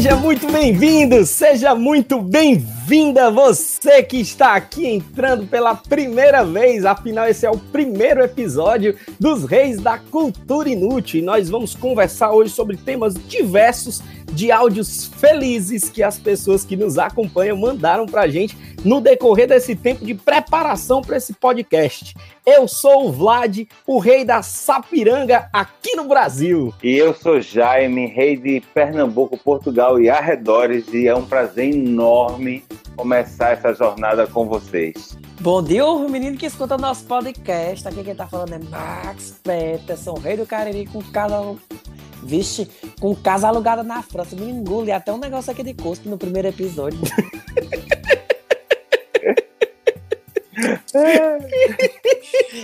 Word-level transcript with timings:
Seja 0.00 0.16
muito 0.16 0.50
bem-vindo, 0.50 1.26
seja 1.26 1.74
muito 1.74 2.22
bem-vinda 2.22 3.30
você 3.30 4.02
que 4.02 4.16
está 4.16 4.54
aqui 4.54 4.86
entrando 4.86 5.46
pela 5.46 5.74
primeira 5.74 6.42
vez. 6.42 6.86
Afinal, 6.86 7.28
esse 7.28 7.44
é 7.44 7.50
o 7.50 7.58
primeiro 7.58 8.22
episódio 8.22 8.96
dos 9.20 9.44
Reis 9.44 9.78
da 9.78 9.98
Cultura 9.98 10.70
Inútil 10.70 11.20
e 11.20 11.22
nós 11.22 11.50
vamos 11.50 11.74
conversar 11.74 12.32
hoje 12.32 12.50
sobre 12.50 12.78
temas 12.78 13.12
diversos 13.12 14.02
de 14.32 14.50
áudios 14.50 15.06
felizes 15.06 15.88
que 15.88 16.02
as 16.02 16.18
pessoas 16.18 16.64
que 16.64 16.76
nos 16.76 16.98
acompanham 16.98 17.56
mandaram 17.56 18.06
pra 18.06 18.28
gente 18.28 18.56
no 18.84 19.00
decorrer 19.00 19.46
desse 19.46 19.74
tempo 19.76 20.04
de 20.04 20.14
preparação 20.14 21.02
para 21.02 21.16
esse 21.16 21.34
podcast. 21.34 22.14
Eu 22.46 22.66
sou 22.66 23.08
o 23.08 23.12
Vlad, 23.12 23.66
o 23.86 23.98
rei 23.98 24.24
da 24.24 24.42
Sapiranga 24.42 25.48
aqui 25.52 25.94
no 25.94 26.04
Brasil. 26.04 26.72
E 26.82 26.96
eu 26.96 27.14
sou 27.14 27.40
Jaime, 27.40 28.06
rei 28.06 28.36
de 28.36 28.62
Pernambuco, 28.72 29.36
Portugal 29.36 30.00
e 30.00 30.08
arredores, 30.08 30.88
e 30.92 31.06
é 31.06 31.14
um 31.14 31.26
prazer 31.26 31.74
enorme 31.74 32.64
começar 32.96 33.50
essa 33.50 33.72
jornada 33.72 34.26
com 34.26 34.46
vocês. 34.46 35.16
Bom 35.40 35.62
dia, 35.62 35.86
o 35.86 36.08
menino 36.08 36.36
que 36.36 36.46
escuta 36.46 36.74
o 36.74 36.78
nosso 36.78 37.04
podcast. 37.04 37.86
Aqui 37.88 38.04
quem 38.04 38.14
tá 38.14 38.26
falando 38.26 38.54
é 38.54 38.58
Max 38.58 39.40
Peterson, 39.42 40.14
rei 40.14 40.36
do 40.36 40.46
Cariri 40.46 40.86
com 40.86 41.02
casa. 41.02 41.56
Vixe, 42.22 42.68
com 43.00 43.14
casa 43.14 43.48
alugada 43.48 43.82
na 43.82 44.02
França. 44.02 44.36
Me 44.36 44.50
engole 44.50 44.92
até 44.92 45.12
um 45.12 45.18
negócio 45.18 45.50
aqui 45.50 45.62
de 45.62 45.74
cuspe 45.74 46.08
no 46.08 46.18
primeiro 46.18 46.48
episódio. 46.48 46.98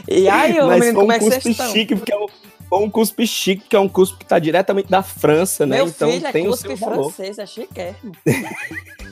e 0.09 0.29
aí, 0.29 0.61
ô 0.61 0.67
Mas 0.67 0.81
menino, 0.81 0.99
como 0.99 1.09
um 1.09 1.13
é 1.13 1.19
que 1.19 1.25
vocês 1.25 1.35
cuspe 1.37 1.51
estão? 1.51 1.73
chique, 1.73 1.97
porque 1.97 2.13
é 2.13 2.17
um, 2.17 2.27
foi 2.69 2.79
um 2.81 2.91
cuspe 2.91 3.27
chique, 3.27 3.65
que 3.69 3.77
é 3.77 3.81
um 3.81 3.89
cuspe 3.89 4.19
que 4.19 4.27
tá 4.27 4.39
diretamente 4.39 4.89
da 4.91 5.03
França, 5.03 5.65
né? 5.67 5.77
Meu 5.77 5.89
então 5.89 6.11
filho 6.11 6.27
é 6.27 6.33
tem 6.33 6.47
o 6.47 6.51
cuspe 6.51 6.69
seu 6.69 6.77
valor. 6.77 7.13
francês, 7.13 7.39
é 7.39 7.47
chiquérrimo. 7.47 8.13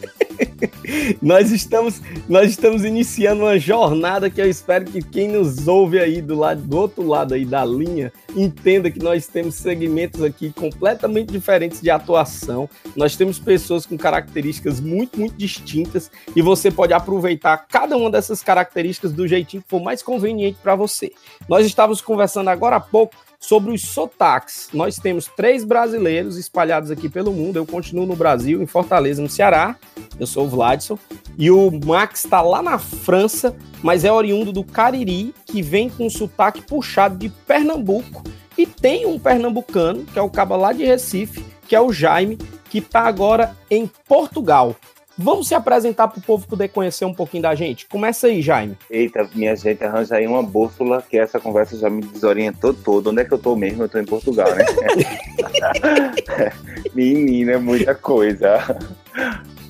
Nós 1.20 1.50
estamos, 1.50 2.00
nós 2.28 2.50
estamos 2.50 2.84
iniciando 2.84 3.42
uma 3.42 3.58
jornada 3.58 4.28
que 4.28 4.40
eu 4.40 4.48
espero 4.48 4.84
que 4.84 5.02
quem 5.02 5.28
nos 5.28 5.66
ouve 5.66 5.98
aí 5.98 6.20
do 6.20 6.36
lado 6.36 6.62
do 6.62 6.76
outro 6.76 7.06
lado 7.06 7.34
aí 7.34 7.44
da 7.44 7.64
linha 7.64 8.12
entenda 8.36 8.90
que 8.90 8.98
nós 8.98 9.26
temos 9.26 9.54
segmentos 9.54 10.22
aqui 10.22 10.52
completamente 10.52 11.32
diferentes 11.32 11.80
de 11.80 11.90
atuação. 11.90 12.68
Nós 12.96 13.16
temos 13.16 13.38
pessoas 13.38 13.86
com 13.86 13.96
características 13.96 14.80
muito, 14.80 15.18
muito 15.18 15.36
distintas 15.36 16.10
e 16.34 16.42
você 16.42 16.70
pode 16.70 16.92
aproveitar 16.92 17.66
cada 17.68 17.96
uma 17.96 18.10
dessas 18.10 18.42
características 18.42 19.12
do 19.12 19.26
jeitinho 19.26 19.62
que 19.62 19.68
for 19.68 19.80
mais 19.80 20.02
conveniente 20.02 20.58
para 20.62 20.74
você. 20.74 21.12
Nós 21.48 21.66
estávamos 21.66 22.00
conversando 22.00 22.48
agora 22.48 22.76
há 22.76 22.80
pouco 22.80 23.14
sobre 23.46 23.72
os 23.72 23.82
sotaques. 23.82 24.68
Nós 24.72 24.96
temos 24.96 25.26
três 25.26 25.64
brasileiros 25.64 26.38
espalhados 26.38 26.90
aqui 26.90 27.08
pelo 27.08 27.32
mundo. 27.32 27.56
Eu 27.56 27.66
continuo 27.66 28.06
no 28.06 28.16
Brasil, 28.16 28.62
em 28.62 28.66
Fortaleza, 28.66 29.20
no 29.20 29.28
Ceará. 29.28 29.76
Eu 30.18 30.26
sou 30.26 30.46
o 30.46 30.48
Vladson. 30.48 30.98
E 31.36 31.50
o 31.50 31.70
Max 31.84 32.24
está 32.24 32.40
lá 32.40 32.62
na 32.62 32.78
França, 32.78 33.54
mas 33.82 34.04
é 34.04 34.12
oriundo 34.12 34.52
do 34.52 34.64
Cariri, 34.64 35.34
que 35.44 35.60
vem 35.60 35.90
com 35.90 36.06
um 36.06 36.10
sotaque 36.10 36.62
puxado 36.62 37.16
de 37.16 37.28
Pernambuco. 37.28 38.22
E 38.56 38.66
tem 38.66 39.04
um 39.04 39.18
pernambucano, 39.18 40.04
que 40.04 40.18
é 40.18 40.22
o 40.22 40.30
caba 40.30 40.56
lá 40.56 40.72
de 40.72 40.84
Recife, 40.84 41.44
que 41.66 41.74
é 41.74 41.80
o 41.80 41.92
Jaime, 41.92 42.38
que 42.70 42.78
está 42.78 43.00
agora 43.00 43.56
em 43.70 43.90
Portugal. 44.08 44.76
Vamos 45.16 45.46
se 45.46 45.54
apresentar 45.54 46.08
para 46.08 46.18
o 46.18 46.22
povo 46.22 46.46
poder 46.46 46.68
conhecer 46.68 47.04
um 47.04 47.14
pouquinho 47.14 47.42
da 47.44 47.54
gente? 47.54 47.86
Começa 47.86 48.26
aí, 48.26 48.42
Jaime. 48.42 48.76
Eita, 48.90 49.28
minha 49.34 49.54
gente, 49.54 49.84
arranja 49.84 50.16
aí 50.16 50.26
uma 50.26 50.42
bússola, 50.42 51.00
que 51.08 51.16
essa 51.16 51.38
conversa 51.38 51.78
já 51.78 51.88
me 51.88 52.02
desorientou 52.02 52.74
todo. 52.74 53.10
Onde 53.10 53.22
é 53.22 53.24
que 53.24 53.32
eu 53.32 53.38
tô 53.38 53.54
mesmo? 53.54 53.84
Eu 53.84 53.88
tô 53.88 53.98
em 53.98 54.04
Portugal, 54.04 54.48
né? 54.56 54.64
Menina, 56.94 57.52
é 57.52 57.58
muita 57.58 57.94
coisa. 57.94 58.76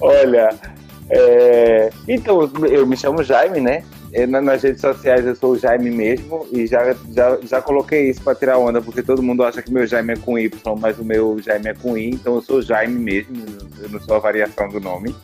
Olha, 0.00 0.48
é, 1.10 1.90
então, 2.08 2.50
eu 2.66 2.86
me 2.86 2.96
chamo 2.96 3.22
Jaime, 3.22 3.60
né? 3.60 3.84
É, 4.12 4.26
na- 4.26 4.40
Nas 4.40 4.62
redes 4.62 4.80
sociais 4.80 5.26
eu 5.26 5.34
sou 5.34 5.52
o 5.52 5.58
Jaime 5.58 5.90
mesmo 5.90 6.46
e 6.52 6.66
já, 6.66 6.94
já, 7.12 7.36
já 7.42 7.60
coloquei 7.60 8.08
isso 8.10 8.22
para 8.22 8.34
tirar 8.34 8.58
onda, 8.58 8.80
porque 8.80 9.02
todo 9.02 9.22
mundo 9.22 9.42
acha 9.44 9.60
que 9.60 9.72
meu 9.72 9.86
Jaime 9.86 10.12
é 10.12 10.16
com 10.16 10.38
Y, 10.38 10.50
mas 10.80 10.98
o 10.98 11.04
meu 11.04 11.38
Jaime 11.42 11.68
é 11.68 11.74
com 11.74 11.98
I, 11.98 12.10
então 12.10 12.36
eu 12.36 12.40
sou 12.42 12.62
Jaime 12.62 12.94
mesmo, 12.98 13.34
eu 13.82 13.88
não 13.88 14.00
sou 14.00 14.14
a 14.16 14.20
variação 14.20 14.68
do 14.68 14.80
nome. 14.80 15.14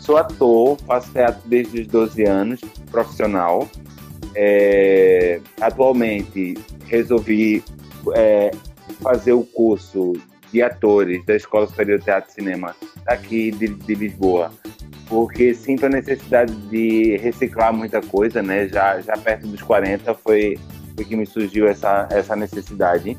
Sou 0.00 0.16
ator, 0.16 0.78
faço 0.86 1.12
teatro 1.12 1.42
desde 1.46 1.82
os 1.82 1.86
12 1.86 2.24
anos, 2.24 2.60
profissional. 2.90 3.68
É, 4.34 5.40
atualmente 5.60 6.54
resolvi 6.86 7.62
é, 8.14 8.50
fazer 9.00 9.32
o 9.32 9.42
curso 9.42 10.14
de 10.52 10.62
atores 10.62 11.24
da 11.26 11.36
Escola 11.36 11.66
Superior 11.66 11.98
de 11.98 12.04
Teatro 12.06 12.30
e 12.30 12.34
Cinema 12.34 12.74
aqui 13.06 13.50
de, 13.50 13.68
de 13.68 13.94
Lisboa, 13.94 14.50
porque 15.08 15.54
sinto 15.54 15.86
a 15.86 15.88
necessidade 15.88 16.54
de 16.68 17.16
reciclar 17.16 17.72
muita 17.72 18.00
coisa, 18.00 18.42
né? 18.42 18.68
Já, 18.68 19.00
já 19.00 19.16
perto 19.16 19.46
dos 19.46 19.62
40 19.62 20.14
foi, 20.14 20.58
foi 20.94 21.04
que 21.04 21.16
me 21.16 21.26
surgiu 21.26 21.66
essa, 21.66 22.08
essa 22.10 22.36
necessidade. 22.36 23.16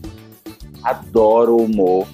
Adoro 0.83 1.57
humor, 1.57 2.07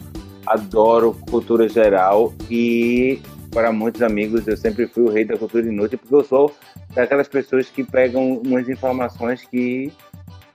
adoro 0.46 1.16
cultura 1.30 1.68
geral 1.70 2.34
e 2.50 3.22
para 3.56 3.72
muitos 3.72 4.02
amigos 4.02 4.46
eu 4.50 4.58
sempre 4.58 4.86
fui 4.86 5.04
o 5.04 5.10
rei 5.10 5.24
da 5.24 5.38
cultura 5.38 5.66
inútil 5.66 5.98
porque 5.98 6.14
eu 6.14 6.26
sou 6.26 6.54
daquelas 6.94 7.30
pessoas 7.30 7.70
que 7.70 7.86
pegam 7.86 8.34
umas 8.46 8.68
informações 8.68 9.44
que 9.50 9.94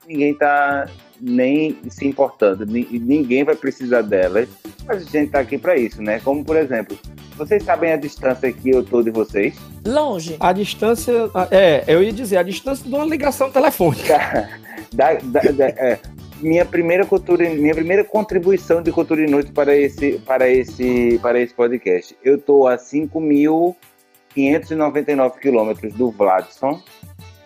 ninguém 0.07 0.35
tá 0.35 0.87
nem 1.19 1.79
se 1.89 2.07
importando, 2.07 2.67
ni- 2.67 2.87
ninguém 2.99 3.43
vai 3.43 3.55
precisar 3.57 4.03
delas, 4.03 4.49
mas 4.87 5.03
a 5.07 5.11
gente 5.11 5.31
tá 5.31 5.41
aqui 5.41 5.57
para 5.57 5.77
isso, 5.77 6.03
né? 6.03 6.21
Como 6.21 6.45
por 6.45 6.57
exemplo, 6.57 6.99
vocês 7.37 7.63
sabem 7.63 7.93
a 7.93 7.97
distância 7.97 8.53
que 8.53 8.69
eu 8.71 8.83
tô 8.85 9.03
de 9.03 9.11
vocês? 9.11 9.55
Longe. 9.87 10.37
A 10.41 10.53
distância. 10.53 11.13
É, 11.51 11.85
eu 11.87 12.03
ia 12.03 12.13
dizer, 12.13 12.37
a 12.37 12.43
distância 12.43 12.87
de 12.87 12.95
uma 12.95 13.05
ligação 13.07 13.51
telefônica. 13.51 14.15
Da- 14.93 15.15
da- 15.23 15.41
da- 15.53 15.67
é, 15.69 16.01
minha 16.41 16.65
primeira 16.65 17.05
cultura, 17.07 17.49
minha 17.51 17.75
primeira 17.75 18.05
contribuição 18.05 18.83
de 18.83 18.93
cultura 18.93 19.23
inútil 19.23 19.53
para 19.53 19.77
esse, 19.77 20.19
para 20.21 20.49
esse, 20.49 21.19
para 21.23 21.41
esse 21.41 21.55
podcast. 21.55 22.17
Eu 22.23 22.39
tô 22.39 22.67
a 22.67 22.77
5.599 22.77 25.39
quilômetros 25.39 25.95
do 25.95 26.11
Vladson 26.11 26.83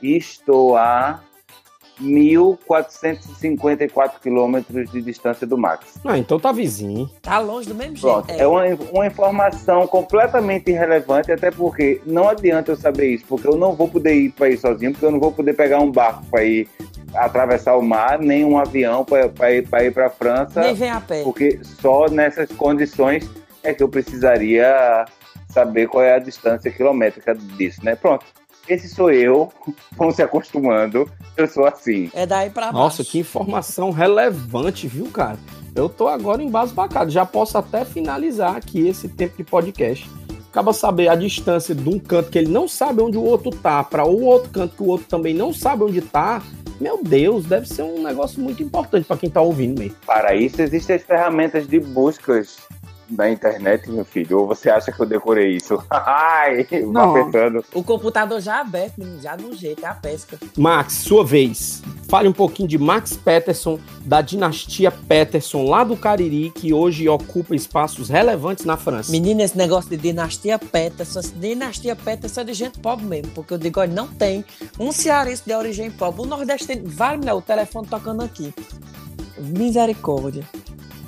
e 0.02 0.16
estou 0.16 0.76
a 0.76 1.20
1.454 2.00 4.14
quilômetros 4.20 4.90
de 4.90 5.00
distância 5.00 5.46
do 5.46 5.56
Max. 5.56 5.94
Ah, 6.04 6.18
então 6.18 6.40
tá 6.40 6.52
vizinho. 6.52 7.08
Tá 7.22 7.38
longe 7.38 7.68
do 7.68 7.74
mesmo 7.74 7.98
Pronto, 8.00 8.28
jeito. 8.28 8.42
é 8.42 8.46
uma, 8.46 8.64
uma 8.92 9.06
informação 9.06 9.86
completamente 9.86 10.70
irrelevante, 10.70 11.30
até 11.30 11.50
porque 11.50 12.00
não 12.04 12.28
adianta 12.28 12.72
eu 12.72 12.76
saber 12.76 13.14
isso, 13.14 13.24
porque 13.28 13.46
eu 13.46 13.56
não 13.56 13.74
vou 13.74 13.88
poder 13.88 14.14
ir 14.14 14.32
para 14.32 14.48
ir 14.48 14.58
sozinho, 14.58 14.92
porque 14.92 15.06
eu 15.06 15.10
não 15.10 15.20
vou 15.20 15.32
poder 15.32 15.54
pegar 15.54 15.80
um 15.80 15.90
barco 15.90 16.24
para 16.26 16.44
ir 16.44 16.68
atravessar 17.14 17.76
o 17.76 17.82
mar, 17.82 18.18
nem 18.18 18.44
um 18.44 18.58
avião 18.58 19.04
para 19.04 19.52
ir 19.52 19.68
para 19.68 19.84
ir 19.84 19.92
para 19.92 20.10
França, 20.10 20.60
Nem 20.60 20.74
vem 20.74 20.90
a 20.90 21.00
pé. 21.00 21.22
porque 21.22 21.60
só 21.62 22.06
nessas 22.08 22.50
condições 22.52 23.28
é 23.62 23.72
que 23.72 23.82
eu 23.82 23.88
precisaria 23.88 25.04
saber 25.48 25.88
qual 25.88 26.02
é 26.02 26.14
a 26.14 26.18
distância 26.18 26.70
quilométrica 26.70 27.34
disso, 27.34 27.84
né? 27.84 27.94
Pronto. 27.94 28.24
Esse 28.68 28.88
sou 28.88 29.10
eu, 29.10 29.52
vão 29.96 30.10
se 30.10 30.22
acostumando, 30.22 31.08
eu 31.36 31.46
sou 31.46 31.66
assim. 31.66 32.10
É 32.14 32.26
daí 32.26 32.50
pra 32.50 32.66
baixo. 32.66 32.78
Nossa, 32.78 33.04
que 33.04 33.18
informação 33.18 33.90
relevante, 33.90 34.88
viu, 34.88 35.06
cara? 35.06 35.38
Eu 35.74 35.88
tô 35.88 36.08
agora 36.08 36.42
embasbacado. 36.42 37.10
Já 37.10 37.26
posso 37.26 37.58
até 37.58 37.84
finalizar 37.84 38.56
aqui 38.56 38.88
esse 38.88 39.08
tempo 39.08 39.36
de 39.36 39.44
podcast. 39.44 40.08
Acaba 40.50 40.72
saber 40.72 41.08
a 41.08 41.16
distância 41.16 41.74
de 41.74 41.88
um 41.88 41.98
canto 41.98 42.30
que 42.30 42.38
ele 42.38 42.50
não 42.50 42.68
sabe 42.68 43.02
onde 43.02 43.18
o 43.18 43.22
outro 43.24 43.50
tá, 43.50 43.82
para 43.82 44.06
um 44.06 44.22
outro 44.24 44.50
canto 44.50 44.76
que 44.76 44.82
o 44.82 44.86
outro 44.86 45.06
também 45.08 45.34
não 45.34 45.52
sabe 45.52 45.82
onde 45.82 46.00
tá. 46.00 46.40
Meu 46.84 47.02
Deus, 47.02 47.46
deve 47.46 47.66
ser 47.66 47.80
um 47.80 48.02
negócio 48.02 48.38
muito 48.42 48.62
importante 48.62 49.06
para 49.06 49.16
quem 49.16 49.30
tá 49.30 49.40
ouvindo 49.40 49.78
mesmo. 49.78 49.96
Para 50.04 50.36
isso 50.36 50.60
existem 50.60 50.96
as 50.96 51.02
ferramentas 51.02 51.66
de 51.66 51.80
buscas 51.80 52.58
da 53.14 53.30
internet, 53.30 53.90
meu 53.90 54.04
filho? 54.04 54.40
Ou 54.40 54.46
você 54.46 54.68
acha 54.70 54.90
que 54.92 55.00
eu 55.00 55.06
decorei 55.06 55.56
isso? 55.56 55.82
Ai, 55.90 56.66
Não. 56.86 57.12
vá 57.12 57.24
pensando. 57.24 57.64
O 57.72 57.82
computador 57.82 58.40
já 58.40 58.60
aberto, 58.60 58.98
menino, 58.98 59.20
já 59.20 59.36
no 59.36 59.54
jeito, 59.54 59.84
é 59.84 59.88
a 59.88 59.94
pesca. 59.94 60.38
Max, 60.56 60.94
sua 60.94 61.24
vez. 61.24 61.82
Fale 62.08 62.28
um 62.28 62.32
pouquinho 62.32 62.68
de 62.68 62.78
Max 62.78 63.16
Peterson, 63.16 63.78
da 64.04 64.20
dinastia 64.20 64.90
Peterson, 64.90 65.64
lá 65.64 65.82
do 65.84 65.96
Cariri, 65.96 66.50
que 66.50 66.72
hoje 66.72 67.08
ocupa 67.08 67.54
espaços 67.54 68.08
relevantes 68.08 68.64
na 68.64 68.76
França. 68.76 69.10
Menino, 69.10 69.40
esse 69.42 69.56
negócio 69.56 69.90
de 69.90 69.96
dinastia 69.96 70.58
Peterson, 70.58 71.20
essa 71.20 71.34
dinastia 71.34 71.96
Peterson 71.96 72.40
é 72.40 72.44
de 72.44 72.52
gente 72.54 72.78
pobre 72.78 73.04
mesmo, 73.06 73.30
porque 73.32 73.54
eu 73.54 73.58
digo, 73.58 73.80
olha, 73.80 73.92
não 73.92 74.06
tem 74.06 74.44
um 74.78 74.92
cearense 74.92 75.42
de 75.44 75.54
origem 75.54 75.90
pobre. 75.90 76.22
O 76.22 76.26
nordestino, 76.26 76.82
vai, 76.86 77.16
mulher, 77.16 77.32
o 77.34 77.42
telefone 77.42 77.86
tocando 77.88 78.22
aqui. 78.22 78.52
Misericórdia. 79.38 80.44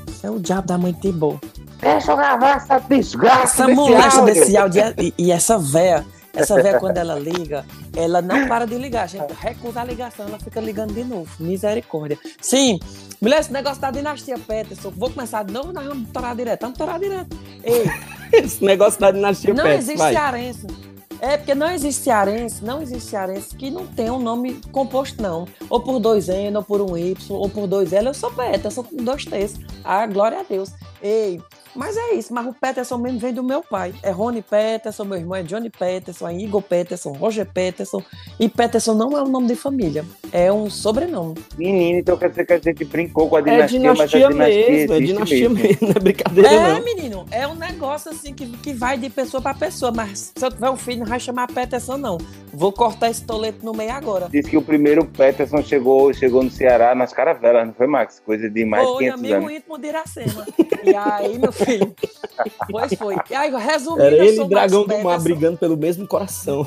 Isso 0.08 0.26
é 0.26 0.30
o 0.30 0.38
diabo 0.38 0.66
da 0.66 0.78
mãe 0.78 0.92
Tibor. 0.92 1.38
Deixa 1.80 2.12
eu 2.12 2.16
gravar 2.16 2.56
essa 2.56 2.78
desgraça 2.78 3.64
Essa 3.70 3.80
áudio. 3.80 4.24
desse 4.24 4.56
áudio 4.56 4.82
e, 4.98 5.14
e 5.18 5.30
essa 5.30 5.58
véia, 5.58 6.04
essa 6.34 6.54
véia 6.60 6.78
quando 6.78 6.96
ela 6.98 7.18
liga, 7.18 7.64
ela 7.96 8.20
não 8.22 8.46
para 8.48 8.66
de 8.66 8.76
ligar, 8.76 9.04
a 9.04 9.06
gente 9.06 9.32
recusa 9.38 9.80
a 9.80 9.84
ligação, 9.84 10.26
ela 10.26 10.38
fica 10.38 10.60
ligando 10.60 10.92
de 10.94 11.04
novo. 11.04 11.28
Misericórdia. 11.38 12.18
Sim, 12.40 12.80
mulher, 13.20 13.40
esse 13.40 13.52
negócio 13.52 13.80
da 13.80 13.90
dinastia 13.90 14.38
Peterson, 14.38 14.90
vou 14.96 15.10
começar 15.10 15.44
de 15.44 15.52
novo, 15.52 15.72
nós 15.72 15.86
vamos 15.86 16.08
torar 16.10 16.34
direto, 16.34 16.62
vamos 16.62 16.78
torar 16.78 16.98
direto. 16.98 17.36
Ei, 17.62 17.84
Esse 18.32 18.64
negócio 18.64 18.98
da 19.00 19.10
dinastia 19.10 19.52
não 19.54 19.62
Peterson, 19.64 19.82
existe 19.82 19.98
vai. 19.98 20.12
cearense. 20.12 20.66
É, 21.18 21.38
porque 21.38 21.54
não 21.54 21.70
existe 21.70 22.02
cearense, 22.02 22.62
não 22.62 22.82
existe 22.82 23.08
cearense 23.08 23.56
que 23.56 23.70
não 23.70 23.86
tenha 23.86 24.12
um 24.12 24.18
nome 24.18 24.60
composto, 24.70 25.22
não. 25.22 25.46
Ou 25.70 25.80
por 25.80 25.98
dois 25.98 26.28
N, 26.28 26.54
ou 26.58 26.62
por 26.62 26.82
um 26.82 26.94
Y, 26.94 27.16
ou 27.30 27.48
por 27.48 27.66
dois 27.66 27.90
L. 27.94 28.08
Eu 28.08 28.12
sou 28.12 28.30
Peterson 28.30 28.82
com 28.84 28.96
dois 28.96 29.24
T's. 29.24 29.54
Ah, 29.82 30.06
glória 30.06 30.40
a 30.40 30.42
Deus. 30.42 30.72
Ei, 31.00 31.40
mas 31.76 31.96
é 31.96 32.14
isso. 32.14 32.32
Mas 32.34 32.46
o 32.46 32.52
Peterson 32.52 32.98
mesmo 32.98 33.18
vem 33.18 33.32
do 33.32 33.42
meu 33.42 33.62
pai. 33.62 33.94
É 34.02 34.10
Rony 34.10 34.42
Peterson, 34.42 35.04
meu 35.04 35.18
irmão 35.18 35.36
é 35.36 35.42
Johnny 35.42 35.70
Peterson, 35.70 36.28
é 36.28 36.34
Igor 36.36 36.62
Peterson, 36.62 37.12
Roger 37.12 37.46
Peterson. 37.46 38.02
E 38.40 38.48
Peterson 38.48 38.94
não 38.94 39.16
é 39.16 39.22
um 39.22 39.28
nome 39.28 39.46
de 39.48 39.54
família, 39.56 40.04
é 40.32 40.52
um 40.52 40.68
sobrenome. 40.70 41.34
Menino, 41.56 41.98
então 41.98 42.16
quer 42.16 42.30
dizer 42.30 42.46
que 42.46 42.52
a 42.52 42.58
gente 42.58 42.84
brincou 42.84 43.28
com 43.28 43.36
a 43.36 43.40
É 43.40 43.42
dinastia, 43.42 43.94
mas 43.94 44.00
a 44.00 44.06
dinastia 44.06 44.28
dinastia 44.28 44.68
mesmo, 44.70 44.94
é 44.94 45.00
dinastia 45.00 45.48
mesmo. 45.50 45.62
mesmo, 45.68 45.78
não 45.88 45.90
é 45.90 46.00
brincadeira 46.00 46.48
É, 46.50 46.72
não. 46.74 46.84
menino, 46.84 47.26
é 47.30 47.46
um 47.48 47.54
negócio 47.54 48.10
assim 48.10 48.34
que, 48.34 48.46
que 48.46 48.72
vai 48.72 48.96
de 48.98 49.08
pessoa 49.10 49.42
pra 49.42 49.54
pessoa. 49.54 49.92
Mas 49.92 50.32
se 50.36 50.44
eu 50.44 50.50
tiver 50.50 50.70
um 50.70 50.76
filho, 50.76 51.00
não 51.00 51.06
vai 51.06 51.20
chamar 51.20 51.46
Peterson, 51.48 51.96
não. 51.96 52.18
Vou 52.52 52.72
cortar 52.72 53.10
esse 53.10 53.24
toleto 53.24 53.64
no 53.64 53.72
meio 53.72 53.92
agora. 53.92 54.28
Diz 54.30 54.46
que 54.48 54.56
o 54.56 54.62
primeiro 54.62 55.04
Peterson 55.04 55.62
chegou, 55.62 56.12
chegou 56.14 56.42
no 56.42 56.50
Ceará 56.50 56.94
nas 56.94 57.12
caravelas, 57.12 57.66
não 57.66 57.74
foi, 57.74 57.86
Max? 57.86 58.20
Coisa 58.24 58.48
de 58.48 58.64
mais 58.64 58.86
de 58.86 58.92
Foi 58.92 59.04
500 59.04 59.20
amigo 59.20 59.34
anos. 59.36 59.52
íntimo 59.52 59.78
de 59.78 59.88
Iracema. 59.88 60.46
E 60.84 60.94
aí, 60.94 61.38
meu 61.38 61.52
filho. 61.52 61.65
Pois 62.70 62.92
foi. 62.94 63.16
E 63.30 63.34
aí, 63.34 63.50
resumindo, 63.50 64.02
Era 64.02 64.16
ele 64.24 64.40
e 64.42 64.44
Dragão 64.48 64.86
do 64.86 64.98
Mar 64.98 65.20
brigando 65.20 65.56
pelo 65.56 65.76
mesmo 65.76 66.06
coração. 66.06 66.66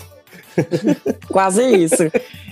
Quase 1.29 1.63
isso. 1.63 2.03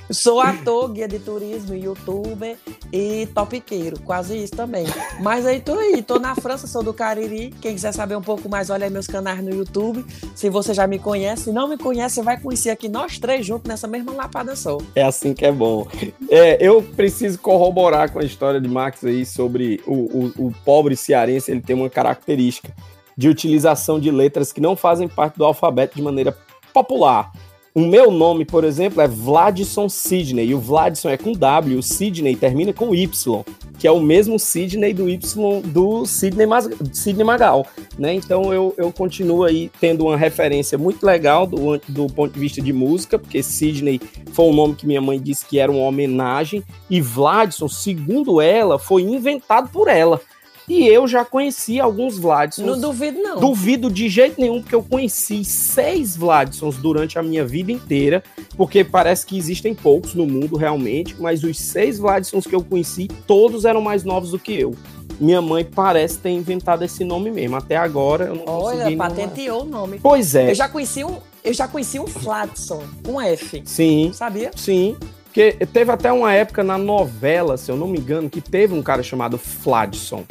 Sou 0.10 0.40
ator, 0.40 0.90
guia 0.90 1.08
de 1.08 1.20
turismo, 1.20 1.76
youtuber 1.76 2.56
e 2.94 3.28
topiqueiro. 3.36 4.00
Quase 4.00 4.42
isso 4.42 4.56
também. 4.56 4.86
Mas 5.20 5.46
aí 5.46 5.60
tô 5.60 5.78
aí, 5.78 6.02
tô 6.02 6.18
na 6.18 6.34
França, 6.34 6.66
sou 6.66 6.82
do 6.82 6.94
Cariri. 6.94 7.54
Quem 7.62 7.74
quiser 7.74 7.92
saber 7.92 8.16
um 8.16 8.22
pouco 8.22 8.48
mais, 8.48 8.70
olha 8.70 8.86
aí 8.86 8.90
meus 8.90 9.08
canais 9.08 9.44
no 9.44 9.54
YouTube. 9.54 10.06
Se 10.34 10.50
você 10.50 10.74
já 10.74 10.88
me 10.88 10.98
conhece, 10.98 11.46
se 11.46 11.52
não 11.52 11.68
me 11.68 11.78
conhece, 11.78 12.16
você 12.16 12.22
vai 12.22 12.40
conhecer 12.40 12.70
aqui 12.70 12.88
nós 12.88 13.20
três 13.20 13.46
juntos 13.46 13.68
nessa 13.68 13.88
mesma 13.88 14.14
lapada 14.14 14.56
só. 14.56 14.78
É 14.96 15.04
assim 15.04 15.34
que 15.34 15.46
é 15.46 15.52
bom. 15.52 15.86
É, 16.30 16.58
eu 16.66 16.82
preciso 16.82 17.38
corroborar 17.40 18.12
com 18.12 18.20
a 18.20 18.24
história 18.24 18.62
de 18.62 18.68
Max 18.68 19.04
aí 19.04 19.26
sobre 19.26 19.82
o, 19.86 19.94
o, 19.94 20.48
o 20.48 20.54
pobre 20.64 20.96
cearense, 20.96 21.52
ele 21.52 21.62
tem 21.62 21.76
uma 21.76 21.90
característica 21.90 22.74
de 23.18 23.28
utilização 23.28 24.00
de 24.00 24.12
letras 24.12 24.54
que 24.54 24.62
não 24.62 24.76
fazem 24.76 25.08
parte 25.08 25.38
do 25.38 25.44
alfabeto 25.44 25.96
de 25.96 26.02
maneira 26.02 26.38
popular. 26.72 27.32
O 27.78 27.82
meu 27.82 28.10
nome, 28.10 28.44
por 28.44 28.64
exemplo, 28.64 29.04
é 29.04 29.08
Vladson 29.08 29.88
Sidney, 29.88 30.48
e 30.48 30.56
o 30.56 30.60
Vladson 30.60 31.10
é 31.10 31.16
com 31.16 31.32
W, 31.32 31.78
o 31.78 31.84
Sidney 31.84 32.36
termina 32.36 32.74
com 32.74 32.96
Y, 32.96 33.44
que 33.78 33.86
é 33.88 33.92
o 33.92 34.00
mesmo 34.00 34.40
Sidney 34.40 34.96
do 34.96 35.08
Y 35.08 35.62
do 35.62 36.04
Sidney, 36.04 36.48
Mas- 36.48 36.68
Sidney 36.92 37.24
Magal, 37.24 37.68
né? 37.96 38.16
Então 38.16 38.52
eu, 38.52 38.74
eu 38.80 38.92
continuo 38.92 39.44
aí 39.44 39.70
tendo 39.80 40.08
uma 40.08 40.18
referência 40.18 40.76
muito 40.76 41.06
legal 41.06 41.46
do, 41.46 41.78
do 41.88 42.08
ponto 42.08 42.34
de 42.34 42.40
vista 42.40 42.60
de 42.60 42.74
música, 42.74 43.20
porque 43.20 43.44
Sidney 43.44 44.02
foi 44.32 44.46
um 44.46 44.54
nome 44.56 44.74
que 44.74 44.88
minha 44.88 45.00
mãe 45.00 45.22
disse 45.22 45.46
que 45.46 45.60
era 45.60 45.72
uma 45.72 45.84
homenagem, 45.86 46.64
e 46.90 47.00
Vladson, 47.00 47.70
segundo 47.70 48.42
ela, 48.42 48.80
foi 48.80 49.04
inventado 49.04 49.70
por 49.70 49.88
ela. 49.88 50.20
E 50.68 50.86
eu 50.86 51.08
já 51.08 51.24
conheci 51.24 51.80
alguns 51.80 52.18
Vladsons. 52.18 52.66
Não 52.66 52.80
duvido, 52.80 53.20
não. 53.20 53.40
Duvido 53.40 53.90
de 53.90 54.10
jeito 54.10 54.40
nenhum, 54.40 54.62
porque 54.62 54.76
eu 54.76 54.84
conheci 54.84 55.46
seis 55.46 56.18
Vladsons 56.18 56.76
durante 56.76 57.18
a 57.18 57.24
minha 57.24 57.46
vida 57.46 57.72
inteira, 57.72 58.22
porque 58.58 58.84
parece 58.84 59.26
que 59.26 59.38
existem 59.38 59.74
poucos 59.74 60.14
no 60.14 60.26
mundo 60.26 60.58
realmente, 60.58 61.16
mas 61.18 61.42
os 61.44 61.58
seis 61.58 61.98
Vladsons 61.98 62.46
que 62.46 62.54
eu 62.54 62.62
conheci, 62.62 63.08
todos 63.26 63.64
eram 63.64 63.80
mais 63.80 64.04
novos 64.04 64.32
do 64.32 64.40
que 64.40 64.60
eu. 64.60 64.76
Minha 65.20 65.42
mãe 65.42 65.64
parece 65.64 66.20
ter 66.20 66.32
inventado 66.32 66.84
esse 66.84 67.04
nome 67.04 67.32
mesmo. 67.32 67.56
Até 67.56 67.78
agora 67.78 68.26
eu 68.26 68.36
não 68.36 68.44
consegui. 68.44 68.82
Olha, 68.84 68.98
patenteou 68.98 69.64
o 69.64 69.66
nome. 69.66 70.00
Pois 70.04 70.36
é. 70.36 70.52
Eu 70.52 70.56
já 70.56 70.68
conheci 70.68 71.04
um, 71.04 71.18
eu 71.44 71.54
já 71.54 71.68
conheci 71.68 71.98
um 71.98 72.06
Fladson, 72.06 72.84
um 73.08 73.22
F. 73.22 73.64
Sim, 73.66 74.12
Sabia? 74.14 74.52
sim. 74.56 74.98
Porque 75.26 75.54
teve 75.68 75.92
até 75.92 76.12
uma 76.12 76.34
época 76.34 76.64
na 76.64 76.80
novela, 76.80 77.58
se 77.58 77.72
eu 77.72 77.76
não 77.76 77.88
me 77.88 78.00
engano, 78.00 78.28
que 78.28 78.42
teve 78.42 78.74
um 78.74 78.82
cara 78.82 79.04
chamado 79.04 79.38
Fladson, 79.38 80.24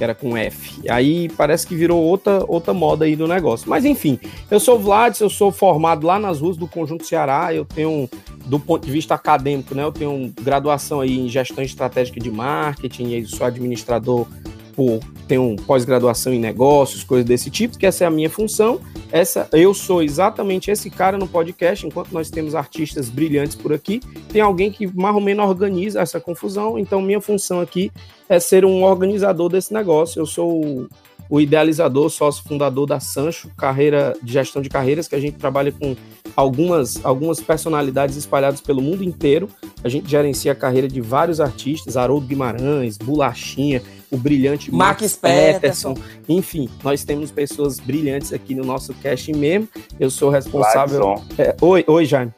que 0.00 0.04
era 0.04 0.14
com 0.14 0.34
F. 0.34 0.80
Aí 0.88 1.28
parece 1.36 1.66
que 1.66 1.74
virou 1.74 2.02
outra, 2.02 2.42
outra 2.48 2.72
moda 2.72 3.04
aí 3.04 3.14
do 3.14 3.28
negócio. 3.28 3.68
Mas 3.68 3.84
enfim, 3.84 4.18
eu 4.50 4.58
sou 4.58 4.76
o 4.76 4.78
Vladson, 4.78 5.24
eu 5.24 5.28
sou 5.28 5.52
formado 5.52 6.06
lá 6.06 6.18
nas 6.18 6.40
ruas 6.40 6.56
do 6.56 6.66
Conjunto 6.66 7.04
Ceará, 7.04 7.52
eu 7.52 7.66
tenho, 7.66 8.08
do 8.46 8.58
ponto 8.58 8.86
de 8.86 8.90
vista 8.90 9.14
acadêmico, 9.14 9.74
né, 9.74 9.82
eu 9.82 9.92
tenho 9.92 10.32
graduação 10.40 11.00
aí 11.00 11.18
em 11.18 11.28
gestão 11.28 11.62
estratégica 11.62 12.18
de 12.18 12.30
marketing, 12.30 13.10
eu 13.10 13.26
sou 13.26 13.46
administrador 13.46 14.26
por 14.80 14.98
tenho 15.28 15.56
pós-graduação 15.66 16.32
em 16.32 16.38
negócios, 16.38 17.04
coisas 17.04 17.26
desse 17.26 17.50
tipo, 17.50 17.76
que 17.76 17.84
essa 17.84 18.04
é 18.04 18.06
a 18.06 18.10
minha 18.10 18.30
função. 18.30 18.80
Essa, 19.12 19.46
eu 19.52 19.74
sou 19.74 20.02
exatamente 20.02 20.70
esse 20.70 20.88
cara 20.88 21.18
no 21.18 21.28
podcast, 21.28 21.86
enquanto 21.86 22.12
nós 22.12 22.30
temos 22.30 22.54
artistas 22.54 23.10
brilhantes 23.10 23.54
por 23.54 23.74
aqui, 23.74 24.00
tem 24.32 24.40
alguém 24.40 24.72
que 24.72 24.86
mais 24.86 25.14
ou 25.14 25.20
menos 25.20 25.46
organiza 25.46 26.00
essa 26.00 26.18
confusão, 26.18 26.78
então 26.78 27.02
minha 27.02 27.20
função 27.20 27.60
aqui 27.60 27.92
é 28.26 28.40
ser 28.40 28.64
um 28.64 28.82
organizador 28.82 29.50
desse 29.50 29.70
negócio. 29.70 30.18
Eu 30.18 30.24
sou 30.24 30.64
o, 30.64 30.88
o 31.28 31.38
idealizador, 31.42 32.08
sócio 32.08 32.42
fundador 32.42 32.86
da 32.86 33.00
Sancho, 33.00 33.50
carreira 33.58 34.14
de 34.22 34.32
gestão 34.32 34.62
de 34.62 34.70
carreiras, 34.70 35.06
que 35.06 35.14
a 35.14 35.20
gente 35.20 35.36
trabalha 35.36 35.72
com 35.72 35.94
algumas, 36.34 37.04
algumas 37.04 37.38
personalidades 37.38 38.16
espalhadas 38.16 38.62
pelo 38.62 38.80
mundo 38.80 39.04
inteiro. 39.04 39.46
A 39.84 39.90
gente 39.90 40.10
gerencia 40.10 40.52
a 40.52 40.54
carreira 40.54 40.88
de 40.88 41.02
vários 41.02 41.38
artistas, 41.38 41.98
Haroldo 41.98 42.26
Guimarães, 42.26 42.96
Bolachinha, 42.96 43.82
o 44.10 44.16
brilhante 44.16 44.72
Max 44.74 45.02
Max, 45.02 45.16
Peterson. 45.16 45.94
Peterson. 45.94 46.22
Enfim, 46.28 46.68
nós 46.82 47.04
temos 47.04 47.30
pessoas 47.30 47.78
brilhantes 47.78 48.32
aqui 48.32 48.54
no 48.54 48.64
nosso 48.64 48.92
cast 48.94 49.32
mesmo. 49.32 49.68
Eu 49.98 50.10
sou 50.10 50.30
responsável. 50.30 51.22
É, 51.38 51.54
oi, 51.60 51.84
oi, 51.86 52.04
Jaime. 52.04 52.32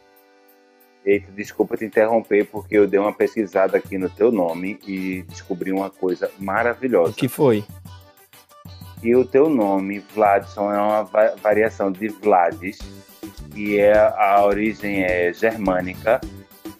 Eita, 1.04 1.32
desculpa 1.32 1.76
te 1.76 1.84
interromper, 1.84 2.44
porque 2.46 2.76
eu 2.78 2.86
dei 2.86 3.00
uma 3.00 3.12
pesquisada 3.12 3.76
aqui 3.76 3.98
no 3.98 4.08
teu 4.08 4.30
nome 4.30 4.78
e 4.86 5.22
descobri 5.28 5.72
uma 5.72 5.90
coisa 5.90 6.30
O 6.38 6.44
maravilhosa. 6.44 7.14
que 7.14 7.26
foi? 7.26 7.64
E 9.02 9.16
o 9.16 9.24
teu 9.24 9.48
nome, 9.50 10.00
Vladson, 10.14 10.72
é 10.72 10.78
uma 10.78 11.02
va- 11.02 11.34
variação 11.42 11.90
de 11.90 12.06
Vladis, 12.06 12.78
que 13.52 13.80
é 13.80 13.98
a 13.98 14.44
origem 14.44 15.02
é 15.02 15.32
germânica, 15.32 16.20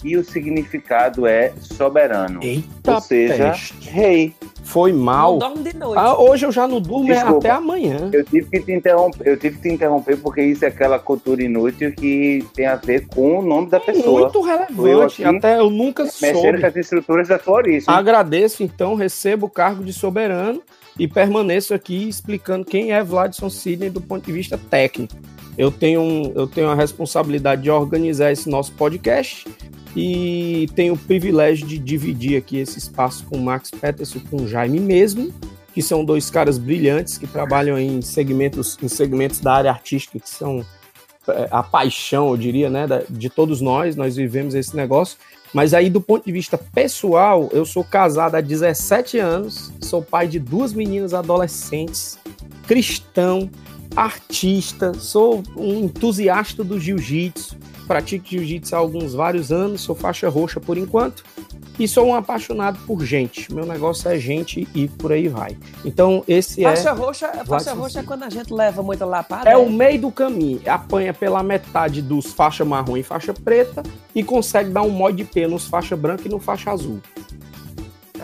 e 0.05 0.17
o 0.17 0.25
significado 0.25 1.27
é 1.27 1.53
soberano, 1.61 2.41
Eita, 2.43 2.95
ou 2.95 3.01
seja, 3.01 3.51
peste. 3.51 3.89
rei. 3.91 4.35
Foi 4.65 4.93
mal. 4.93 5.33
Não 5.33 5.39
dorme 5.41 5.71
de 5.73 5.77
noite. 5.77 5.99
Ah, 5.99 6.17
hoje 6.17 6.47
eu 6.47 6.53
já 6.53 6.69
não 6.69 6.81
durmo 6.81 7.11
é 7.11 7.15
Desculpa. 7.17 7.39
até 7.39 7.51
amanhã. 7.51 8.11
Eu 8.13 8.25
tive 8.25 8.49
que 8.49 8.61
te 8.61 8.73
interromper, 8.73 9.27
eu 9.29 9.37
tive 9.37 9.57
que 9.57 9.63
te 9.63 9.75
interromper 9.75 10.17
porque 10.19 10.41
isso 10.41 10.65
é 10.65 10.69
aquela 10.69 10.99
cultura 11.01 11.43
inútil 11.43 11.93
que 11.93 12.47
tem 12.55 12.67
a 12.67 12.77
ver 12.77 13.07
com 13.09 13.41
o 13.41 13.43
nome 13.43 13.69
da 13.69 13.81
pessoa. 13.81 14.21
Muito 14.21 14.39
Eu 14.39 14.43
relevante. 14.43 15.25
aqui, 15.25 15.37
Até 15.37 15.59
eu 15.59 15.69
nunca 15.69 16.07
soube. 16.07 16.61
com 16.61 16.67
as 16.67 16.77
estruturas 16.77 17.27
da 17.29 17.39
sua 17.41 17.55
origem. 17.55 17.93
Agradeço, 17.93 18.63
então, 18.63 18.95
recebo 18.95 19.47
o 19.47 19.51
cargo 19.51 19.83
de 19.85 19.93
soberano 19.93 20.63
e 20.99 21.09
permaneço 21.09 21.75
aqui 21.75 22.09
explicando 22.09 22.65
quem 22.65 22.93
é 22.93 23.03
Vladson 23.03 23.51
Sidney 23.51 23.91
do 23.91 24.01
ponto 24.01 24.25
de 24.25 24.33
vista 24.33 24.59
técnico. 24.71 25.17
Eu 25.57 25.71
tenho, 25.71 26.33
eu 26.35 26.47
tenho 26.47 26.69
a 26.69 26.75
responsabilidade 26.75 27.63
de 27.63 27.71
organizar 27.71 28.33
esse 28.33 28.49
nosso 28.49 28.73
podcast 28.73 29.47
e 29.95 30.69
tenho 30.75 30.95
o 30.95 30.99
privilégio 30.99 31.67
de 31.67 31.79
dividir 31.79 32.37
aqui 32.37 32.59
esse 32.59 32.79
espaço 32.79 33.25
com 33.27 33.37
o 33.37 33.41
Max 33.43 33.71
Peterson, 33.71 34.21
com 34.31 34.43
o 34.43 34.49
Jaime 34.49 34.81
mesmo, 34.81 35.33
que 35.75 35.83
são 35.83 36.05
dois 36.05 36.31
caras 36.31 36.59
brilhantes 36.59 37.19
que 37.19 37.27
trabalham 37.27 37.79
em 37.79 38.01
segmentos, 38.01 38.79
em 38.83 38.89
segmentos 38.89 39.41
da 39.41 39.53
área 39.53 39.71
artística 39.71 40.19
que 40.19 40.29
são 40.29 40.65
é, 41.29 41.49
a 41.51 41.63
paixão, 41.63 42.31
eu 42.31 42.37
diria, 42.37 42.71
né, 42.71 42.87
de 43.09 43.29
todos 43.31 43.61
nós, 43.61 43.95
nós 43.95 44.17
vivemos 44.17 44.55
esse 44.55 44.75
negócio. 44.75 45.19
Mas 45.53 45.75
aí, 45.75 45.91
do 45.91 46.01
ponto 46.01 46.25
de 46.25 46.33
vista 46.33 46.57
pessoal, 46.57 47.51
eu 47.53 47.67
sou 47.67 47.85
casado 47.85 48.35
há 48.35 48.41
17 48.41 49.19
anos, 49.19 49.71
sou 49.83 50.03
pai 50.03 50.27
de 50.27 50.39
duas 50.39 50.73
meninas 50.73 51.13
adolescentes, 51.13 52.19
cristão, 52.67 53.51
artista, 53.97 54.95
sou 54.95 55.43
um 55.57 55.85
entusiasta 55.85 56.63
do 56.65 56.79
jiu-jitsu, 56.79 57.57
pratico 57.87 58.27
jiu-jitsu 58.27 58.75
há 58.75 58.79
alguns 58.79 59.15
vários 59.15 59.53
anos, 59.53 59.83
sou 59.83 59.95
faixa 59.95 60.29
roxa 60.29 60.61
por 60.61 60.79
enquanto. 60.79 61.25
E 61.79 61.89
sou 61.89 62.07
um 62.07 62.15
apaixonado 62.15 62.79
por 62.87 63.03
gente. 63.03 63.53
Meu 63.53 63.65
negócio 63.65 64.09
é 64.09 64.19
gente 64.19 64.69
e 64.75 64.89
por 64.89 65.11
aí 65.11 65.27
vai. 65.27 65.57
Então, 65.85 66.23
esse 66.29 66.63
Faixa 66.63 66.91
é. 66.91 66.93
roxa, 66.93 67.29
faixa 67.47 67.73
roxa 67.73 68.01
é 68.01 68.03
quando 68.03 68.25
a 68.25 68.31
gente 68.31 68.53
leva 68.53 68.83
muita 68.83 69.07
lapada. 69.07 69.49
É 69.49 69.57
o 69.57 69.71
meio 69.71 69.99
do 69.99 70.13
caminho. 70.13 70.61
Apanha 70.67 71.15
pela 71.15 71.43
metade 71.43 72.03
dos 72.03 72.27
faixa 72.27 72.63
marrom 72.63 72.99
e 72.99 73.03
faixa 73.03 73.33
preta 73.33 73.83
e 74.15 74.23
consegue 74.23 74.71
dar 74.71 74.83
um 74.83 74.91
mod 74.91 75.17
de 75.17 75.25
P 75.25 75.47
nos 75.47 75.67
faixa 75.67 75.97
branca 75.97 76.23
e 76.27 76.31
no 76.31 76.39
faixa 76.39 76.71
azul. 76.71 77.01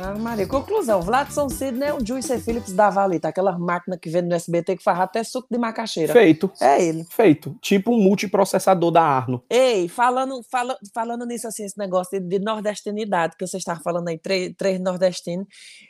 Ah, 0.01 0.17
Maria, 0.17 0.47
conclusão. 0.47 1.03
Vladson 1.03 1.49
Sidney 1.49 1.89
é 1.89 1.93
o 1.93 2.05
Juice 2.05 2.39
Phillips 2.39 2.73
da 2.73 2.89
Valita, 2.89 3.27
aquela 3.27 3.59
máquina 3.59 3.99
que 3.99 4.09
vende 4.09 4.29
no 4.29 4.35
SBT 4.37 4.77
que 4.77 4.83
faz 4.83 5.01
até 5.01 5.25
suco 5.25 5.49
de 5.51 5.59
macaxeira. 5.59 6.13
Feito. 6.13 6.49
É 6.61 6.81
ele. 6.81 7.05
Feito. 7.11 7.57
Tipo 7.61 7.91
um 7.91 7.99
multiprocessador 7.99 8.93
da 8.93 9.03
Arno. 9.03 9.43
Ei, 9.51 9.89
falando, 9.89 10.41
fala, 10.49 10.79
falando 10.95 11.27
nisso, 11.27 11.49
assim, 11.49 11.65
esse 11.65 11.77
negócio 11.77 12.21
de, 12.21 12.25
de 12.25 12.39
nordestinidade, 12.39 13.37
que 13.37 13.45
vocês 13.45 13.61
estavam 13.61 13.83
falando 13.83 14.07
aí, 14.07 14.19
três, 14.19 14.55
três 14.57 14.79
nordestinos. 14.79 15.49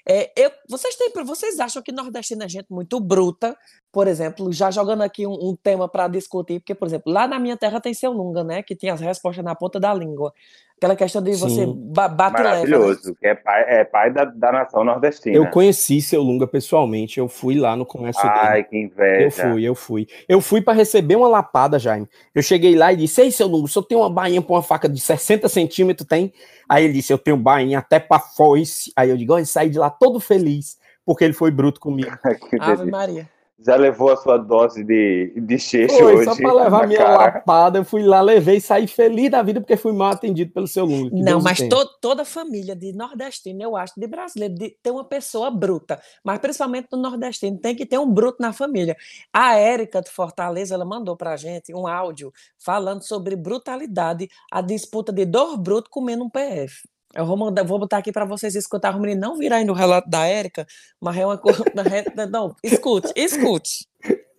É, 0.08 0.32
eu, 0.34 0.50
vocês, 0.70 0.96
têm, 0.96 1.12
vocês 1.22 1.60
acham 1.60 1.82
que 1.82 1.92
nordestino 1.92 2.44
é 2.44 2.48
gente 2.48 2.68
muito 2.70 2.98
bruta? 3.00 3.54
Por 3.92 4.06
exemplo, 4.06 4.50
já 4.50 4.70
jogando 4.70 5.02
aqui 5.02 5.26
um, 5.26 5.32
um 5.32 5.54
tema 5.54 5.86
para 5.86 6.08
discutir, 6.08 6.60
porque, 6.60 6.74
por 6.74 6.88
exemplo, 6.88 7.12
lá 7.12 7.28
na 7.28 7.38
minha 7.38 7.58
terra 7.58 7.78
tem 7.78 7.92
seu 7.92 8.12
Lunga, 8.12 8.42
né? 8.42 8.62
Que 8.62 8.74
tem 8.74 8.88
as 8.88 9.00
respostas 9.00 9.44
na 9.44 9.54
ponta 9.54 9.78
da 9.78 9.92
língua. 9.92 10.32
Aquela 10.78 10.94
questão 10.94 11.20
de 11.20 11.34
você 11.34 11.64
Sim. 11.64 11.74
ba 11.92 12.06
bate 12.06 12.40
leva. 12.40 12.54
né? 12.54 12.68
Maravilhoso, 12.68 13.16
que 13.16 13.26
é 13.26 13.34
pai, 13.34 13.64
é 13.66 13.84
pai 13.84 14.12
da, 14.12 14.24
da 14.24 14.52
nação 14.52 14.84
nordestina. 14.84 15.36
Eu 15.36 15.50
conheci 15.50 16.00
seu 16.00 16.22
Lunga 16.22 16.46
pessoalmente. 16.46 17.18
Eu 17.18 17.28
fui 17.28 17.58
lá 17.58 17.74
no 17.74 17.84
comércio 17.84 18.22
dele. 18.22 18.38
Ai, 18.40 18.62
que 18.62 18.78
inveja. 18.78 19.24
Eu 19.24 19.30
fui, 19.50 19.64
eu 19.64 19.74
fui. 19.74 20.06
Eu 20.28 20.40
fui 20.40 20.62
para 20.62 20.74
receber 20.74 21.16
uma 21.16 21.26
lapada, 21.26 21.80
Jaime. 21.80 22.08
Eu 22.32 22.42
cheguei 22.42 22.76
lá 22.76 22.92
e 22.92 22.96
disse: 22.96 23.20
Ei, 23.20 23.32
seu 23.32 23.52
o 23.52 23.66
senhor 23.66 23.84
tem 23.86 23.98
uma 23.98 24.08
bainha 24.08 24.40
pra 24.40 24.54
uma 24.54 24.62
faca 24.62 24.88
de 24.88 25.00
60 25.00 25.48
centímetros? 25.48 26.06
Tem? 26.06 26.32
Aí 26.68 26.84
ele 26.84 26.92
disse: 26.92 27.12
Eu 27.12 27.18
tenho 27.18 27.36
bainha 27.36 27.80
até 27.80 27.98
pra 27.98 28.20
foice. 28.20 28.92
Aí 28.94 29.10
eu 29.10 29.16
digo: 29.16 29.32
Olha, 29.32 29.44
saí 29.44 29.68
de 29.68 29.80
lá 29.80 29.90
todo 29.90 30.20
feliz, 30.20 30.78
porque 31.04 31.24
ele 31.24 31.32
foi 31.34 31.50
bruto 31.50 31.80
comigo. 31.80 32.10
Que 32.48 32.56
Ave. 32.60 32.88
Maria. 32.88 33.28
Já 33.60 33.74
levou 33.74 34.12
a 34.12 34.16
sua 34.16 34.36
dose 34.36 34.84
de, 34.84 35.32
de 35.36 35.58
xixi 35.58 35.98
Foi, 35.98 36.16
hoje? 36.16 36.24
só 36.26 36.36
pra 36.36 36.52
levar 36.52 36.86
minha 36.86 37.00
cara. 37.00 37.16
lapada. 37.16 37.80
Eu 37.80 37.84
fui 37.84 38.04
lá, 38.04 38.20
levei 38.20 38.58
e 38.58 38.60
saí 38.60 38.86
feliz 38.86 39.28
da 39.30 39.42
vida 39.42 39.60
porque 39.60 39.76
fui 39.76 39.92
mal 39.92 40.12
atendido 40.12 40.52
pelo 40.52 40.68
seu. 40.68 40.86
Que 40.86 41.10
Não, 41.10 41.24
Deus 41.24 41.42
mas 41.42 41.58
to, 41.58 41.84
toda 42.00 42.24
família 42.24 42.76
de 42.76 42.92
nordestino, 42.92 43.60
eu 43.60 43.76
acho, 43.76 43.94
de 43.98 44.06
brasileiro, 44.06 44.54
de 44.54 44.76
ter 44.80 44.92
uma 44.92 45.04
pessoa 45.04 45.50
bruta. 45.50 46.00
Mas 46.22 46.38
principalmente 46.38 46.86
no 46.92 46.98
nordestino, 46.98 47.58
tem 47.58 47.74
que 47.74 47.84
ter 47.84 47.98
um 47.98 48.08
bruto 48.08 48.40
na 48.40 48.52
família. 48.52 48.96
A 49.32 49.56
Érica 49.56 50.00
de 50.00 50.10
Fortaleza, 50.10 50.74
ela 50.74 50.84
mandou 50.84 51.16
pra 51.16 51.36
gente 51.36 51.74
um 51.74 51.88
áudio 51.88 52.32
falando 52.56 53.02
sobre 53.02 53.34
brutalidade, 53.34 54.28
a 54.52 54.60
disputa 54.60 55.12
de 55.12 55.24
dois 55.24 55.58
brutos 55.58 55.90
comendo 55.90 56.22
um 56.22 56.30
PF. 56.30 56.82
Eu 57.14 57.24
vou, 57.24 57.36
mandar, 57.36 57.64
vou 57.64 57.78
botar 57.78 57.98
aqui 57.98 58.12
pra 58.12 58.24
vocês 58.24 58.54
escutar. 58.54 58.94
O 58.94 59.00
menino 59.00 59.20
não 59.20 59.36
virar 59.36 59.56
aí 59.56 59.64
no 59.64 59.72
relato 59.72 60.08
da 60.10 60.26
Érica, 60.26 60.66
mas 61.00 61.16
é 61.16 61.24
uma 61.24 61.38
coisa. 61.38 61.64
Não, 62.30 62.54
escute, 62.62 63.12
escute. 63.16 63.86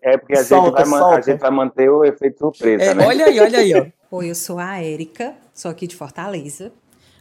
É 0.02 0.18
porque 0.18 0.34
a, 0.34 0.44
Solta, 0.46 0.86
gente 0.86 0.90
vai, 0.92 1.18
a 1.18 1.22
gente 1.22 1.40
vai 1.40 1.52
manter 1.52 1.90
o 1.90 2.06
efeito 2.06 2.40
surpresa, 2.40 2.84
É, 2.84 2.94
né? 2.94 3.06
olha 3.06 3.26
aí, 3.26 3.40
olha 3.40 3.60
aí, 3.60 3.74
ó. 3.74 3.86
Oi, 4.18 4.30
eu 4.30 4.36
sou 4.36 4.58
a 4.60 4.82
Érica, 4.82 5.36
sou 5.54 5.70
aqui 5.70 5.88
de 5.88 5.96
Fortaleza. 5.96 6.72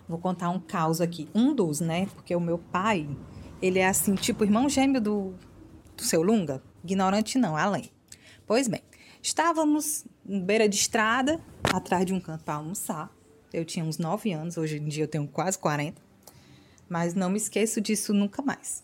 Vou 0.09 0.19
contar 0.19 0.49
um 0.50 0.61
caos 0.61 1.00
aqui, 1.00 1.28
um 1.35 1.55
dos, 1.55 1.81
né? 1.81 2.07
Porque 2.14 2.35
o 2.35 2.40
meu 2.40 2.59
pai, 2.59 3.09
ele 3.61 3.78
é 3.78 3.88
assim, 3.88 4.14
tipo 4.14 4.45
irmão 4.45 4.69
gêmeo 4.69 5.00
do, 5.00 5.35
do 5.97 6.02
seu 6.02 6.23
Lunga. 6.23 6.62
Ignorante 6.85 7.37
não, 7.37 7.57
além. 7.57 7.90
Pois 8.47 8.69
bem, 8.69 8.81
estávamos 9.23 10.05
em 10.26 10.40
beira 10.40 10.69
de 10.69 10.76
estrada, 10.76 11.40
atrás 11.75 12.07
de 12.07 12.14
um 12.14 12.21
canto 12.21 12.45
para 12.45 12.55
almoçar. 12.55 13.11
Eu 13.52 13.64
tinha 13.64 13.85
uns 13.85 13.99
9 13.99 14.33
anos, 14.33 14.57
hoje 14.57 14.78
em 14.78 14.87
dia 14.87 15.05
eu 15.05 15.09
tenho 15.09 15.26
quase 15.26 15.59
40. 15.59 16.00
Mas 16.88 17.14
não 17.14 17.31
me 17.31 17.37
esqueço 17.37 17.81
disso 17.81 18.12
nunca 18.12 18.43
mais. 18.43 18.83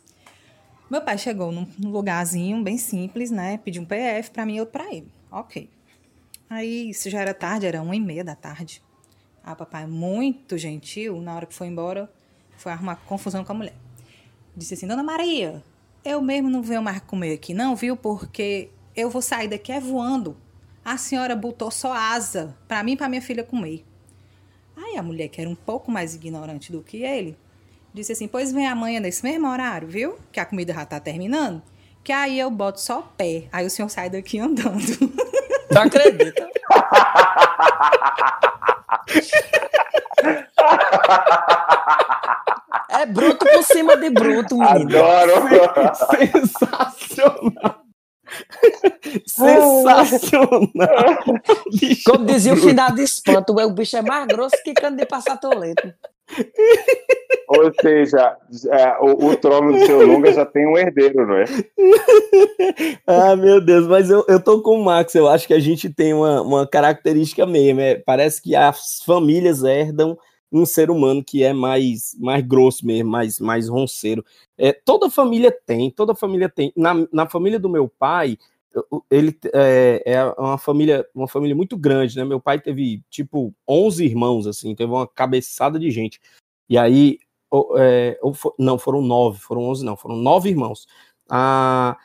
Meu 0.90 1.00
pai 1.00 1.16
chegou 1.16 1.50
num 1.50 1.66
lugarzinho 1.80 2.62
bem 2.62 2.76
simples, 2.76 3.30
né? 3.30 3.58
Pediu 3.58 3.82
um 3.82 3.86
PF 3.86 4.30
para 4.30 4.44
mim 4.44 4.56
e 4.56 4.60
outro 4.60 4.72
para 4.72 4.94
ele. 4.94 5.10
Ok. 5.30 5.70
Aí, 6.48 6.90
isso 6.90 7.08
já 7.08 7.20
era 7.20 7.32
tarde, 7.32 7.66
era 7.66 7.82
uma 7.82 7.96
e 7.96 8.00
meia 8.00 8.22
da 8.22 8.34
tarde. 8.34 8.82
Ah, 9.42 9.56
papai, 9.56 9.86
muito 9.86 10.56
gentil, 10.56 11.20
na 11.20 11.34
hora 11.34 11.46
que 11.46 11.54
foi 11.54 11.66
embora, 11.66 12.10
foi 12.56 12.72
arrumar 12.72 12.96
confusão 12.96 13.44
com 13.44 13.52
a 13.52 13.54
mulher. 13.54 13.74
Disse 14.56 14.74
assim, 14.74 14.86
Dona 14.86 15.02
Maria, 15.02 15.62
eu 16.04 16.20
mesmo 16.20 16.48
não 16.48 16.62
venho 16.62 16.82
mais 16.82 17.00
comer 17.00 17.32
aqui 17.34 17.52
não, 17.54 17.74
viu? 17.74 17.96
Porque 17.96 18.70
eu 18.94 19.10
vou 19.10 19.22
sair 19.22 19.48
daqui 19.48 19.72
é 19.72 19.80
voando. 19.80 20.36
A 20.84 20.96
senhora 20.98 21.34
botou 21.34 21.70
só 21.70 21.92
asa 21.92 22.56
para 22.68 22.82
mim 22.84 22.92
e 22.92 22.96
para 22.96 23.08
minha 23.08 23.22
filha 23.22 23.42
comer. 23.42 23.84
Aí 24.76 24.96
a 24.96 25.02
mulher, 25.02 25.28
que 25.28 25.40
era 25.40 25.48
um 25.48 25.54
pouco 25.54 25.90
mais 25.90 26.14
ignorante 26.14 26.72
do 26.72 26.82
que 26.82 27.02
ele, 27.02 27.36
disse 27.92 28.12
assim, 28.12 28.26
pois 28.26 28.52
vem 28.52 28.66
amanhã 28.66 29.00
nesse 29.00 29.22
mesmo 29.22 29.48
horário, 29.48 29.86
viu? 29.86 30.16
Que 30.32 30.40
a 30.40 30.44
comida 30.44 30.72
já 30.72 30.84
tá 30.84 30.98
terminando. 30.98 31.62
Que 32.02 32.12
aí 32.12 32.38
eu 32.38 32.50
boto 32.50 32.80
só 32.80 33.00
o 33.00 33.02
pé. 33.02 33.44
Aí 33.52 33.64
o 33.64 33.70
senhor 33.70 33.88
sai 33.88 34.10
daqui 34.10 34.38
andando. 34.38 34.80
Tu 35.68 35.78
acredita? 35.78 36.48
É 42.90 43.06
bruto 43.06 43.44
por 43.44 43.62
cima 43.64 43.96
de 43.96 44.10
bruto, 44.10 44.56
menino. 44.56 44.98
Adoro! 45.02 45.94
Sensacional! 46.20 47.83
Sensacional! 49.26 50.70
Como 52.06 52.24
dizia 52.26 52.54
o 52.54 52.56
finado 52.56 52.96
de 52.96 53.02
espanto, 53.02 53.52
o 53.52 53.70
bicho 53.70 53.96
é 53.96 54.02
mais 54.02 54.26
grosso 54.26 54.56
que 54.64 54.74
cano 54.74 54.96
de 54.96 55.06
passar 55.06 55.38
toleto. 55.38 55.92
Ou 57.48 57.72
seja, 57.80 58.36
é, 58.70 58.96
o, 59.00 59.26
o 59.26 59.36
trono 59.36 59.72
do 59.72 59.84
seu 59.84 60.06
Lunga 60.06 60.32
já 60.32 60.46
tem 60.46 60.66
um 60.66 60.78
herdeiro, 60.78 61.26
não 61.26 61.36
é? 61.36 61.44
Ah, 63.06 63.36
meu 63.36 63.60
Deus, 63.60 63.86
mas 63.86 64.10
eu, 64.10 64.24
eu 64.26 64.42
tô 64.42 64.62
com 64.62 64.80
o 64.80 64.84
Max, 64.84 65.14
eu 65.14 65.28
acho 65.28 65.46
que 65.46 65.52
a 65.52 65.60
gente 65.60 65.92
tem 65.92 66.14
uma, 66.14 66.40
uma 66.40 66.66
característica 66.66 67.46
mesmo, 67.46 67.80
é, 67.80 67.96
parece 67.96 68.40
que 68.40 68.56
as 68.56 69.02
famílias 69.04 69.62
herdam 69.62 70.16
um 70.54 70.64
ser 70.64 70.90
humano 70.90 71.22
que 71.24 71.42
é 71.42 71.52
mais, 71.52 72.16
mais 72.20 72.46
grosso 72.46 72.86
mesmo, 72.86 73.10
mais, 73.10 73.40
mais 73.40 73.68
ronceiro. 73.68 74.24
É, 74.56 74.72
toda 74.72 75.10
família 75.10 75.50
tem, 75.66 75.90
toda 75.90 76.14
família 76.14 76.48
tem. 76.48 76.72
Na, 76.76 76.94
na 77.12 77.28
família 77.28 77.58
do 77.58 77.68
meu 77.68 77.88
pai, 77.88 78.38
ele 79.10 79.36
é, 79.52 80.02
é 80.06 80.24
uma 80.38 80.58
família 80.58 81.06
uma 81.14 81.28
família 81.28 81.54
muito 81.56 81.76
grande, 81.76 82.16
né? 82.16 82.24
Meu 82.24 82.40
pai 82.40 82.60
teve 82.60 83.02
tipo 83.10 83.54
11 83.68 84.04
irmãos, 84.04 84.46
assim, 84.46 84.74
teve 84.74 84.92
uma 84.92 85.06
cabeçada 85.06 85.78
de 85.78 85.90
gente. 85.90 86.20
E 86.68 86.78
aí, 86.78 87.18
o- 87.50 87.76
é, 87.78 88.18
ou 88.22 88.32
fo- 88.34 88.54
não, 88.58 88.78
foram 88.78 89.02
nove, 89.02 89.38
foram 89.40 89.62
11 89.64 89.84
não, 89.84 89.96
foram 89.96 90.16
nove 90.16 90.48
irmãos. 90.50 90.86
Ah, 91.28 91.96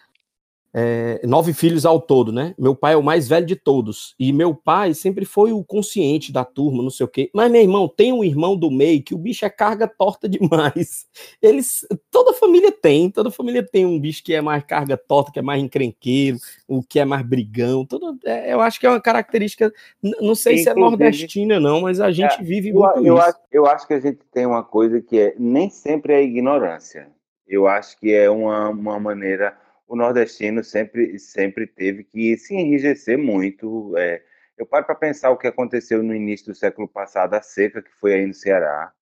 é, 0.74 1.20
nove 1.26 1.54
filhos 1.54 1.86
ao 1.86 2.00
todo, 2.00 2.32
né? 2.32 2.54
Meu 2.58 2.76
pai 2.76 2.94
é 2.94 2.98
o 2.98 3.04
mais 3.04 3.28
velho 3.28 3.46
de 3.46 3.56
todos. 3.56 4.14
E 4.20 4.32
meu 4.32 4.54
pai 4.54 4.94
sempre 4.94 5.26
foi 5.26 5.52
o 5.52 5.64
consciente 5.64 6.32
da 6.32 6.46
turma, 6.46 6.84
não 6.84 6.90
sei 6.90 7.06
o 7.06 7.10
quê. 7.10 7.30
Mas, 7.34 7.52
meu 7.52 7.62
irmão, 7.62 7.88
tem 7.88 8.14
um 8.14 8.24
irmão 8.24 8.56
do 8.56 8.70
meio 8.70 9.02
que 9.04 9.16
o 9.16 9.18
bicho 9.18 9.46
é 9.46 9.50
carga 9.50 9.88
torta 9.88 10.28
demais. 10.30 11.08
Eles. 11.42 11.88
Toda 12.12 12.34
família 12.34 12.72
tem, 12.72 13.10
toda 13.10 13.32
família 13.32 13.64
tem 13.66 13.86
um 13.86 14.00
bicho 14.00 14.24
que 14.24 14.34
é 14.34 14.42
mais 14.42 14.64
carga 14.64 14.96
torta, 14.96 15.32
que 15.32 15.40
é 15.40 15.42
mais 15.42 15.62
encrenqueiro, 15.64 16.38
o 16.68 16.84
que 16.84 17.00
é 17.00 17.06
mais 17.06 17.26
brigão. 17.26 17.86
Tudo, 17.86 18.18
é, 18.26 18.54
eu 18.54 18.62
acho 18.62 18.80
que 18.80 18.86
é 18.86 18.90
uma 18.90 19.02
característica. 19.02 19.74
Não 20.02 20.36
sei 20.36 20.58
se 20.60 20.70
é 20.70 20.72
Inclusive- 20.72 21.04
nordestina, 21.04 21.60
não, 21.60 21.82
mas 21.82 22.00
a 22.00 22.12
gente 22.12 22.44
vive 22.44 22.70
Eu, 22.70 22.76
muito 22.76 22.98
eu 23.06 23.18
isso. 23.18 23.26
acho, 23.26 23.38
eu 23.52 23.66
acho 23.66 23.88
que 23.88 23.94
a 23.94 24.00
gente 24.00 24.20
tem 24.32 24.46
uma 24.46 24.64
coisa 24.64 25.02
que 25.02 25.18
é 25.20 25.36
nem 25.40 25.70
sempre 25.70 26.14
é 26.14 26.22
ignorância. 26.24 27.08
Eu 27.48 27.66
acho 27.68 27.98
que 28.00 28.14
é 28.14 28.30
uma, 28.30 28.70
uma 28.70 29.00
maneira. 29.00 29.58
O 29.90 29.96
nordestino 29.96 30.64
sempre, 30.64 31.18
sempre 31.18 31.66
teve 31.66 32.04
que 32.04 32.38
se 32.38 32.54
enrijecer 32.54 33.18
muito. 33.18 33.98
é. 33.98 34.22
eu 34.56 34.64
paro 34.64 34.86
para 34.86 34.94
pensar 34.94 35.32
o 35.32 35.38
que 35.38 35.48
aconteceu 35.48 36.04
no 36.04 36.14
início 36.14 36.46
do 36.46 36.56
século 36.56 36.88
passado, 36.88 37.34
a 37.34 37.42
seca 37.42 37.82
que 37.82 37.92
foi 37.96 38.14
aí 38.14 38.26
no 38.28 38.34
Ceará, 38.34 38.94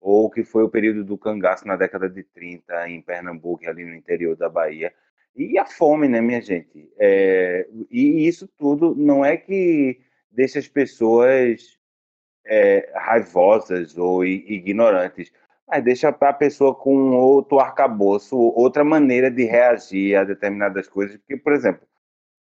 ou 0.00 0.30
que 0.30 0.44
foi 0.44 0.62
o 0.62 0.68
período 0.68 1.04
do 1.04 1.18
cangaço 1.18 1.66
na 1.66 1.74
década 1.74 2.08
de 2.08 2.22
30 2.22 2.88
em 2.88 3.02
Pernambuco, 3.02 3.68
ali 3.68 3.84
no 3.84 3.96
interior 3.96 4.36
da 4.36 4.48
Bahia. 4.48 4.94
E 5.34 5.58
a 5.58 5.66
fome, 5.66 6.06
né, 6.06 6.20
minha 6.20 6.40
gente? 6.40 6.88
É, 7.00 7.68
e 7.90 8.28
isso 8.28 8.46
tudo 8.56 8.94
não 8.94 9.24
é 9.24 9.36
que 9.36 10.00
deixa 10.30 10.60
as 10.60 10.68
pessoas 10.68 11.76
é, 12.46 12.92
raivosas 12.94 13.98
ou 13.98 14.24
ignorantes, 14.24 15.32
mas 15.68 15.84
deixa 15.84 16.08
a 16.08 16.32
pessoa 16.32 16.74
com 16.74 17.10
outro 17.16 17.58
arcabouço, 17.60 18.36
outra 18.36 18.82
maneira 18.84 19.30
de 19.30 19.44
reagir 19.44 20.16
a 20.16 20.24
determinadas 20.24 20.88
coisas. 20.88 21.16
Porque, 21.18 21.36
por 21.36 21.52
exemplo, 21.52 21.86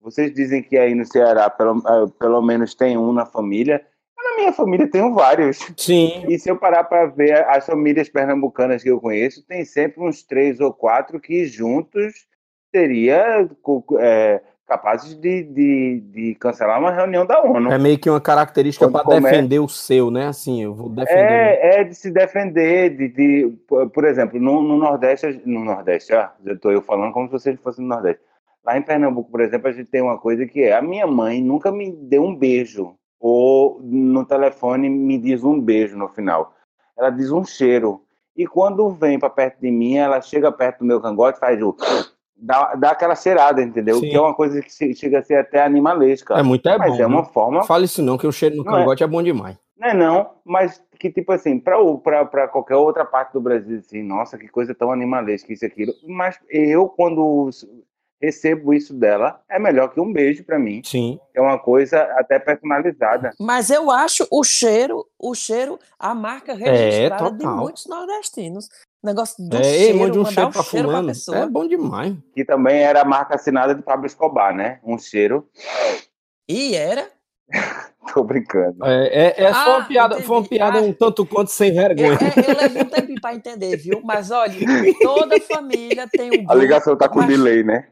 vocês 0.01 0.33
dizem 0.33 0.63
que 0.63 0.77
aí 0.77 0.95
no 0.95 1.05
Ceará 1.05 1.49
pelo, 1.49 1.81
ah, 1.85 2.05
pelo 2.19 2.41
menos 2.41 2.73
tem 2.73 2.97
um 2.97 3.11
na 3.11 3.25
família. 3.25 3.85
Eu, 4.17 4.23
Na 4.31 4.35
minha 4.37 4.53
família 4.53 4.89
tenho 4.89 5.13
vários. 5.13 5.57
Sim. 5.75 6.23
E 6.29 6.39
se 6.39 6.49
eu 6.49 6.55
parar 6.57 6.85
para 6.85 7.07
ver 7.07 7.45
as 7.47 7.65
famílias 7.65 8.07
pernambucanas 8.07 8.81
que 8.83 8.89
eu 8.89 9.01
conheço, 9.01 9.45
tem 9.45 9.65
sempre 9.65 10.01
uns 10.03 10.23
três 10.23 10.59
ou 10.59 10.71
quatro 10.73 11.19
que 11.19 11.45
juntos 11.45 12.25
seria 12.73 13.49
co- 13.61 13.83
é, 13.99 14.41
capaz 14.67 15.03
de, 15.15 15.43
de, 15.43 15.99
de 16.01 16.35
cancelar 16.35 16.79
uma 16.79 16.91
reunião 16.91 17.25
da 17.25 17.41
ONU. 17.41 17.71
É 17.71 17.77
meio 17.77 17.97
que 17.97 18.09
uma 18.09 18.19
característica 18.19 18.89
para 18.89 19.19
defender 19.19 19.59
o 19.59 19.69
seu, 19.69 20.11
né? 20.11 20.27
Assim, 20.27 20.61
eu 20.61 20.73
vou 20.75 20.89
defender. 20.89 21.21
É, 21.21 21.79
é 21.79 21.83
de 21.85 21.95
se 21.95 22.11
defender, 22.11 22.95
de, 22.95 23.07
de 23.07 23.53
por 23.67 24.03
exemplo, 24.03 24.39
no, 24.39 24.61
no 24.61 24.77
Nordeste, 24.77 25.41
no 25.45 25.63
Nordeste, 25.63 26.13
ah, 26.13 26.33
já 26.45 26.53
estou 26.53 26.71
eu 26.71 26.81
falando 26.81 27.13
como 27.13 27.27
se 27.27 27.31
vocês 27.31 27.59
fossem 27.61 27.83
no 27.83 27.89
Nordeste. 27.89 28.21
Lá 28.65 28.77
em 28.77 28.81
Pernambuco, 28.81 29.31
por 29.31 29.39
exemplo, 29.39 29.69
a 29.69 29.71
gente 29.71 29.89
tem 29.89 30.01
uma 30.01 30.17
coisa 30.17 30.45
que 30.45 30.61
é, 30.61 30.75
a 30.75 30.81
minha 30.81 31.07
mãe 31.07 31.41
nunca 31.41 31.71
me 31.71 31.89
deu 31.89 32.21
um 32.23 32.35
beijo, 32.35 32.95
ou 33.17 33.79
no 33.81 34.25
telefone 34.25 34.89
me 34.89 35.17
diz 35.17 35.45
um 35.45 35.59
beijo 35.59 35.97
no 35.97 36.09
final. 36.09 36.53
Ela 36.97 37.09
diz 37.09 37.31
um 37.31 37.45
cheiro. 37.45 38.01
E 38.35 38.45
quando 38.45 38.89
vem 38.89 39.17
para 39.17 39.29
perto 39.29 39.61
de 39.61 39.71
mim, 39.71 39.95
ela 39.95 40.21
chega 40.21 40.51
perto 40.51 40.79
do 40.79 40.85
meu 40.85 40.99
cangote 40.99 41.37
e 41.37 41.39
faz 41.39 41.61
o... 41.61 41.75
Dá, 42.39 42.75
dá 42.75 42.91
aquela 42.91 43.15
cheirada, 43.15 43.61
entendeu? 43.61 43.95
Sim. 43.99 44.09
Que 44.09 44.15
é 44.15 44.21
uma 44.21 44.33
coisa 44.33 44.61
que 44.61 44.71
che- 44.71 44.93
chega 44.93 45.19
a 45.19 45.23
ser 45.23 45.35
até 45.35 45.63
animalesca. 45.63 46.35
É 46.35 46.43
muito 46.43 46.67
é 46.69 46.77
Mas 46.77 46.95
bom. 46.95 47.01
é 47.03 47.05
uma 47.07 47.21
né? 47.23 47.29
forma 47.33 47.63
Fala 47.63 47.83
isso 47.85 48.01
não, 48.03 48.17
que 48.17 48.27
o 48.27 48.31
cheiro 48.31 48.55
no 48.57 48.63
Não 48.63 48.75
é. 48.75 48.79
cangote 48.81 49.03
é 49.03 49.07
bom 49.07 49.23
demais. 49.23 49.57
não 49.77 49.87
é 49.89 49.93
não, 49.93 50.29
mas 50.45 50.81
que 50.99 51.11
tipo 51.11 51.31
assim, 51.31 51.59
para 51.59 52.47
qualquer 52.47 52.75
outra 52.75 53.05
parte 53.05 53.33
do 53.33 53.41
Brasil, 53.41 53.79
assim, 53.79 54.01
nossa, 54.03 54.37
que 54.37 54.47
coisa 54.47 54.73
tão 54.75 54.91
animalesca 54.91 55.51
isso 55.51 55.65
e 55.65 55.67
aquilo. 55.67 55.93
Mas 56.07 56.39
eu, 56.49 56.87
quando 56.89 57.49
recebo 58.19 58.73
isso 58.73 58.93
dela, 58.95 59.41
é 59.47 59.59
melhor 59.59 59.89
que 59.93 59.99
um 59.99 60.11
beijo 60.11 60.43
para 60.43 60.57
mim. 60.57 60.81
Sim. 60.83 61.19
É 61.35 61.41
uma 61.41 61.59
coisa 61.59 62.01
até 62.17 62.39
personalizada. 62.39 63.31
Mas 63.39 63.69
eu 63.69 63.91
acho 63.91 64.27
o 64.31 64.43
cheiro, 64.43 65.05
o 65.19 65.35
cheiro, 65.35 65.77
a 65.99 66.15
marca 66.15 66.53
registrada 66.55 67.31
de 67.31 67.37
total. 67.39 67.57
muitos 67.57 67.85
nordestinos. 67.85 68.67
O 69.03 69.07
negócio 69.07 69.35
do 69.47 69.57
É, 69.57 69.59
ei, 69.65 69.79
cheiro, 69.85 69.99
mande 69.99 70.17
um 70.17 70.23
mandar 70.23 70.33
cheiro 70.33 70.51
pra 70.51 70.63
cheiro 70.63 70.87
pra 70.89 71.03
pessoa. 71.03 71.37
É 71.37 71.45
bom 71.45 71.67
demais. 71.67 72.15
Que 72.33 72.43
também 72.43 72.79
era 72.81 73.01
a 73.01 73.05
marca 73.05 73.35
assinada 73.35 73.75
de 73.75 73.81
Pablo 73.83 74.05
Escobar, 74.07 74.55
né? 74.55 74.79
Um 74.83 74.97
cheiro. 74.97 75.47
E 76.49 76.75
era. 76.75 77.07
Tô 78.13 78.23
brincando. 78.23 78.83
É, 78.85 79.07
é, 79.37 79.43
é 79.43 79.53
só 79.53 79.59
Ah, 79.59 79.77
uma 79.77 79.85
piada, 79.85 80.15
foi 80.21 80.35
uma 80.35 80.39
entendi. 80.45 80.49
piada 80.57 80.79
Ah. 80.79 80.81
um 80.81 80.93
tanto 80.93 81.25
quanto 81.25 81.49
sem 81.51 81.69
Eu, 81.69 81.75
vergonha. 81.75 82.17
é, 82.19 82.51
eu 82.51 82.57
levei 82.57 82.81
um 82.83 82.89
tempinho 82.89 83.21
pra 83.21 83.35
entender, 83.35 83.77
viu? 83.77 84.01
Mas 84.03 84.31
olha, 84.31 84.53
toda 85.01 85.39
família 85.41 86.07
tem 86.11 86.31
um 86.45 86.49
A 86.49 86.55
ligação 86.55 86.95
tá 86.97 87.07
com 87.07 87.19
mas- 87.19 87.27
delay, 87.27 87.63
né? 87.63 87.87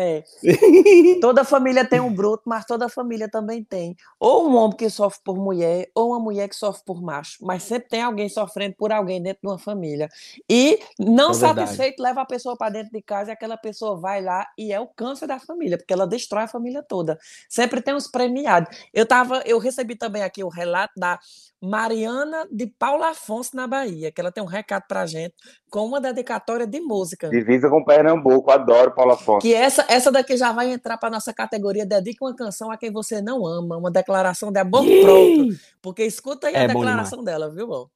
É. 0.00 0.22
Toda 1.20 1.42
família 1.42 1.84
tem 1.84 1.98
um 1.98 2.14
bruto, 2.14 2.44
mas 2.46 2.64
toda 2.64 2.88
família 2.88 3.28
também 3.28 3.64
tem. 3.64 3.96
Ou 4.20 4.48
um 4.48 4.54
homem 4.54 4.76
que 4.76 4.88
sofre 4.88 5.18
por 5.24 5.36
mulher, 5.36 5.90
ou 5.92 6.10
uma 6.10 6.20
mulher 6.20 6.48
que 6.48 6.54
sofre 6.54 6.84
por 6.86 7.02
macho. 7.02 7.38
Mas 7.40 7.64
sempre 7.64 7.88
tem 7.88 8.02
alguém 8.02 8.28
sofrendo 8.28 8.76
por 8.76 8.92
alguém 8.92 9.20
dentro 9.20 9.40
de 9.42 9.48
uma 9.48 9.58
família. 9.58 10.08
E, 10.48 10.78
não 11.00 11.32
É 11.32 11.34
satisfeito, 11.34 12.00
leva 12.00 12.20
a 12.20 12.24
pessoa 12.24 12.56
para 12.56 12.74
dentro 12.74 12.92
de 12.92 13.02
casa 13.02 13.30
e 13.30 13.32
aquela 13.32 13.56
pessoa 13.56 13.96
vai 13.96 14.22
lá 14.22 14.46
e 14.56 14.72
é 14.72 14.78
o 14.78 14.86
câncer 14.86 15.26
da 15.26 15.40
família, 15.40 15.76
porque 15.76 15.92
ela 15.92 16.06
destrói 16.06 16.44
a 16.44 16.48
família 16.48 16.80
toda. 16.80 17.18
Sempre 17.48 17.82
tem 17.82 17.92
uns 17.92 18.06
premiados. 18.06 18.78
Eu 18.94 19.04
tava, 19.04 19.42
eu 19.46 19.58
recebi 19.58 19.96
também 19.96 20.22
aqui 20.22 20.44
o 20.44 20.48
relato 20.48 20.92
da 20.96 21.18
Mariana 21.60 22.46
de 22.52 22.66
Paula 22.66 23.10
Afonso 23.10 23.56
na 23.56 23.66
Bahia, 23.66 24.12
que 24.12 24.20
ela 24.20 24.30
tem 24.30 24.42
um 24.42 24.46
recado 24.46 24.84
pra 24.86 25.06
gente 25.06 25.34
com 25.68 25.84
uma 25.84 26.00
dedicatória 26.00 26.66
de 26.66 26.80
música. 26.80 27.28
Divisa 27.28 27.68
com 27.68 27.84
Pernambuco, 27.84 28.50
adoro 28.50 28.92
Paulo 28.92 29.12
Afonso. 29.12 29.40
Que 29.40 29.54
essa, 29.54 29.84
essa 29.88 30.12
daqui 30.12 30.36
já 30.36 30.52
vai 30.52 30.70
entrar 30.70 30.98
para 30.98 31.08
nossa 31.08 31.32
categoria 31.32 31.86
Dedica 31.86 32.22
uma 32.22 32.36
canção 32.36 32.70
a 32.70 32.76
quem 32.76 32.92
você 32.92 33.22
não 33.22 33.46
ama, 33.46 33.78
uma 33.78 33.90
declaração 33.90 34.52
de 34.52 34.60
amor 34.60 34.84
pronto. 34.84 35.58
Porque 35.80 36.04
escuta 36.04 36.48
aí 36.48 36.56
a 36.56 36.60
É 36.60 36.68
bom 36.68 36.80
declaração 36.80 37.24
dela, 37.24 37.48
viu, 37.50 37.66
bom? 37.66 37.88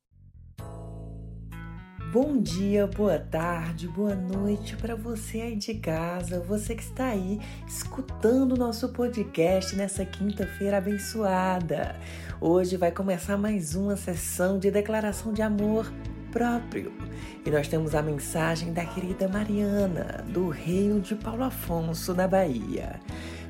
Bom 2.11 2.39
dia, 2.39 2.87
boa 2.87 3.19
tarde, 3.19 3.89
boa 3.89 4.15
noite 4.15 4.77
para 4.77 4.95
você 4.95 5.41
aí 5.41 5.57
de 5.57 5.75
casa, 5.75 6.41
você 6.41 6.75
que 6.75 6.83
está 6.83 7.07
aí 7.07 7.41
escutando 7.67 8.53
o 8.53 8.57
nosso 8.57 8.91
podcast 8.91 9.75
nessa 9.77 10.05
quinta-feira 10.05 10.79
abençoada. 10.79 11.97
Hoje 12.41 12.77
vai 12.77 12.91
começar 12.91 13.37
mais 13.37 13.75
uma 13.75 13.97
sessão 13.97 14.59
de 14.59 14.71
declaração 14.71 15.33
de 15.33 15.41
amor 15.41 15.91
próprio. 16.33 16.93
E 17.47 17.51
nós 17.51 17.69
temos 17.69 17.95
a 17.95 18.03
mensagem 18.03 18.73
da 18.73 18.85
querida 18.85 19.29
Mariana, 19.29 20.25
do 20.29 20.49
Reino 20.49 21.01
de 21.01 21.15
Paulo 21.15 21.45
Afonso, 21.45 22.15
na 22.15 22.27
Bahia. 22.27 22.99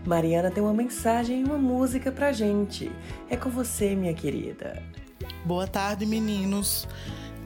Mariana 0.04 0.50
tem 0.50 0.62
uma 0.62 0.74
mensagem 0.74 1.40
e 1.40 1.44
uma 1.44 1.56
música 1.56 2.10
pra 2.10 2.32
gente. 2.32 2.90
É 3.30 3.36
com 3.36 3.48
você, 3.48 3.94
minha 3.94 4.12
querida. 4.12 4.82
Boa 5.44 5.66
tarde, 5.66 6.04
meninos. 6.04 6.88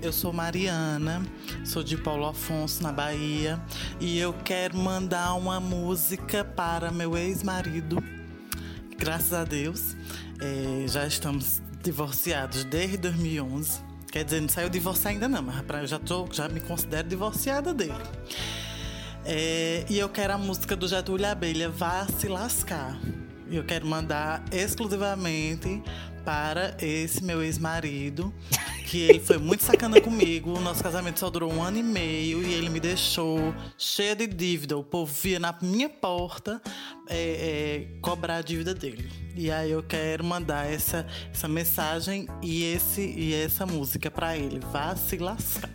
Eu 0.02 0.12
sou 0.12 0.32
Mariana, 0.32 1.22
sou 1.64 1.82
de 1.82 1.96
Paulo 1.96 2.26
Afonso, 2.26 2.82
na 2.82 2.92
Bahia, 2.92 3.58
e 3.98 4.18
eu 4.18 4.32
quero 4.32 4.76
mandar 4.76 5.34
uma 5.34 5.58
música 5.58 6.44
para 6.44 6.90
meu 6.90 7.16
ex-marido. 7.16 8.02
Graças 8.98 9.32
a 9.32 9.42
Deus, 9.42 9.96
eh, 10.40 10.84
já 10.86 11.06
estamos 11.06 11.62
divorciados 11.82 12.64
desde 12.64 12.98
2011. 12.98 13.80
Quer 14.16 14.24
dizer, 14.24 14.40
não 14.40 14.48
saiu 14.48 14.70
divorciar 14.70 15.12
ainda 15.12 15.28
não, 15.28 15.42
mas 15.42 15.60
pra- 15.60 15.84
já, 15.84 15.98
tô, 15.98 16.26
já 16.32 16.48
me 16.48 16.58
considero 16.58 17.06
divorciada 17.06 17.74
dele. 17.74 17.92
Eh, 19.26 19.84
e 19.90 19.98
eu 19.98 20.08
quero 20.08 20.32
a 20.32 20.38
música 20.38 20.74
do 20.74 20.88
Getúlio 20.88 21.26
Abelha, 21.26 21.68
Vá 21.68 22.06
Se 22.18 22.26
Lascar. 22.26 22.98
E 23.50 23.56
eu 23.56 23.62
quero 23.64 23.86
mandar 23.86 24.42
exclusivamente 24.50 25.82
para 26.24 26.74
esse 26.80 27.22
meu 27.22 27.42
ex-marido, 27.42 28.32
que 28.86 29.02
ele 29.02 29.18
foi 29.18 29.36
muito 29.36 29.64
sacana 29.64 30.00
comigo. 30.00 30.56
O 30.56 30.60
nosso 30.60 30.82
casamento 30.82 31.18
só 31.18 31.28
durou 31.28 31.52
um 31.52 31.62
ano 31.62 31.78
e 31.78 31.82
meio 31.82 32.42
e 32.42 32.54
ele 32.54 32.68
me 32.68 32.78
deixou 32.78 33.52
cheia 33.76 34.14
de 34.14 34.26
dívida. 34.28 34.78
O 34.78 34.84
povo 34.84 35.12
via 35.12 35.40
na 35.40 35.54
minha 35.60 35.88
porta 35.88 36.62
é, 37.08 37.16
é, 37.18 37.98
cobrar 38.00 38.36
a 38.36 38.42
dívida 38.42 38.72
dele. 38.72 39.10
E 39.34 39.50
aí 39.50 39.72
eu 39.72 39.82
quero 39.82 40.24
mandar 40.24 40.72
essa, 40.72 41.04
essa 41.32 41.48
mensagem 41.48 42.28
e, 42.40 42.62
esse, 42.62 43.02
e 43.02 43.34
essa 43.34 43.66
música 43.66 44.08
para 44.08 44.36
ele. 44.36 44.60
Vá 44.72 44.94
se 44.94 45.18
lascar. 45.18 45.70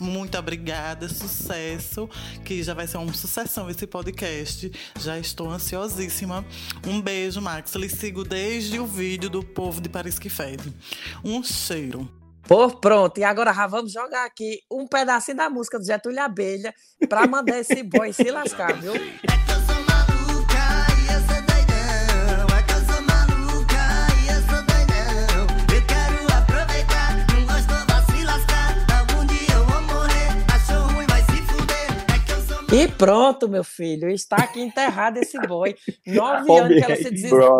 Muito 0.00 0.36
obrigada, 0.36 1.08
sucesso, 1.08 2.10
que 2.44 2.62
já 2.62 2.74
vai 2.74 2.86
ser 2.86 2.96
uma 2.96 3.12
sucessão 3.12 3.70
esse 3.70 3.86
podcast. 3.86 4.72
Já 4.98 5.18
estou 5.18 5.50
ansiosíssima. 5.50 6.44
Um 6.86 7.00
beijo, 7.00 7.40
Max. 7.40 7.74
Lhe 7.74 7.88
sigo 7.88 8.24
desde 8.24 8.80
o 8.80 8.86
vídeo 8.86 9.28
do 9.28 9.42
povo 9.42 9.80
de 9.80 9.88
Paris 9.88 10.18
que 10.18 10.28
Fede. 10.28 10.72
Um 11.22 11.44
cheiro. 11.44 12.23
Pô, 12.46 12.68
pronto. 12.68 13.18
E 13.18 13.24
agora 13.24 13.52
já 13.52 13.66
vamos 13.66 13.92
jogar 13.92 14.26
aqui 14.26 14.60
um 14.70 14.86
pedacinho 14.86 15.36
da 15.36 15.48
música 15.48 15.78
do 15.78 15.84
Getúlio 15.84 16.20
Abelha 16.20 16.74
pra 17.08 17.26
mandar 17.26 17.58
esse 17.58 17.82
boy 17.82 18.12
se 18.12 18.30
lascar, 18.30 18.74
viu? 18.80 18.92
E 32.74 32.88
pronto, 32.88 33.48
meu 33.48 33.62
filho, 33.62 34.10
está 34.10 34.34
aqui 34.34 34.60
enterrado 34.60 35.18
esse 35.18 35.38
boy. 35.46 35.76
Nove 36.04 36.58
anos 36.58 36.76
que 36.76 36.84
ela 36.84 36.96
se 36.96 37.10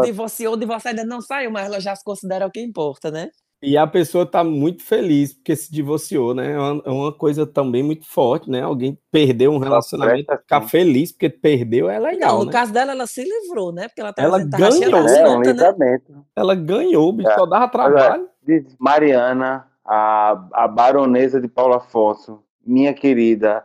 divorciou, 0.04 0.54
o 0.54 0.56
divórcio 0.56 0.90
ainda 0.90 1.04
não 1.04 1.20
saiu, 1.20 1.52
mas 1.52 1.66
ela 1.66 1.80
já 1.80 1.94
se 1.94 2.02
considera 2.02 2.44
o 2.44 2.50
que 2.50 2.60
importa, 2.60 3.12
né? 3.12 3.30
E 3.64 3.78
a 3.78 3.86
pessoa 3.86 4.26
tá 4.26 4.44
muito 4.44 4.82
feliz 4.82 5.32
porque 5.32 5.56
se 5.56 5.72
divorciou, 5.72 6.34
né? 6.34 6.52
É 6.52 6.58
uma, 6.58 6.82
é 6.84 6.90
uma 6.90 7.12
coisa 7.12 7.46
também 7.46 7.82
muito 7.82 8.06
forte, 8.06 8.50
né? 8.50 8.60
Alguém 8.60 8.98
perdeu 9.10 9.50
um 9.52 9.58
relacionamento, 9.58 10.30
ficar 10.36 10.62
sim. 10.62 10.68
feliz 10.68 11.12
porque 11.12 11.30
perdeu 11.30 11.88
é 11.88 11.98
legal, 11.98 12.32
não, 12.32 12.38
no 12.40 12.46
né? 12.46 12.52
caso 12.52 12.72
dela, 12.72 12.92
ela 12.92 13.06
se 13.06 13.24
livrou, 13.24 13.72
né? 13.72 13.88
Porque 13.88 14.02
ela 14.02 14.12
tá 14.12 14.22
Ela 14.22 14.48
tá 14.48 14.70
cheia 14.70 14.90
ganhou, 14.90 15.08
É 15.08 15.36
um 15.36 15.40
né? 15.40 15.98
Ela 16.36 16.54
ganhou, 16.54 17.12
bicho, 17.12 17.30
É. 17.30 17.34
só 17.34 17.46
dava 17.46 17.68
trabalho. 17.68 18.28
Diz 18.46 18.76
Mariana, 18.78 19.66
a, 19.84 20.46
a 20.52 20.68
baronesa 20.68 21.40
de 21.40 21.48
Paulo 21.48 21.74
Afonso, 21.74 22.42
minha 22.66 22.92
querida, 22.92 23.64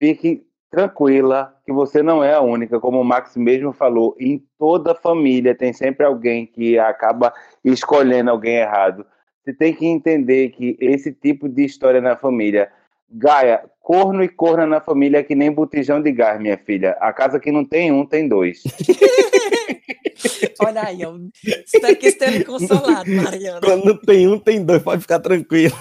fique 0.00 0.44
tranquila 0.70 1.54
que 1.64 1.72
você 1.72 2.02
não 2.02 2.22
é 2.22 2.34
a 2.34 2.40
única, 2.40 2.80
como 2.80 3.00
o 3.00 3.04
Max 3.04 3.36
mesmo 3.36 3.72
falou, 3.72 4.14
em 4.18 4.44
toda 4.58 4.94
família 4.94 5.54
tem 5.54 5.72
sempre 5.72 6.04
alguém 6.04 6.46
que 6.46 6.78
acaba 6.78 7.32
escolhendo 7.64 8.30
alguém 8.30 8.56
errado. 8.56 9.06
Você 9.48 9.54
tem 9.54 9.72
que 9.72 9.86
entender 9.86 10.50
que 10.50 10.76
esse 10.78 11.10
tipo 11.10 11.48
de 11.48 11.64
história 11.64 12.02
na 12.02 12.14
família, 12.14 12.68
Gaia, 13.10 13.64
corno 13.80 14.22
e 14.22 14.28
corna 14.28 14.66
na 14.66 14.78
família 14.78 15.20
é 15.20 15.22
que 15.22 15.34
nem 15.34 15.50
botijão 15.50 16.02
de 16.02 16.12
gás, 16.12 16.38
minha 16.38 16.58
filha. 16.58 16.90
A 17.00 17.14
casa 17.14 17.40
que 17.40 17.50
não 17.50 17.64
tem 17.64 17.90
um, 17.90 18.04
tem 18.04 18.28
dois. 18.28 18.62
Olha 20.60 20.84
aí, 20.84 21.02
ó. 21.02 21.14
Espero 21.64 21.96
que 21.96 22.08
esteja 22.08 22.44
consolado, 22.44 23.10
Mariana. 23.10 23.62
Quando 23.62 23.98
tem 24.02 24.28
um, 24.28 24.38
tem 24.38 24.62
dois, 24.62 24.82
pode 24.82 25.00
ficar 25.00 25.18
tranquilo. 25.20 25.74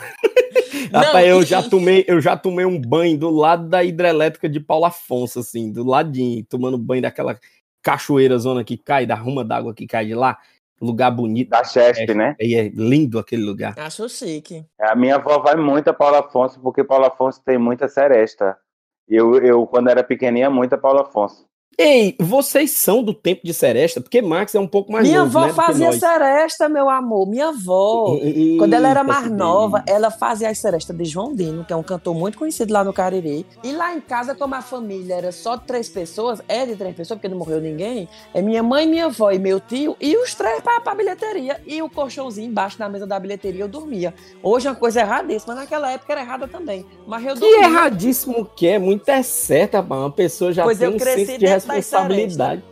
Não, 0.90 1.02
Rapaz, 1.02 1.28
eu 1.28 1.42
e- 1.42 1.46
já 1.46 1.62
tomei, 1.62 2.06
eu 2.08 2.22
já 2.22 2.38
tomei 2.38 2.64
um 2.64 2.80
banho 2.80 3.18
do 3.18 3.30
lado 3.30 3.68
da 3.68 3.84
hidrelétrica 3.84 4.48
de 4.48 4.62
Paulo 4.62 4.86
Afonso, 4.86 5.40
assim, 5.40 5.70
do 5.70 5.84
ladinho, 5.84 6.46
tomando 6.46 6.78
banho 6.78 7.02
daquela 7.02 7.38
cachoeira 7.82 8.38
zona 8.38 8.64
que 8.64 8.78
cai, 8.78 9.06
da 9.06 9.16
ruma 9.16 9.44
d'água 9.44 9.74
que 9.74 9.86
cai 9.86 10.06
de 10.06 10.16
lá. 10.16 10.38
Lugar 10.80 11.10
bonito. 11.12 11.50
Da 11.50 11.64
Chesp, 11.64 12.14
né? 12.14 12.36
E 12.40 12.56
é 12.56 12.70
lindo 12.70 13.18
aquele 13.18 13.44
lugar. 13.44 13.74
Acho 13.78 14.08
chique. 14.08 14.66
A 14.80 14.96
minha 14.96 15.16
avó 15.16 15.40
vai 15.40 15.56
muito 15.56 15.88
a 15.90 15.94
Paulo 15.94 16.18
Afonso, 16.18 16.60
porque 16.60 16.84
Paulo 16.84 17.06
Afonso 17.06 17.42
tem 17.44 17.58
muita 17.58 17.88
seresta. 17.88 18.58
Eu, 19.08 19.36
eu, 19.42 19.66
quando 19.66 19.90
era 19.90 20.04
pequenininha, 20.04 20.50
muita 20.50 20.78
Paulo 20.78 21.00
Afonso. 21.00 21.48
Ei, 21.80 22.16
vocês 22.20 22.72
são 22.72 23.04
do 23.04 23.14
tempo 23.14 23.42
de 23.44 23.54
Seresta? 23.54 24.02
Porque 24.02 24.20
Max 24.20 24.56
é 24.56 24.60
um 24.60 24.66
pouco 24.68 24.92
mais 24.92 25.08
Minha 25.08 25.20
novo, 25.24 25.38
avó 25.38 25.42
né, 25.46 25.50
que 25.54 25.56
fazia 25.56 25.92
seresta, 25.92 26.68
meu 26.68 26.90
amor. 26.90 27.28
Minha 27.30 27.50
avó. 27.50 28.18
Eita, 28.20 28.58
Quando 28.58 28.74
ela 28.74 28.90
era 28.90 29.02
que 29.02 29.06
mais 29.06 29.30
nova, 29.30 29.84
ela 29.86 30.10
fazia 30.10 30.50
as 30.50 30.58
serestas 30.58 30.98
de 30.98 31.06
João 31.06 31.36
Dino, 31.36 31.64
que 31.64 31.72
é 31.72 31.76
um 31.76 31.84
cantor 31.84 32.16
muito 32.16 32.36
conhecido 32.36 32.74
lá 32.74 32.84
no 32.84 32.92
Cariri. 32.92 33.46
E 33.64 33.72
lá 33.74 33.94
em 33.94 34.02
casa, 34.02 34.34
como 34.34 34.56
a 34.56 34.62
família 34.64 35.14
era 35.14 35.32
só 35.32 35.56
de 35.56 35.66
três 35.66 35.88
pessoas, 35.88 36.42
é 36.48 36.66
de 36.66 36.76
três 36.76 36.96
pessoas, 36.96 37.20
porque 37.20 37.30
não 37.30 37.38
morreu 37.38 37.62
ninguém, 37.62 38.10
é 38.34 38.42
minha 38.42 38.64
mãe, 38.64 38.88
minha 38.88 39.06
avó 39.06 39.30
e 39.30 39.38
meu 39.38 39.60
tio, 39.60 39.96
e 40.02 40.18
os 40.18 40.34
três 40.34 40.60
pra, 40.62 40.82
pra 40.82 40.96
bilheteria. 40.96 41.62
E 41.68 41.80
o 41.84 41.90
colchãozinho 41.92 42.50
embaixo 42.50 42.80
da 42.80 42.90
mesa 42.90 43.06
da 43.06 43.20
bilheteria 43.20 43.64
eu 43.64 43.68
dormia. 43.68 44.16
Hoje 44.42 44.68
é 44.68 44.72
uma 44.72 44.76
coisa 44.78 45.02
erradíssima, 45.02 45.54
mas 45.54 45.66
naquela 45.66 45.92
época 45.92 46.12
era 46.12 46.22
errada 46.22 46.48
também. 46.48 46.84
Mas 47.06 47.24
eu 47.24 47.36
Que 47.36 47.40
dormia. 47.42 47.66
erradíssimo 47.66 48.46
que 48.56 48.66
é, 48.68 48.80
muito 48.80 49.08
é 49.10 49.22
certo, 49.22 49.76
rapaz. 49.76 50.02
Uma 50.02 50.12
pessoa 50.12 50.52
já 50.52 50.64
Pois 50.64 50.80
tem 50.80 50.88
eu 50.88 50.96
um 50.96 50.98
cresci 50.98 51.26
senso 51.28 51.38
de 51.38 51.46
responsabilidade. 51.74 52.64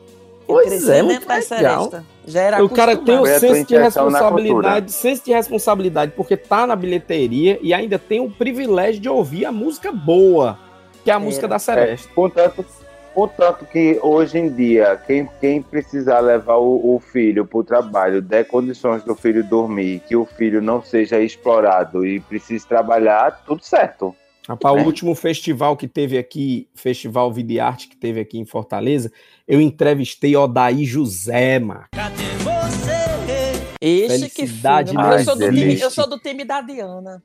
Pois 0.48 0.90
é, 0.90 1.02
muito 1.02 1.28
legal. 1.28 1.92
Já 2.28 2.42
era 2.42 2.64
O 2.64 2.70
cara 2.70 2.96
tem 2.96 3.18
o 3.18 3.26
senso 3.26 3.68
de 3.68 3.78
responsabilidade, 3.78 4.92
senso 4.92 5.26
de 5.26 5.34
responsabilidade, 5.34 6.12
porque 6.16 6.38
tá 6.38 6.68
na 6.68 6.76
bilheteria 6.76 7.60
e 7.62 7.74
ainda 7.74 7.98
tem 7.98 8.20
o 8.20 8.30
privilégio 8.30 9.02
de 9.02 9.10
ouvir 9.10 9.46
a 9.46 9.52
música 9.52 9.92
boa, 9.92 10.58
que 11.04 11.12
é 11.12 11.14
a 11.14 11.20
música 11.20 11.48
da 11.48 11.60
Seresta. 11.60 12.10
É, 12.10 12.14
contanto, 12.14 12.66
contanto 13.14 13.66
que 13.66 14.00
hoje 14.02 14.38
em 14.38 14.50
dia, 14.50 15.00
quem, 15.06 15.28
quem 15.40 15.62
precisar 15.62 16.20
levar 16.20 16.58
o, 16.58 16.96
o 16.96 17.00
filho 17.00 17.46
para 17.46 17.60
o 17.60 17.64
trabalho, 17.64 18.22
der 18.22 18.46
condições 18.46 19.04
do 19.04 19.16
filho 19.16 19.44
dormir, 19.44 20.02
que 20.08 20.16
o 20.16 20.26
filho 20.26 20.62
não 20.62 20.82
seja 20.82 21.20
explorado 21.20 22.06
e 22.06 22.20
precise 22.20 22.68
trabalhar, 22.68 23.44
tudo 23.46 23.64
certo. 23.64 24.16
Rapaz, 24.48 24.78
É. 24.78 24.82
o 24.82 24.86
último 24.86 25.16
festival 25.16 25.76
que 25.76 25.88
teve 25.88 26.18
aqui, 26.18 26.68
Festival 26.76 27.32
Vida 27.34 27.54
e 27.54 27.60
Arte, 27.60 27.88
que 27.88 27.98
teve 27.98 28.20
aqui 28.20 28.38
em 28.38 28.46
Fortaleza, 28.46 29.12
eu 29.48 29.60
entrevistei 29.60 30.36
Odaí 30.36 30.86
José, 30.86 31.58
mano. 31.60 31.86
Ixi, 33.82 34.30
que 34.30 34.48
Felicidade 34.48 34.92
fino. 34.92 35.02
Mas 35.02 35.28
eu, 35.28 35.34
sou 35.36 35.50
time, 35.50 35.80
eu 35.80 35.92
sou 35.92 36.10
do 36.10 36.18
time 36.20 36.44
da 36.46 36.62
Diana. 36.62 37.22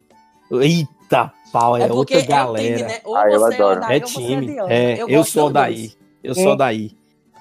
Eita, 0.50 1.33
pau, 1.52 1.76
é, 1.76 1.90
outra 1.92 2.18
é 2.18 2.22
galera. 2.22 2.66
time, 2.76 2.83
né? 2.83 2.98
Ou 3.04 3.16
Ah, 3.16 3.30
eu 3.30 3.40
você. 3.40 3.62
Odaí, 3.62 3.96
É 3.96 4.00
você 4.00 4.14
time. 4.14 4.56
É, 4.68 5.02
eu, 5.02 5.09
gosto 5.09 5.30
sou 5.33 5.46
Odaí. 5.46 5.92
Eu 6.24 6.35
sou 6.35 6.52
Odaí. 6.52 6.90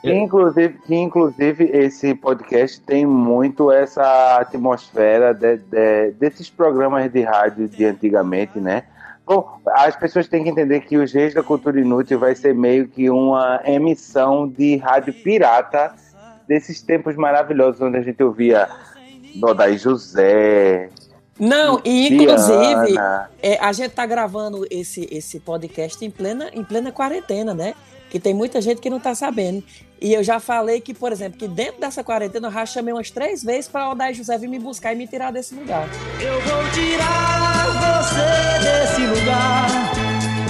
Que 0.02 0.14
inclusive, 0.14 0.80
que 0.86 0.96
inclusive 0.96 1.64
esse 1.74 2.16
podcast 2.16 2.80
tem 2.82 3.06
muito 3.06 3.70
essa 3.72 4.38
atmosfera 4.38 5.34
de- 5.34 5.58
de- 5.58 6.12
desses 6.12 6.50
programas 6.50 7.12
de 7.12 7.22
rádio 7.22 7.68
de 7.68 7.84
antigamente, 7.84 8.60
né? 8.60 8.84
Bom, 9.30 9.62
as 9.68 9.96
pessoas 9.96 10.28
têm 10.28 10.44
que 10.44 10.50
entender 10.50 10.80
que 10.80 10.98
os 10.98 11.14
Reis 11.14 11.36
da 11.36 11.44
Cultura 11.44 11.80
Inútil 11.80 12.18
vai 12.18 12.34
ser 12.34 12.56
meio 12.56 12.88
que 12.88 13.12
uma 13.12 13.62
emissão 13.64 14.48
de 14.48 14.78
rádio 14.78 15.14
pirata 15.14 15.94
desses 16.48 16.82
tempos 16.82 17.16
maravilhosos 17.16 17.80
onde 17.80 17.98
a 17.98 18.02
gente 18.02 18.24
ouvia 18.24 18.68
Dodaí 19.36 19.78
José, 19.78 20.90
Não, 21.40 21.80
e 21.86 22.08
inclusive, 22.12 22.98
é, 23.44 23.60
a 23.60 23.72
gente 23.72 23.92
tá 23.92 24.04
gravando 24.08 24.66
esse, 24.72 25.08
esse 25.12 25.40
podcast 25.40 26.04
em 26.04 26.10
plena, 26.10 26.50
em 26.52 26.64
plena 26.64 26.92
quarentena, 26.92 27.54
né? 27.54 27.76
Que 28.10 28.20
tem 28.20 28.34
muita 28.34 28.62
gente 28.62 28.82
que 28.82 28.90
não 28.90 29.00
tá 29.00 29.14
sabendo. 29.14 29.64
E 30.02 30.14
eu 30.14 30.24
já 30.24 30.40
falei 30.40 30.80
que, 30.80 30.94
por 30.94 31.12
exemplo, 31.12 31.38
que 31.38 31.48
dentro 31.48 31.82
dessa 31.82 32.04
quarentena 32.04 32.48
eu 32.48 32.52
já 32.52 32.66
chamei 32.66 32.94
umas 32.94 33.12
três 33.12 33.44
vezes 33.44 33.68
pra 33.68 33.90
Odair 33.92 34.16
José 34.16 34.38
vir 34.38 34.48
me 34.48 34.60
buscar 34.60 34.94
e 34.94 34.96
me 34.96 35.08
tirar 35.08 35.32
desse 35.32 35.54
lugar. 35.54 35.88
Eu 36.20 36.42
vou 36.42 36.72
tirar 36.72 38.00
você 38.06 38.64
desse 38.64 39.02
lugar. 39.06 39.68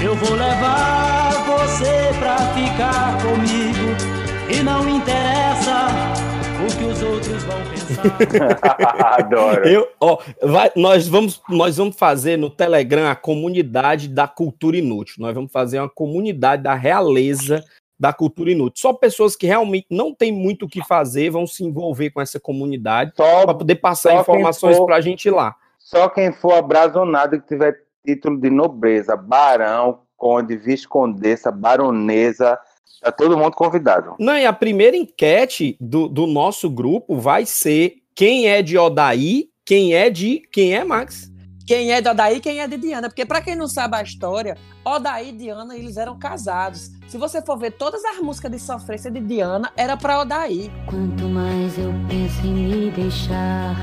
Eu 0.01 0.15
vou 0.15 0.35
levar 0.35 1.31
você 1.45 2.17
pra 2.19 2.37
ficar 2.53 3.17
comigo. 3.21 4.19
E 4.49 4.63
não 4.63 4.87
interessa 4.87 6.28
o 6.63 6.77
que 6.77 6.83
os 6.83 7.01
outros 7.01 7.43
vão 7.43 7.57
pensar. 7.69 8.57
Adoro. 9.19 9.67
Eu, 9.67 9.87
ó, 9.99 10.17
vai- 10.41 10.71
nós, 10.75 11.07
vamos, 11.07 11.41
nós 11.49 11.77
vamos 11.77 11.95
fazer 11.97 12.37
no 12.37 12.49
Telegram 12.49 13.07
a 13.09 13.15
comunidade 13.15 14.07
da 14.07 14.27
cultura 14.27 14.77
inútil. 14.77 15.15
Nós 15.19 15.33
vamos 15.33 15.51
fazer 15.51 15.79
uma 15.79 15.89
comunidade 15.89 16.63
da 16.63 16.73
realeza 16.75 17.63
da 17.99 18.13
cultura 18.13 18.51
inútil. 18.51 18.81
Só 18.81 18.93
pessoas 18.93 19.35
que 19.35 19.45
realmente 19.47 19.87
não 19.89 20.13
têm 20.13 20.31
muito 20.31 20.65
o 20.65 20.69
que 20.69 20.81
fazer 20.85 21.29
vão 21.29 21.45
se 21.45 21.63
envolver 21.65 22.11
com 22.11 22.21
essa 22.21 22.39
comunidade 22.39 23.11
Só, 23.15 23.43
para 23.45 23.53
poder 23.53 23.75
passar 23.75 24.15
informações 24.21 24.77
for- 24.77 24.85
para 24.85 24.95
a 24.95 25.01
gente 25.01 25.29
lá. 25.29 25.55
só 25.77 26.07
quem 26.07 26.31
for 26.31 26.53
abrazonado 26.53 27.39
que 27.41 27.47
tiver 27.47 27.75
título 28.05 28.39
de 28.39 28.49
nobreza, 28.49 29.17
barão, 29.17 29.99
conde, 30.15 30.55
viscondessa, 30.55 31.51
baronesa, 31.51 32.57
tá 32.99 33.11
todo 33.11 33.37
mundo 33.37 33.53
convidado. 33.53 34.15
Não, 34.19 34.37
e 34.37 34.45
a 34.45 34.53
primeira 34.53 34.95
enquete 34.95 35.77
do, 35.79 36.07
do 36.07 36.27
nosso 36.27 36.69
grupo 36.69 37.17
vai 37.17 37.45
ser 37.45 37.95
quem 38.15 38.47
é 38.47 38.61
de 38.61 38.77
Odaí, 38.77 39.49
quem 39.65 39.93
é 39.93 40.09
de. 40.09 40.41
Quem 40.51 40.75
é 40.75 40.83
Max? 40.83 41.31
Quem 41.65 41.91
é 41.91 42.01
de 42.01 42.09
Odaí 42.09 42.37
e 42.37 42.39
quem 42.39 42.59
é 42.59 42.67
de 42.67 42.77
Diana. 42.77 43.09
Porque 43.09 43.25
pra 43.25 43.41
quem 43.41 43.55
não 43.55 43.67
sabe 43.67 43.95
a 43.95 44.01
história, 44.01 44.57
Odaí 44.83 45.29
e 45.29 45.31
Diana, 45.31 45.77
eles 45.77 45.97
eram 45.97 46.17
casados. 46.17 46.89
Se 47.07 47.17
você 47.17 47.41
for 47.43 47.57
ver 47.57 47.73
todas 47.73 48.03
as 48.03 48.17
músicas 48.17 48.51
de 48.51 48.59
sofrência 48.59 49.11
de 49.11 49.19
Diana, 49.19 49.71
era 49.77 49.95
pra 49.95 50.21
Odaí. 50.21 50.71
Quanto 50.87 51.25
mais 51.29 51.77
eu 51.77 51.93
penso 52.09 52.45
em 52.45 52.53
me 52.53 52.91
deixar, 52.91 53.75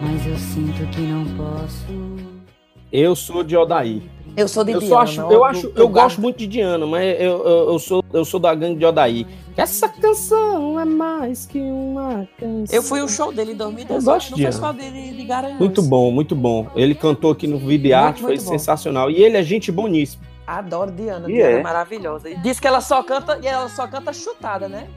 mas 0.00 0.26
eu 0.26 0.38
sinto 0.38 0.90
que 0.90 1.02
não 1.02 1.24
posso. 1.36 1.86
Eu 2.90 3.14
sou 3.14 3.44
de 3.44 3.56
Odaí. 3.56 4.02
Eu 4.36 4.48
sou 4.48 4.64
de 4.64 4.72
Eu, 4.72 4.80
Diana. 4.80 5.00
acho, 5.02 5.20
eu, 5.20 5.44
acho, 5.44 5.68
do 5.68 5.80
eu 5.80 5.88
gosto 5.88 6.20
muito 6.20 6.38
de 6.38 6.46
Diana, 6.46 6.86
mas 6.86 7.20
eu, 7.20 7.44
eu, 7.44 7.68
eu 7.72 7.78
sou, 7.78 8.04
eu 8.12 8.24
sou 8.24 8.40
da 8.40 8.54
gangue 8.54 8.78
de 8.78 8.84
Odaí. 8.84 9.26
Essa 9.56 9.88
canção 9.88 10.80
é 10.80 10.84
mais 10.84 11.44
que 11.44 11.58
uma 11.58 12.26
canção. 12.38 12.74
Eu 12.74 12.82
fui 12.82 13.02
o 13.02 13.08
show 13.08 13.30
dele 13.32 13.52
em 13.52 13.56
2018. 13.56 14.00
Eu 14.00 14.04
gosto 14.12 14.30
no 14.30 14.36
de 14.36 14.42
festival 14.44 14.72
dele 14.72 15.12
de 15.12 15.24
Garanhuns. 15.24 15.58
Muito 15.58 15.82
bom, 15.82 16.10
muito 16.10 16.34
bom. 16.34 16.66
Ele 16.74 16.94
cantou 16.94 17.30
aqui 17.30 17.46
no 17.46 17.58
Vídeo 17.58 17.82
de 17.82 17.88
Muito, 17.90 17.94
Arte, 17.94 18.20
foi 18.22 18.30
muito 18.30 18.44
bom. 18.44 18.50
sensacional. 18.52 19.10
E 19.10 19.22
ele 19.22 19.36
é 19.36 19.42
gente 19.42 19.70
boníssima. 19.70 20.31
Adoro 20.46 20.90
Diana. 20.90 21.30
E 21.30 21.34
Diana 21.34 21.56
é. 21.56 21.60
é. 21.60 21.62
maravilhosa. 21.62 22.34
Diz 22.36 22.58
que 22.58 22.66
ela 22.66 22.80
só 22.80 23.02
canta 23.02 23.38
e 23.42 23.46
ela 23.46 23.68
só 23.68 23.86
canta 23.86 24.12
chutada, 24.12 24.68
né? 24.68 24.88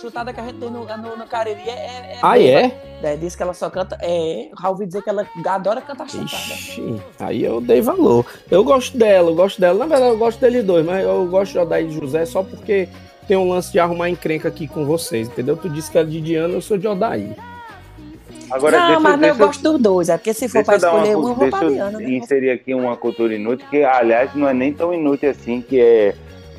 Chutada 0.00 0.32
que 0.32 0.40
a 0.40 0.44
gente 0.44 0.58
tem 0.58 0.70
no, 0.70 0.84
no, 0.84 1.16
no 1.16 1.26
Cariri 1.26 1.60
é. 1.68 2.14
é 2.14 2.18
Ah, 2.22 2.34
boa. 2.34 2.38
é? 2.38 2.98
É, 3.02 3.16
diz 3.16 3.36
que 3.36 3.42
ela 3.42 3.54
só 3.54 3.70
canta. 3.70 3.96
É, 4.00 4.50
ouvi 4.64 4.86
dizer 4.86 5.02
que 5.02 5.10
ela 5.10 5.26
adora 5.46 5.80
cantar 5.80 6.08
chutada. 6.08 6.26
Ixi, 6.26 7.02
aí 7.20 7.44
eu 7.44 7.60
dei 7.60 7.80
valor. 7.80 8.26
Eu 8.50 8.64
gosto 8.64 8.96
dela, 8.96 9.30
eu 9.30 9.34
gosto 9.34 9.60
dela. 9.60 9.78
Na 9.78 9.86
verdade, 9.86 10.12
eu 10.12 10.18
gosto 10.18 10.40
deles 10.40 10.64
dois, 10.64 10.84
mas 10.84 11.04
eu 11.04 11.26
gosto 11.26 11.52
de 11.52 11.58
Odaí 11.58 11.86
e 11.86 11.92
José 11.92 12.24
só 12.26 12.42
porque 12.42 12.88
tem 13.26 13.36
um 13.36 13.48
lance 13.48 13.70
de 13.70 13.78
arrumar 13.78 14.08
encrenca 14.08 14.48
aqui 14.48 14.66
com 14.66 14.84
vocês, 14.84 15.28
entendeu? 15.28 15.56
Tu 15.56 15.68
disse 15.68 15.90
que 15.90 15.98
era 15.98 16.06
de 16.06 16.20
Diana, 16.20 16.54
eu 16.54 16.60
sou 16.62 16.78
de 16.78 16.88
Odaí. 16.88 17.36
Agora, 18.50 18.78
não, 18.78 18.86
deixa, 18.86 19.00
mas 19.00 19.20
deixa, 19.20 19.34
eu 19.34 19.46
gosto 19.46 19.62
dos 19.62 19.80
dois. 19.80 20.08
É 20.08 20.16
porque 20.16 20.32
se 20.34 20.48
for 20.48 20.58
eu 20.60 20.64
dar 20.64 20.76
escolher 20.76 21.16
um, 21.16 21.20
uma, 21.20 21.44
eu 21.44 21.50
vou 21.50 21.70
Diana, 21.70 21.98
eu 22.02 22.08
né? 22.08 22.10
inserir 22.16 22.50
aqui 22.50 22.74
uma 22.74 22.96
cultura 22.96 23.34
inútil, 23.34 23.66
que 23.68 23.84
aliás 23.84 24.34
não 24.34 24.48
é 24.48 24.54
nem 24.54 24.72
tão 24.72 24.92
inútil 24.94 25.30
assim, 25.30 25.60
que 25.60 25.80
é 25.80 26.14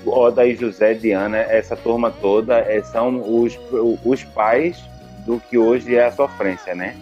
Odaí 0.05 0.55
José, 0.55 0.93
Diana, 0.93 1.37
essa 1.37 1.75
turma 1.75 2.11
toda, 2.11 2.59
é, 2.59 2.81
são 2.83 3.19
os, 3.41 3.57
os 4.05 4.23
pais 4.23 4.77
do 5.25 5.39
que 5.39 5.57
hoje 5.57 5.95
é 5.95 6.05
a 6.05 6.11
sofrência, 6.11 6.73
né? 6.75 6.95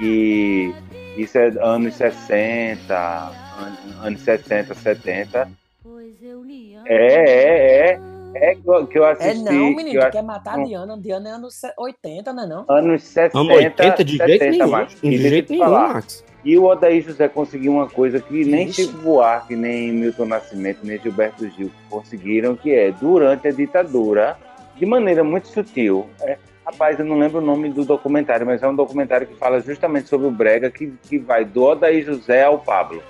E 0.00 0.72
isso 1.16 1.36
é 1.38 1.52
anos 1.60 1.94
60, 1.94 2.94
an- 2.94 4.06
anos 4.06 4.20
60, 4.22 4.74
70. 4.74 5.48
É, 6.86 6.96
é, 6.96 7.90
é. 7.92 8.11
É 8.34 8.54
que 8.54 8.66
eu, 8.66 8.86
que 8.86 8.98
eu 8.98 9.04
assisti. 9.04 9.30
É 9.30 9.34
não, 9.52 9.68
que 9.70 9.76
menino, 9.76 10.02
ass- 10.02 10.10
quer 10.12 10.22
matar 10.22 10.58
a 10.58 10.64
Diana. 10.64 10.98
Diana 10.98 11.28
é 11.28 11.32
anos 11.32 11.60
80, 11.78 12.32
não 12.32 12.42
é 12.42 12.46
não? 12.46 12.64
Anos 12.68 13.02
60, 13.02 13.38
Amo 13.38 13.52
80 13.52 14.04
de 14.04 14.16
jeito 14.16 14.30
70, 14.32 14.50
nenhum. 14.50 14.70
macho. 14.70 14.96
De 15.00 15.08
E 15.08 15.18
jeito 15.18 15.52
nenhum, 15.52 15.70
Max. 15.70 16.24
E 16.44 16.58
o 16.58 16.64
Odaí 16.64 17.00
José 17.00 17.28
conseguiu 17.28 17.72
uma 17.72 17.88
coisa 17.88 18.20
que 18.20 18.44
nem. 18.44 18.72
Chico 18.72 18.96
Buarque, 18.98 19.54
nem 19.54 19.92
Milton 19.92 20.24
Nascimento, 20.26 20.80
nem 20.82 20.98
Gilberto 20.98 21.48
Gil 21.50 21.70
conseguiram, 21.88 22.56
que 22.56 22.72
é, 22.74 22.90
durante 22.90 23.46
a 23.46 23.52
ditadura, 23.52 24.36
de 24.76 24.84
maneira 24.84 25.22
muito 25.22 25.46
sutil, 25.48 26.06
é, 26.20 26.36
rapaz, 26.66 26.98
eu 26.98 27.04
não 27.04 27.16
lembro 27.18 27.38
o 27.38 27.44
nome 27.44 27.68
do 27.70 27.84
documentário, 27.84 28.44
mas 28.44 28.60
é 28.62 28.66
um 28.68 28.74
documentário 28.74 29.26
que 29.26 29.34
fala 29.36 29.60
justamente 29.60 30.08
sobre 30.08 30.26
o 30.26 30.30
Brega, 30.32 30.68
que, 30.68 30.92
que 31.08 31.16
vai 31.18 31.44
do 31.44 31.62
Odaí 31.62 32.02
José 32.02 32.42
ao 32.42 32.58
Pablo, 32.58 33.00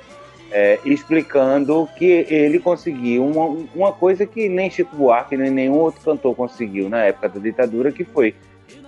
é, 0.53 0.79
explicando 0.85 1.89
que 1.97 2.27
ele 2.29 2.59
conseguiu 2.59 3.27
uma, 3.27 3.67
uma 3.75 3.93
coisa 3.93 4.27
que 4.27 4.49
nem 4.49 4.71
Chico 4.71 4.95
Buarque, 4.95 5.37
nem 5.37 5.51
nenhum 5.51 5.79
outro 5.79 6.01
cantor 6.03 6.35
conseguiu 6.35 6.89
na 6.89 7.05
época 7.05 7.31
da 7.31 7.41
ditadura, 7.41 7.91
que 7.91 8.05
foi 8.05 8.35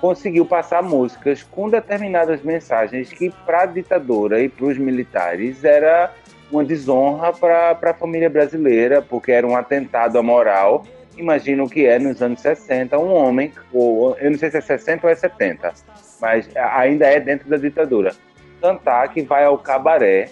conseguiu 0.01 0.45
passar 0.45 0.83
músicas 0.83 1.43
com 1.43 1.69
determinadas 1.69 2.43
mensagens 2.43 3.13
que 3.13 3.31
para 3.45 3.63
a 3.63 3.67
ditadura 3.67 4.41
e 4.41 4.49
para 4.49 4.67
os 4.67 4.79
militares 4.79 5.65
era 5.65 6.13
uma 6.51 6.65
desonra 6.65 7.33
para 7.33 7.91
a 7.91 7.95
família 7.95 8.29
brasileira, 8.29 9.03
porque 9.03 9.33
era 9.33 9.47
um 9.47 9.57
atentado 9.57 10.19
à 10.19 10.23
moral. 10.23 10.85
Imagina 11.17 11.63
o 11.63 11.69
que 11.69 11.87
é 11.87 11.99
nos 11.99 12.21
anos 12.21 12.41
60, 12.41 12.99
um 12.99 13.13
homem, 13.13 13.53
ou 13.73 14.17
eu 14.19 14.31
não 14.31 14.39
sei 14.39 14.51
se 14.51 14.59
é 14.59 14.61
60 14.61 15.07
ou 15.07 15.13
é 15.13 15.15
70, 15.15 15.73
mas 16.21 16.49
ainda 16.55 17.07
é 17.07 17.21
dentro 17.21 17.49
da 17.49 17.57
ditadura, 17.57 18.15
cantar 18.61 19.09
que 19.13 19.23
vai 19.23 19.45
ao 19.45 19.59
cabaré 19.59 20.31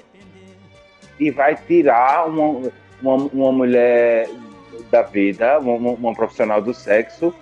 e 1.26 1.30
vai 1.30 1.54
tirar 1.54 2.26
uma, 2.26 2.72
uma, 3.00 3.14
uma 3.32 3.52
mulher 3.52 4.28
da 4.90 5.02
vida, 5.02 5.60
uma, 5.60 5.92
uma 5.92 6.12
profissional 6.12 6.60
do 6.60 6.74
sexo, 6.74 7.32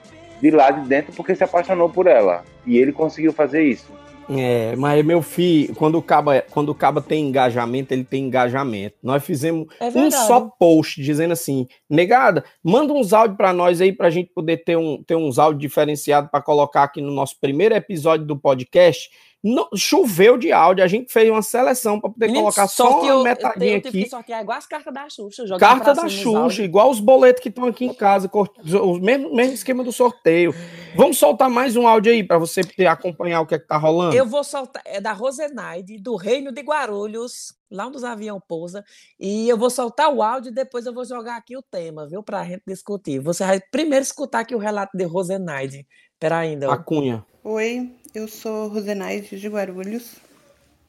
de 0.41 0.51
lá 0.51 0.71
de 0.71 0.87
dentro 0.87 1.13
porque 1.15 1.35
se 1.35 1.43
apaixonou 1.43 1.89
por 1.89 2.07
ela. 2.07 2.45
E 2.67 2.77
ele 2.77 2.93
conseguiu 2.93 3.33
fazer 3.33 3.63
isso. 3.63 3.91
É, 4.33 4.77
mas 4.77 5.05
meu 5.05 5.23
filho, 5.23 5.75
quando 5.75 5.97
o 5.97 6.03
caba, 6.03 6.45
quando 6.51 6.69
o 6.69 6.75
caba 6.75 7.01
tem 7.01 7.27
engajamento, 7.27 7.93
ele 7.93 8.05
tem 8.05 8.27
engajamento. 8.27 8.95
Nós 9.03 9.25
fizemos 9.25 9.67
É 9.81 9.87
um 9.89 10.09
só 10.11 10.41
post 10.41 11.03
dizendo 11.03 11.33
assim: 11.33 11.67
negada, 11.89 12.45
manda 12.63 12.93
uns 12.93 13.13
áudios 13.13 13.37
pra 13.37 13.53
nós 13.53 13.81
aí 13.81 13.93
pra 13.93 14.09
gente 14.09 14.31
poder 14.33 14.59
ter, 14.59 14.77
um, 14.77 15.03
ter 15.03 15.17
uns 15.17 15.37
áudios 15.37 15.63
diferenciados 15.63 16.31
pra 16.31 16.41
colocar 16.41 16.85
aqui 16.85 17.01
no 17.01 17.11
nosso 17.11 17.41
primeiro 17.41 17.75
episódio 17.75 18.25
do 18.25 18.39
podcast. 18.39 19.11
No- 19.43 19.69
choveu 19.75 20.37
de 20.37 20.53
áudio, 20.53 20.85
a 20.85 20.87
gente 20.87 21.11
fez 21.11 21.31
uma 21.31 21.41
seleção 21.41 21.99
pra 21.99 22.11
poder 22.11 22.27
Menino, 22.27 22.43
colocar 22.43 22.69
só 22.69 22.89
uma 22.91 22.97
eu 22.99 23.01
tenho- 23.01 23.23
metadinha 23.23 23.77
eu 23.77 23.81
tive 23.81 23.89
aqui. 23.89 24.05
que 24.05 24.11
sortear 24.11 24.43
igual 24.43 24.59
as 24.59 24.67
cartas 24.67 24.93
da 24.93 25.09
Xuxa. 25.09 25.45
Carta 25.59 25.95
da 25.95 26.09
Xuxa, 26.09 26.63
igual 26.63 26.91
os 26.91 27.01
boletos 27.01 27.43
que 27.43 27.49
estão 27.49 27.65
aqui 27.65 27.87
em 27.87 27.95
casa, 27.95 28.31
o 28.33 28.99
mesmo, 28.99 29.35
mesmo 29.35 29.55
esquema 29.55 29.83
do 29.83 29.91
sorteio. 29.93 30.55
Vamos 30.95 31.17
soltar 31.17 31.49
mais 31.49 31.75
um 31.75 31.87
áudio 31.87 32.13
aí 32.13 32.23
pra 32.23 32.37
você 32.37 32.61
acompanhar 32.87 33.41
o 33.41 33.47
que 33.47 33.55
é 33.55 33.59
que 33.59 33.67
tá 33.67 33.79
rolando. 33.79 34.15
Eu 34.15 34.27
vou 34.27 34.45
soltar, 34.45 34.83
é 34.85 35.01
da 35.01 35.13
Rosenaide, 35.13 35.97
do 35.99 36.17
Reino 36.17 36.53
de 36.53 36.61
Guarulhos, 36.61 37.55
lá 37.71 37.87
onde 37.87 37.97
os 37.97 38.05
aviões 38.05 38.43
pousa, 38.47 38.85
e 39.19 39.49
eu 39.49 39.57
vou 39.57 39.71
soltar 39.71 40.13
o 40.13 40.23
áudio 40.23 40.51
e 40.51 40.55
depois 40.55 40.85
eu 40.85 40.93
vou 40.93 41.05
jogar 41.07 41.37
aqui 41.37 41.57
o 41.57 41.63
tema, 41.63 42.07
viu, 42.07 42.23
pra 42.23 42.45
gente 42.45 42.63
discutir. 42.67 43.21
Você 43.21 43.43
vai 43.43 43.59
primeiro 43.73 44.03
escutar 44.03 44.41
aqui 44.41 44.55
o 44.55 44.59
relato 44.59 44.99
de 44.99 45.05
Rosenaide. 45.05 45.87
Pera 46.19 46.37
ainda. 46.39 46.71
A 46.71 46.77
Cunha. 46.77 47.25
Oi, 47.43 47.91
eu 48.15 48.27
sou 48.27 48.67
Rosenaide 48.69 49.39
de 49.39 49.49
Guarulhos 49.49 50.17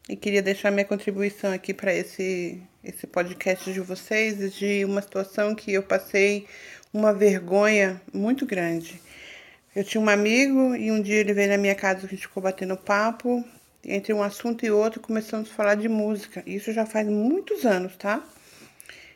e 0.10 0.16
queria 0.16 0.42
deixar 0.42 0.72
minha 0.72 0.86
contribuição 0.86 1.54
aqui 1.54 1.74
para 1.74 1.94
esse, 1.94 2.62
esse 2.84 3.06
podcast 3.06 3.72
de 3.72 3.80
vocês 3.80 4.54
de 4.56 4.84
uma 4.86 5.02
situação 5.02 5.54
que 5.54 5.72
eu 5.72 5.84
passei 5.84 6.48
uma 6.92 7.14
vergonha 7.14 8.02
muito 8.12 8.46
grande. 8.46 9.00
Eu 9.76 9.84
tinha 9.84 10.02
um 10.02 10.10
amigo 10.10 10.76
e 10.76 10.92
um 10.92 11.02
dia 11.02 11.18
ele 11.18 11.34
veio 11.34 11.50
na 11.50 11.58
minha 11.58 11.76
casa, 11.76 12.06
a 12.06 12.10
gente 12.10 12.28
ficou 12.28 12.42
batendo 12.42 12.76
papo. 12.76 13.46
Entre 13.84 14.14
um 14.14 14.22
assunto 14.22 14.66
e 14.66 14.72
outro, 14.72 15.00
começamos 15.00 15.50
a 15.50 15.54
falar 15.54 15.76
de 15.76 15.88
música. 15.88 16.44
Isso 16.46 16.72
já 16.72 16.86
faz 16.86 17.08
muitos 17.08 17.66
anos, 17.66 17.96
tá? 17.96 18.24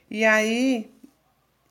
E 0.09 0.23
aí, 0.23 0.89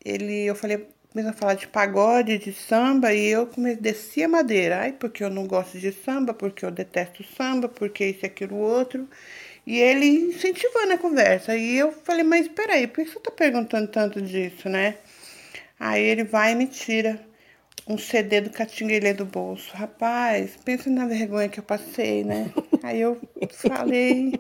ele, 0.05 0.45
eu 0.45 0.55
falei, 0.55 0.87
começou 1.15 1.31
a 1.31 1.35
falar 1.35 1.55
de 1.55 1.69
pagode, 1.69 2.39
de 2.39 2.53
samba, 2.53 3.15
e 3.15 3.29
eu 3.29 3.47
comecei, 3.47 3.81
desci 3.81 4.25
a 4.25 4.29
madeira. 4.29 4.81
Ai, 4.81 4.93
porque 4.93 5.23
eu 5.23 5.31
não 5.31 5.47
gosto 5.47 5.79
de 5.79 5.93
samba, 5.93 6.35
porque 6.35 6.65
eu 6.65 6.73
detesto 6.73 7.23
samba, 7.37 7.69
porque 7.69 8.05
isso, 8.07 8.27
aquilo, 8.27 8.57
outro. 8.57 9.09
E 9.65 9.79
ele 9.79 10.07
incentivando 10.07 10.93
a 10.93 10.99
conversa. 10.99 11.57
E 11.57 11.77
eu 11.77 11.93
falei, 11.93 12.25
mas 12.25 12.49
peraí, 12.49 12.89
por 12.89 13.05
que 13.05 13.11
você 13.13 13.21
tá 13.21 13.31
perguntando 13.31 13.87
tanto 13.87 14.21
disso, 14.21 14.69
né? 14.69 14.97
Aí 15.79 16.03
ele 16.03 16.25
vai 16.25 16.53
e 16.53 16.57
me 16.57 16.67
tira 16.67 17.21
um 17.87 17.97
CD 17.97 18.41
do 18.41 18.51
Catinguelê 18.51 19.15
do 19.15 19.25
bolso. 19.25 19.71
Rapaz, 19.73 20.57
pensa 20.65 20.91
na 20.91 21.07
vergonha 21.07 21.49
que 21.49 21.61
eu 21.61 21.65
passei, 21.65 22.25
né? 22.25 22.53
Aí 22.83 23.01
eu 23.01 23.21
falei, 23.53 24.35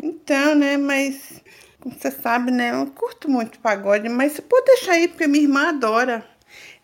então, 0.00 0.54
né, 0.54 0.76
mas 0.76 1.42
como 1.80 1.94
você 1.94 2.10
sabe, 2.10 2.50
né, 2.50 2.70
eu 2.70 2.76
não 2.76 2.86
curto 2.86 3.30
muito 3.30 3.58
pagode, 3.60 4.08
mas 4.08 4.32
você 4.32 4.42
pode 4.42 4.66
deixar 4.66 4.92
aí, 4.92 5.08
porque 5.08 5.26
minha 5.26 5.44
irmã 5.44 5.68
adora. 5.70 6.24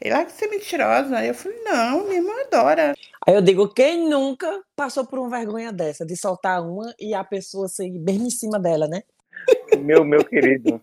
Ele, 0.00 0.14
ah, 0.14 0.24
que 0.24 0.32
você 0.32 0.44
é 0.46 0.48
mentirosa. 0.48 1.16
Aí 1.16 1.28
eu 1.28 1.34
falei, 1.34 1.58
não, 1.62 2.04
minha 2.04 2.16
irmã 2.16 2.32
adora. 2.46 2.94
Aí 3.26 3.34
eu 3.34 3.42
digo, 3.42 3.68
quem 3.68 4.08
nunca 4.08 4.62
passou 4.74 5.06
por 5.06 5.18
uma 5.18 5.30
vergonha 5.30 5.72
dessa, 5.72 6.04
de 6.04 6.16
soltar 6.16 6.62
uma 6.62 6.94
e 7.00 7.14
a 7.14 7.24
pessoa 7.24 7.68
sair 7.68 7.98
bem 7.98 8.26
em 8.26 8.30
cima 8.30 8.58
dela, 8.58 8.86
né? 8.86 9.02
Meu, 9.78 10.04
meu 10.04 10.24
querido, 10.24 10.80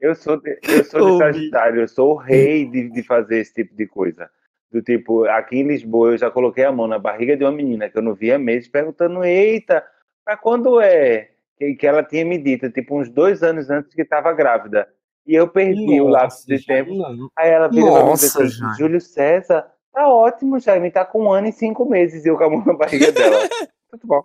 eu 0.00 0.14
sou 0.14 0.40
de, 0.40 0.58
eu 0.62 0.84
sou 0.84 1.12
de 1.12 1.18
Sagitário, 1.18 1.82
eu 1.82 1.88
sou 1.88 2.12
o 2.12 2.16
rei 2.16 2.64
de, 2.64 2.88
de 2.90 3.02
fazer 3.02 3.38
esse 3.38 3.52
tipo 3.52 3.74
de 3.76 3.86
coisa. 3.86 4.30
Do 4.72 4.82
tipo, 4.82 5.24
aqui 5.26 5.58
em 5.58 5.68
Lisboa 5.68 6.12
eu 6.12 6.18
já 6.18 6.30
coloquei 6.30 6.64
a 6.64 6.72
mão 6.72 6.88
na 6.88 6.98
barriga 6.98 7.36
de 7.36 7.44
uma 7.44 7.52
menina 7.52 7.88
que 7.88 7.96
eu 7.96 8.02
não 8.02 8.14
via 8.14 8.36
há 8.36 8.38
meses, 8.38 8.68
perguntando, 8.68 9.22
eita, 9.22 9.86
mas 10.26 10.40
quando 10.40 10.80
é? 10.80 11.33
Que, 11.58 11.74
que 11.74 11.86
ela 11.86 12.02
tinha 12.02 12.24
me 12.24 12.38
dito, 12.38 12.70
tipo, 12.70 13.00
uns 13.00 13.08
dois 13.08 13.42
anos 13.42 13.70
antes 13.70 13.94
que 13.94 14.02
estava 14.02 14.32
grávida. 14.32 14.88
E 15.26 15.34
eu 15.34 15.48
perdi 15.48 16.00
o 16.00 16.08
lapso 16.08 16.46
de 16.46 16.64
tempo. 16.64 16.90
Aí 17.36 17.50
ela 17.50 17.68
vira 17.68 17.86
pra 17.86 18.00
mim 18.02 18.08
Nossa, 18.10 18.42
assim. 18.42 18.58
Júlio 18.78 19.00
César, 19.00 19.66
tá 19.92 20.08
ótimo, 20.08 20.60
Jaime, 20.60 20.90
tá 20.90 21.04
com 21.04 21.24
um 21.24 21.32
ano 21.32 21.48
e 21.48 21.52
cinco 21.52 21.88
meses. 21.88 22.24
E 22.24 22.28
eu 22.28 22.36
com 22.36 22.44
a 22.44 22.50
mão 22.50 22.64
na 22.64 22.74
barriga 22.74 23.10
dela. 23.10 23.38
Tudo 23.90 24.06
bom. 24.06 24.22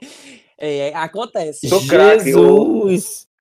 É, 0.57 0.93
acontece. 0.95 1.69
Sou 1.69 1.85
craque. 1.87 2.33
Ou, 2.33 2.89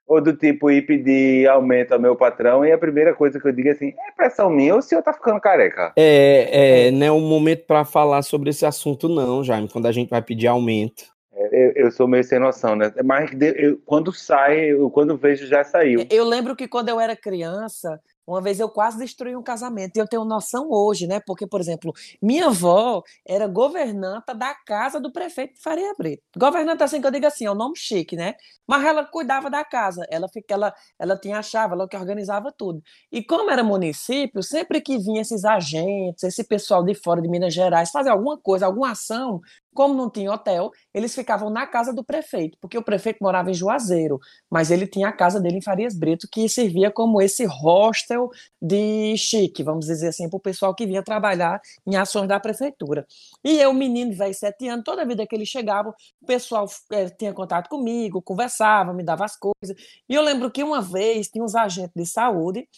ou 0.08 0.22
do 0.22 0.34
tipo, 0.36 0.70
ir 0.70 0.86
pedir 0.86 1.48
aumento 1.48 1.92
ao 1.92 2.00
meu 2.00 2.14
patrão 2.14 2.64
e 2.64 2.72
a 2.72 2.78
primeira 2.78 3.14
coisa 3.14 3.40
que 3.40 3.46
eu 3.46 3.52
digo 3.52 3.68
é 3.68 3.72
assim, 3.72 3.88
é 3.88 4.12
pressão 4.16 4.48
minha 4.48 4.72
ou 4.72 4.78
o 4.78 4.82
senhor 4.82 5.02
tá 5.02 5.12
ficando 5.12 5.40
careca? 5.40 5.92
É, 5.96 6.86
é, 6.86 6.90
não 6.90 7.06
é 7.06 7.10
o 7.10 7.20
momento 7.20 7.66
para 7.66 7.84
falar 7.84 8.22
sobre 8.22 8.50
esse 8.50 8.64
assunto, 8.64 9.08
não, 9.08 9.44
Jaime, 9.44 9.68
quando 9.68 9.86
a 9.86 9.92
gente 9.92 10.08
vai 10.08 10.22
pedir 10.22 10.46
aumento. 10.46 11.04
É, 11.38 11.68
Eu, 11.68 11.72
eu 11.86 11.90
sou 11.92 12.08
meio 12.08 12.24
sem 12.24 12.38
noção, 12.38 12.74
né? 12.74 12.92
Mas 13.04 13.30
eu- 13.56 13.78
quando 13.86 14.12
sai, 14.12 14.72
eu, 14.72 14.90
quando 14.90 15.16
vejo, 15.16 15.46
já 15.46 15.62
saiu. 15.64 16.04
Eu 16.10 16.24
lembro 16.24 16.56
que 16.56 16.66
quando 16.66 16.88
eu 16.88 16.98
era 16.98 17.14
criança, 17.16 18.00
uma 18.26 18.42
vez 18.42 18.60
eu 18.60 18.68
quase 18.68 18.98
destruí 18.98 19.34
um 19.36 19.42
casamento. 19.42 19.96
E 19.96 20.00
eu 20.00 20.06
tenho 20.06 20.24
noção 20.24 20.68
hoje, 20.70 21.06
né? 21.06 21.20
Porque, 21.26 21.46
por 21.46 21.60
exemplo, 21.60 21.92
minha 22.20 22.46
avó 22.46 23.02
era 23.26 23.46
governanta 23.46 24.34
da 24.34 24.54
casa 24.66 25.00
do 25.00 25.10
prefeito 25.12 25.54
de 25.54 25.62
Faria 25.62 25.94
Brito. 25.96 26.22
Governanta, 26.36 26.84
assim 26.84 27.00
que 27.00 27.06
eu 27.06 27.10
digo 27.10 27.26
assim, 27.26 27.46
é 27.46 27.50
um 27.50 27.54
nome 27.54 27.76
chique, 27.76 28.16
né? 28.16 28.34
Mas 28.66 28.84
ela 28.84 29.04
cuidava 29.04 29.48
da 29.48 29.64
casa. 29.64 30.04
Ela, 30.10 30.28
fica, 30.28 30.52
ela, 30.54 30.74
ela 30.98 31.16
tinha 31.16 31.38
a 31.38 31.42
chave, 31.42 31.72
ela 31.74 31.88
que 31.88 31.96
organizava 31.96 32.52
tudo. 32.52 32.82
E 33.10 33.22
como 33.22 33.50
era 33.50 33.62
município, 33.64 34.42
sempre 34.42 34.80
que 34.80 34.98
vinha 34.98 35.22
esses 35.22 35.44
agentes, 35.44 36.22
esse 36.24 36.44
pessoal 36.44 36.84
de 36.84 36.94
fora 36.94 37.22
de 37.22 37.28
Minas 37.28 37.54
Gerais 37.54 37.90
fazer 37.90 38.10
alguma 38.10 38.36
coisa, 38.38 38.66
alguma 38.66 38.90
ação, 38.90 39.40
como 39.74 39.94
não 39.94 40.10
tinha 40.10 40.32
hotel, 40.32 40.70
eles 40.92 41.14
ficavam 41.14 41.50
na 41.50 41.66
casa 41.66 41.92
do 41.92 42.02
prefeito, 42.04 42.58
porque 42.60 42.76
o 42.76 42.82
prefeito 42.82 43.18
morava 43.20 43.50
em 43.50 43.54
Juazeiro, 43.54 44.18
mas 44.50 44.70
ele 44.70 44.86
tinha 44.86 45.08
a 45.08 45.12
casa 45.12 45.40
dele 45.40 45.58
em 45.58 45.62
Farias 45.62 45.94
Brito, 45.96 46.28
que 46.30 46.48
servia 46.48 46.90
como 46.90 47.20
esse 47.22 47.44
hostel 47.46 48.30
de 48.60 49.16
chique, 49.16 49.62
vamos 49.62 49.86
dizer 49.86 50.08
assim, 50.08 50.28
para 50.28 50.36
o 50.36 50.40
pessoal 50.40 50.74
que 50.74 50.86
vinha 50.86 51.02
trabalhar 51.02 51.60
em 51.86 51.96
ações 51.96 52.28
da 52.28 52.40
prefeitura. 52.40 53.06
E 53.44 53.58
eu, 53.60 53.72
menino, 53.72 54.12
velho, 54.12 54.34
sete 54.34 54.68
anos, 54.68 54.84
toda 54.84 55.06
vida 55.06 55.26
que 55.26 55.34
ele 55.34 55.46
chegava, 55.46 55.94
o 56.20 56.26
pessoal 56.26 56.66
eh, 56.92 57.08
tinha 57.10 57.32
contato 57.32 57.68
comigo, 57.68 58.22
conversava, 58.22 58.92
me 58.92 59.02
dava 59.02 59.24
as 59.24 59.36
coisas. 59.36 59.76
E 60.08 60.14
eu 60.14 60.22
lembro 60.22 60.50
que 60.50 60.62
uma 60.62 60.80
vez 60.80 61.28
tinha 61.28 61.44
uns 61.44 61.54
agentes 61.54 61.92
de 61.94 62.06
saúde 62.06 62.68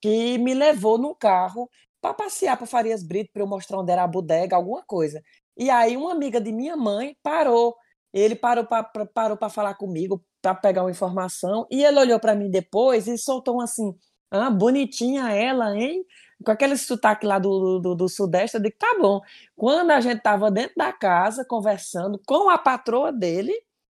que 0.00 0.36
me 0.38 0.54
levou 0.54 0.98
num 0.98 1.14
carro 1.14 1.70
para 2.02 2.12
passear 2.12 2.58
por 2.58 2.66
Farias 2.66 3.04
Brito, 3.04 3.30
para 3.32 3.42
eu 3.42 3.46
mostrar 3.46 3.78
onde 3.78 3.92
era 3.92 4.02
a 4.02 4.08
bodega, 4.08 4.56
alguma 4.56 4.82
coisa. 4.82 5.22
E 5.56 5.70
aí 5.70 5.96
uma 5.96 6.12
amiga 6.12 6.40
de 6.40 6.52
minha 6.52 6.76
mãe 6.76 7.16
parou. 7.22 7.76
Ele 8.12 8.34
parou 8.34 8.64
para 8.66 8.84
parou 9.14 9.36
para 9.36 9.48
falar 9.48 9.74
comigo, 9.74 10.22
para 10.42 10.54
pegar 10.54 10.82
uma 10.82 10.90
informação, 10.90 11.66
e 11.70 11.84
ele 11.84 11.98
olhou 11.98 12.20
para 12.20 12.34
mim 12.34 12.50
depois 12.50 13.06
e 13.06 13.16
soltou 13.18 13.56
um 13.56 13.60
assim: 13.60 13.94
"Ah, 14.30 14.50
bonitinha 14.50 15.30
ela, 15.32 15.74
hein?" 15.76 16.04
Com 16.44 16.50
aquele 16.52 16.76
sotaque 16.76 17.24
lá 17.26 17.38
do, 17.38 17.78
do, 17.80 17.94
do 17.94 18.08
Sudeste, 18.08 18.56
eu 18.56 18.62
digo, 18.62 18.76
tá 18.78 18.96
bom. 19.00 19.20
Quando 19.56 19.90
a 19.92 20.00
gente 20.00 20.20
tava 20.22 20.50
dentro 20.50 20.74
da 20.76 20.92
casa, 20.92 21.44
conversando 21.44 22.20
com 22.26 22.50
a 22.50 22.58
patroa 22.58 23.12
dele, 23.12 23.52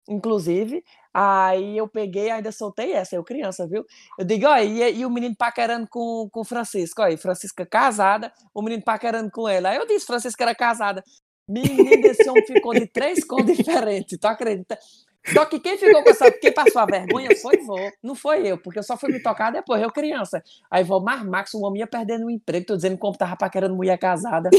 inclusive, 0.09 0.85
aí 1.12 1.77
eu 1.77 1.88
peguei, 1.88 2.31
ainda 2.31 2.53
soltei 2.53 2.92
essa, 2.92 3.16
eu 3.16 3.25
criança, 3.25 3.66
viu? 3.66 3.85
Eu 4.19 4.25
digo, 4.25 4.47
ó, 4.47 4.57
e, 4.59 4.99
e 4.99 5.05
o 5.05 5.11
menino 5.11 5.35
paquerando 5.37 5.88
com, 5.88 6.29
com 6.31 6.45
Francisco, 6.45 7.03
e 7.07 7.16
Francisca 7.16 7.66
casada, 7.66 8.33
o 8.55 8.62
menino 8.62 8.83
paquerando 8.85 9.31
com 9.33 9.49
ela. 9.49 9.71
Aí 9.71 9.77
eu 9.77 9.87
disse, 9.87 10.07
Francisca 10.07 10.45
era 10.45 10.55
casada. 10.55 11.03
Menino, 11.49 12.07
esse 12.07 12.29
homem 12.29 12.45
ficou 12.45 12.75
de 12.75 12.87
três 12.87 13.25
cores 13.25 13.57
diferentes, 13.57 14.19
tu 14.19 14.27
acredita? 14.27 14.79
Só 15.33 15.45
que 15.45 15.59
quem 15.59 15.77
ficou 15.77 16.03
com 16.03 16.11
essa, 16.11 16.31
quem 16.31 16.53
passou 16.53 16.81
a 16.83 16.87
vergonha 16.87 17.31
foi 17.41 17.59
vó, 17.59 17.91
não 18.03 18.15
foi 18.15 18.47
eu, 18.47 18.59
porque 18.59 18.79
eu 18.79 18.83
só 18.83 18.97
fui 18.97 19.13
me 19.13 19.21
tocar 19.21 19.51
depois, 19.51 19.83
eu 19.83 19.91
criança. 19.91 20.43
Aí 20.71 20.85
vó, 20.85 21.01
mas 21.01 21.25
Max, 21.25 21.55
o 21.55 21.63
homem 21.63 21.81
ia 21.81 21.87
perdendo 21.87 22.27
o 22.27 22.31
emprego, 22.31 22.67
tô 22.67 22.77
dizendo 22.77 22.97
como 22.97 23.17
tava 23.17 23.37
paquerando 23.37 23.75
mulher 23.75 23.99
casada. 23.99 24.51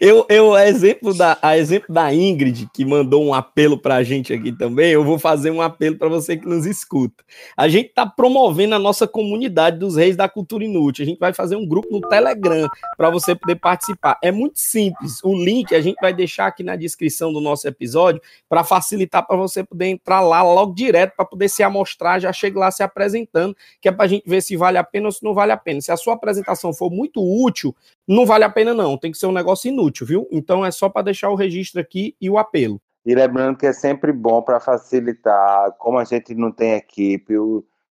Eu, 0.00 0.26
eu 0.28 0.54
a 0.54 0.66
exemplo 0.66 1.14
da, 1.14 1.38
a 1.42 1.56
exemplo 1.56 1.92
da 1.92 2.12
Ingrid, 2.12 2.68
que 2.72 2.84
mandou 2.84 3.24
um 3.24 3.34
apelo 3.34 3.78
pra 3.78 4.02
gente 4.02 4.32
aqui 4.32 4.52
também, 4.52 4.90
eu 4.90 5.04
vou 5.04 5.18
fazer 5.18 5.50
um 5.50 5.60
apelo 5.60 5.96
para 5.96 6.08
você 6.08 6.36
que 6.36 6.46
nos 6.46 6.66
escuta. 6.66 7.24
A 7.56 7.68
gente 7.68 7.90
tá 7.90 8.06
promovendo 8.06 8.74
a 8.74 8.78
nossa 8.78 9.06
comunidade 9.06 9.78
dos 9.78 9.96
Reis 9.96 10.16
da 10.16 10.28
Cultura 10.28 10.64
Inútil. 10.64 11.02
A 11.02 11.06
gente 11.06 11.18
vai 11.18 11.32
fazer 11.32 11.56
um 11.56 11.66
grupo 11.66 11.88
no 11.90 12.00
Telegram 12.00 12.68
para 12.96 13.10
você 13.10 13.34
poder 13.34 13.56
participar. 13.56 14.18
É 14.22 14.30
muito 14.30 14.58
simples. 14.58 15.22
O 15.22 15.34
link 15.34 15.74
a 15.74 15.80
gente 15.80 15.98
vai 16.00 16.12
deixar 16.12 16.46
aqui 16.46 16.62
na 16.62 16.76
descrição 16.76 17.32
do 17.32 17.40
nosso 17.40 17.66
episódio 17.66 18.20
para 18.48 18.64
facilitar 18.64 19.26
para 19.26 19.36
você 19.36 19.64
poder 19.64 19.86
entrar 19.86 20.20
lá 20.20 20.42
logo 20.42 20.74
direto 20.74 21.14
para 21.16 21.24
poder 21.24 21.48
se 21.48 21.62
amostrar, 21.62 22.20
já 22.20 22.32
chega 22.32 22.58
lá 22.58 22.70
se 22.70 22.82
apresentando, 22.82 23.56
que 23.80 23.88
é 23.88 23.92
pra 23.92 24.06
gente 24.06 24.24
ver 24.26 24.42
se 24.42 24.56
vale 24.56 24.78
a 24.78 24.84
pena 24.84 25.06
ou 25.06 25.12
se 25.12 25.22
não 25.22 25.34
vale 25.34 25.52
a 25.52 25.56
pena. 25.56 25.80
Se 25.80 25.92
a 25.92 25.96
sua 25.96 26.14
apresentação 26.14 26.72
for 26.72 26.90
muito 26.90 27.20
útil, 27.20 27.74
não 28.06 28.26
vale 28.26 28.44
a 28.44 28.50
pena 28.50 28.74
não, 28.74 28.98
tem 28.98 29.10
que 29.10 29.18
ser 29.18 29.26
um 29.26 29.32
negócio 29.32 29.70
inútil, 29.74 30.06
viu? 30.06 30.28
Então 30.30 30.64
é 30.64 30.70
só 30.70 30.88
para 30.88 31.02
deixar 31.02 31.28
o 31.28 31.34
registro 31.34 31.80
aqui 31.80 32.16
e 32.20 32.30
o 32.30 32.38
apelo. 32.38 32.80
E 33.04 33.14
lembrando 33.14 33.58
que 33.58 33.66
é 33.66 33.72
sempre 33.72 34.12
bom 34.12 34.40
para 34.40 34.58
facilitar, 34.58 35.72
como 35.72 35.98
a 35.98 36.04
gente 36.04 36.34
não 36.34 36.50
tem 36.50 36.72
equipe, 36.72 37.34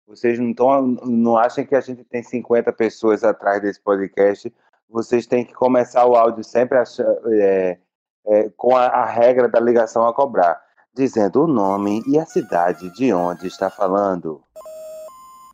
Vocês 0.08 0.40
não, 0.40 0.54
tão, 0.54 0.82
não 0.82 1.38
acham 1.38 1.64
que 1.66 1.76
a 1.76 1.82
gente 1.82 2.04
tem 2.04 2.24
50 2.24 2.74
pessoas 2.74 3.24
atrás 3.24 3.62
desse 3.62 3.80
podcast? 3.80 4.52
Vocês 4.90 5.28
têm 5.28 5.46
que 5.46 5.54
começar 5.54 6.06
o 6.06 6.16
áudio 6.16 6.44
sempre 6.44 6.80
é, 7.32 7.78
é, 8.26 8.50
com 8.58 8.76
a, 8.76 8.88
a 8.88 9.06
regra 9.06 9.48
da 9.48 9.60
ligação 9.60 10.08
a 10.08 10.14
cobrar, 10.14 10.60
dizendo 10.94 11.44
o 11.44 11.48
nome 11.48 12.02
e 12.08 12.18
a 12.18 12.26
cidade 12.26 12.92
de 12.96 13.14
onde 13.14 13.48
está 13.48 13.70
falando. 13.70 14.42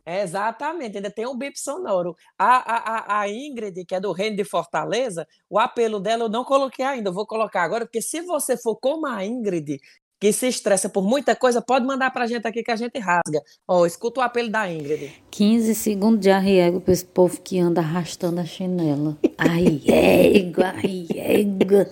Exatamente, 0.04 0.96
ainda 0.96 1.10
tem 1.10 1.26
um 1.26 1.36
bip 1.36 1.58
sonoro. 1.58 2.16
A, 2.38 3.16
a, 3.16 3.20
a 3.20 3.28
Ingrid, 3.28 3.84
que 3.84 3.94
é 3.94 4.00
do 4.00 4.12
Reino 4.12 4.36
de 4.36 4.44
Fortaleza, 4.44 5.26
o 5.48 5.58
apelo 5.58 6.00
dela 6.00 6.24
eu 6.24 6.28
não 6.28 6.44
coloquei 6.44 6.84
ainda, 6.84 7.10
eu 7.10 7.14
vou 7.14 7.26
colocar 7.26 7.62
agora, 7.62 7.84
porque 7.84 8.02
se 8.02 8.22
você 8.22 8.56
for 8.56 8.76
como 8.76 9.06
a 9.06 9.24
Ingrid, 9.24 9.78
que 10.20 10.34
se 10.34 10.48
estressa 10.48 10.90
por 10.90 11.02
muita 11.02 11.34
coisa, 11.34 11.62
pode 11.62 11.86
mandar 11.86 12.10
pra 12.10 12.26
gente 12.26 12.46
aqui 12.46 12.62
que 12.62 12.70
a 12.70 12.76
gente 12.76 12.98
rasga. 12.98 13.40
Ó, 13.66 13.86
escuta 13.86 14.20
o 14.20 14.22
apelo 14.22 14.50
da 14.50 14.70
Ingrid. 14.70 15.10
15 15.30 15.74
segundos 15.74 16.20
de 16.20 16.30
arriego 16.30 16.78
pra 16.78 16.92
esse 16.92 17.06
povo 17.06 17.40
que 17.40 17.58
anda 17.58 17.80
arrastando 17.80 18.38
a 18.38 18.44
chinela. 18.44 19.16
Arriego, 19.38 20.62
arriego, 20.62 21.86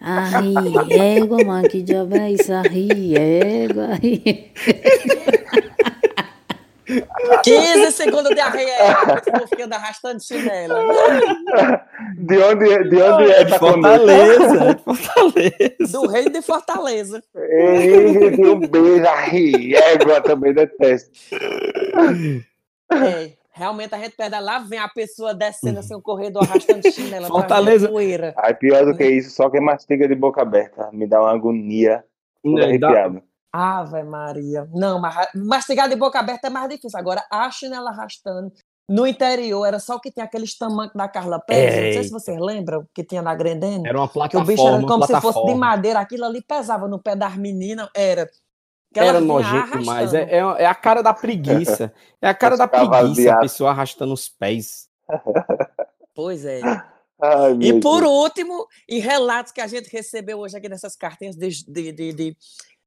arriego, 0.00 1.44
mano, 1.44 1.68
que 1.68 1.82
diabo 1.82 2.16
é 2.16 2.32
isso? 2.32 2.50
Arriego, 2.50 3.80
arriego. 3.80 4.24
15 7.42 7.92
segundos 7.92 8.32
de 8.34 8.40
arreia, 8.40 8.96
povo 9.32 9.56
que 9.56 9.62
anda 9.62 9.76
arrastando 9.76 10.22
chinela. 10.22 10.78
De 12.16 12.38
onde, 12.38 12.88
de 12.88 13.02
onde 13.02 13.30
é, 13.32 13.44
tá 13.44 13.58
Fortaleza, 13.58 14.78
Fortaleza. 14.84 15.92
Do 15.92 16.06
reino 16.06 16.30
de 16.30 16.42
Fortaleza. 16.42 17.22
Ei, 17.34 18.44
um 18.46 18.60
beijo, 18.60 19.06
arriego, 19.06 20.22
também 20.24 20.54
detesto. 20.54 21.10
É, 22.92 23.32
realmente 23.52 23.94
a 23.94 23.98
gente 23.98 24.16
perde 24.16 24.38
lá, 24.38 24.58
vem 24.60 24.78
a 24.78 24.88
pessoa 24.88 25.34
descendo 25.34 25.80
assim 25.80 25.94
o 25.94 26.00
corredor 26.02 26.44
arrastando 26.44 26.88
chinela. 26.90 27.26
Fortaleza. 27.28 27.88
Poeira. 27.88 28.32
Aí 28.38 28.54
pior 28.54 28.84
do 28.84 28.96
que 28.96 29.04
isso, 29.04 29.30
só 29.30 29.50
quem 29.50 29.60
mastiga 29.60 30.06
de 30.06 30.14
boca 30.14 30.42
aberta. 30.42 30.88
Me 30.92 31.06
dá 31.06 31.20
uma 31.20 31.32
agonia. 31.32 32.04
Tudo 32.42 32.54
Né, 32.56 32.78
dá- 32.78 32.88
arrepiado. 32.88 33.22
Ave 33.56 34.02
Maria. 34.02 34.68
Não, 34.74 35.00
mas 35.00 35.28
mastigar 35.34 35.88
de 35.88 35.96
boca 35.96 36.18
aberta 36.18 36.48
é 36.48 36.50
mais 36.50 36.68
difícil. 36.68 36.98
Agora, 36.98 37.24
a 37.30 37.50
chinela 37.50 37.90
arrastando. 37.90 38.52
No 38.88 39.04
interior, 39.04 39.64
era 39.66 39.80
só 39.80 39.96
o 39.96 40.00
que 40.00 40.12
tinha 40.12 40.24
aqueles 40.26 40.56
tamancos 40.56 40.94
da 40.96 41.08
Carla 41.08 41.40
Pérez. 41.40 41.86
Não 41.86 41.92
sei 41.94 42.04
se 42.04 42.10
vocês 42.10 42.38
lembram 42.40 42.86
que 42.94 43.02
tinha 43.02 43.20
na 43.20 43.34
Grendene. 43.34 43.88
Era 43.88 43.98
uma 43.98 44.06
Que 44.06 44.10
o 44.12 44.14
plataforma. 44.14 44.46
bicho 44.46 44.68
era 44.68 44.80
como 44.86 45.04
se 45.04 45.12
fosse 45.12 45.14
de 45.14 45.20
plataforma. 45.32 45.56
madeira. 45.56 45.98
Aquilo 46.00 46.24
ali 46.24 46.40
pesava 46.40 46.86
no 46.86 47.00
pé 47.02 47.16
das 47.16 47.34
meninas. 47.36 47.88
Era. 47.96 48.30
Era 48.94 49.20
nojento 49.20 49.78
demais. 49.78 50.14
arrastando. 50.14 50.58
É, 50.58 50.60
é, 50.60 50.62
é 50.62 50.66
a 50.66 50.74
cara 50.74 51.02
da 51.02 51.12
preguiça. 51.12 51.92
É 52.22 52.28
a 52.28 52.34
cara 52.34 52.56
da 52.56 52.68
preguiça, 52.68 53.32
a 53.34 53.38
pessoa 53.40 53.70
arrastando 53.70 54.12
os 54.12 54.28
pés. 54.28 54.86
Pois 56.14 56.44
é. 56.44 56.60
Ai, 57.20 57.52
E 57.60 57.80
por 57.80 58.00
Deus. 58.02 58.12
último, 58.12 58.66
em 58.88 59.00
relatos 59.00 59.50
que 59.52 59.60
a 59.60 59.66
gente 59.66 59.90
recebeu 59.90 60.38
hoje 60.38 60.56
aqui 60.56 60.68
nessas 60.68 60.94
cartinhas 60.96 61.34
de, 61.34 61.48
de- 61.66 61.92
de- 61.92 62.12
de- 62.12 62.36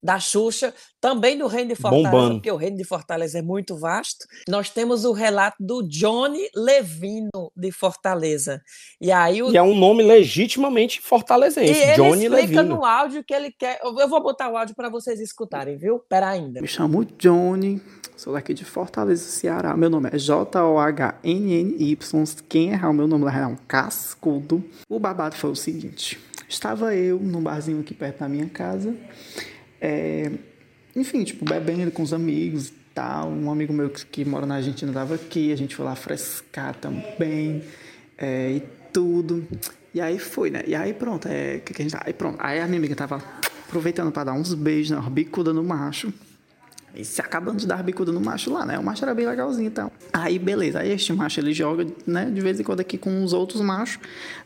da 0.01 0.19
Xuxa, 0.19 0.73
também 1.01 1.37
do 1.37 1.47
Reino 1.47 1.69
de 1.69 1.75
Fortaleza, 1.75 2.09
Bombando. 2.09 2.33
porque 2.35 2.51
o 2.51 2.55
Reino 2.55 2.77
de 2.77 2.83
Fortaleza 2.83 3.39
é 3.39 3.41
muito 3.41 3.77
vasto, 3.77 4.25
nós 4.47 4.69
temos 4.69 5.03
o 5.05 5.11
relato 5.11 5.57
do 5.59 5.81
Johnny 5.87 6.49
Levino 6.55 7.29
de 7.55 7.71
Fortaleza. 7.71 8.61
E 9.01 9.11
aí 9.11 9.41
o 9.43 9.51
E 9.51 9.57
é 9.57 9.61
um 9.63 9.75
nome 9.77 10.03
legitimamente 10.03 10.99
e 10.99 11.01
fortalezense. 11.01 11.71
ele 11.81 11.93
Johnny 11.95 12.25
explica 12.25 12.61
Levino. 12.61 12.63
no 12.77 12.85
áudio 12.85 13.23
que 13.23 13.33
ele 13.33 13.51
quer. 13.51 13.79
Eu 13.83 14.07
vou 14.07 14.21
botar 14.21 14.49
o 14.49 14.57
áudio 14.57 14.75
para 14.75 14.89
vocês 14.89 15.19
escutarem, 15.19 15.77
viu? 15.77 15.99
Pera 15.99 16.29
ainda. 16.29 16.61
Me 16.61 16.67
chamo 16.67 17.03
Johnny, 17.17 17.81
sou 18.15 18.33
daqui 18.33 18.53
de 18.53 18.63
Fortaleza, 18.65 19.23
Ceará. 19.23 19.75
Meu 19.75 19.89
nome 19.89 20.09
é 20.13 20.17
J-O-H-N-N-Y. 20.17 21.97
Quem 22.47 22.69
errar 22.71 22.89
o 22.89 22.93
meu 22.93 23.07
nome 23.07 23.25
lá 23.25 23.37
é 23.37 23.45
um 23.45 23.55
cascudo. 23.67 24.63
O 24.89 24.99
babado 24.99 25.35
foi 25.35 25.49
o 25.51 25.55
seguinte: 25.55 26.19
estava 26.47 26.95
eu 26.95 27.19
num 27.19 27.41
barzinho 27.41 27.79
aqui 27.81 27.93
perto 27.93 28.19
da 28.19 28.29
minha 28.29 28.47
casa, 28.47 28.95
é, 29.81 30.31
enfim, 30.95 31.23
tipo, 31.23 31.45
bebendo 31.45 31.91
com 31.91 32.03
os 32.03 32.13
amigos 32.13 32.69
e 32.69 32.73
tal. 32.93 33.29
Um 33.29 33.51
amigo 33.51 33.73
meu 33.73 33.89
que, 33.89 34.05
que 34.05 34.25
mora 34.25 34.45
na 34.45 34.55
Argentina 34.55 34.91
estava 34.91 35.15
aqui, 35.15 35.51
a 35.51 35.55
gente 35.55 35.75
foi 35.75 35.85
lá 35.85 35.95
frescar 35.95 36.75
também 36.75 37.63
é, 38.17 38.51
e 38.51 38.63
tudo. 38.91 39.47
E 39.93 40.01
aí 40.01 40.19
foi, 40.19 40.49
né? 40.49 40.63
E 40.67 40.75
aí 40.75 40.93
pronto, 40.93 41.27
é, 41.27 41.59
que 41.59 41.73
que 41.73 41.81
a 41.81 41.85
gente, 41.85 41.97
aí 41.99 42.13
pronto. 42.13 42.37
Aí 42.39 42.59
a 42.59 42.67
minha 42.67 42.77
amiga 42.77 42.95
tava 42.95 43.23
aproveitando 43.67 44.11
para 44.11 44.25
dar 44.25 44.33
uns 44.33 44.53
beijos, 44.53 44.97
né? 44.97 45.09
Bicuda 45.09 45.53
no 45.53 45.63
macho. 45.63 46.13
E 46.95 47.05
se 47.05 47.21
acabando 47.21 47.57
de 47.57 47.67
dar 47.67 47.83
bicuda 47.83 48.11
no 48.11 48.19
macho 48.19 48.51
lá, 48.51 48.65
né? 48.65 48.77
O 48.77 48.83
macho 48.83 49.03
era 49.05 49.13
bem 49.13 49.25
legalzinho 49.25 49.67
e 49.67 49.71
tal. 49.71 49.91
Aí, 50.11 50.39
beleza. 50.39 50.79
Aí 50.79 50.91
este 50.91 51.13
macho, 51.13 51.39
ele 51.39 51.53
joga, 51.53 51.85
né? 52.05 52.25
De 52.25 52.41
vez 52.41 52.59
em 52.59 52.63
quando 52.63 52.79
aqui 52.79 52.97
com 52.97 53.23
os 53.23 53.31
outros 53.31 53.61
machos. 53.61 53.99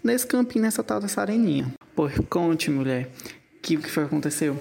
Nesse 0.04 0.28
campinho, 0.28 0.64
nessa 0.64 0.84
tal 0.84 1.00
dessa 1.00 1.22
areninha. 1.22 1.74
Pois 1.96 2.14
conte, 2.30 2.70
mulher. 2.70 3.10
Que 3.62 3.78
o 3.78 3.80
que 3.80 3.90
foi 3.90 4.04
que 4.04 4.08
aconteceu? 4.08 4.60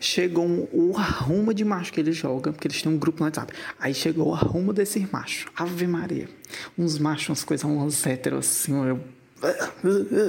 Chegou 0.00 0.68
o 0.72 0.96
arrumo 0.96 1.52
de 1.54 1.64
macho 1.64 1.92
que 1.92 2.00
ele 2.00 2.12
joga. 2.12 2.52
Porque 2.52 2.68
eles 2.68 2.80
têm 2.82 2.92
um 2.92 2.98
grupo 2.98 3.20
no 3.20 3.26
WhatsApp. 3.26 3.52
Aí 3.78 3.94
chegou 3.94 4.28
o 4.28 4.34
arrumo 4.34 4.72
desses 4.72 5.10
machos. 5.10 5.46
Ave 5.56 5.86
Maria. 5.86 6.28
Uns 6.76 6.98
machos, 6.98 7.28
umas 7.28 7.44
coisas, 7.44 7.64
uns 7.64 8.06
héteros 8.06 8.46
assim. 8.46 8.72
Eu... 8.86 9.00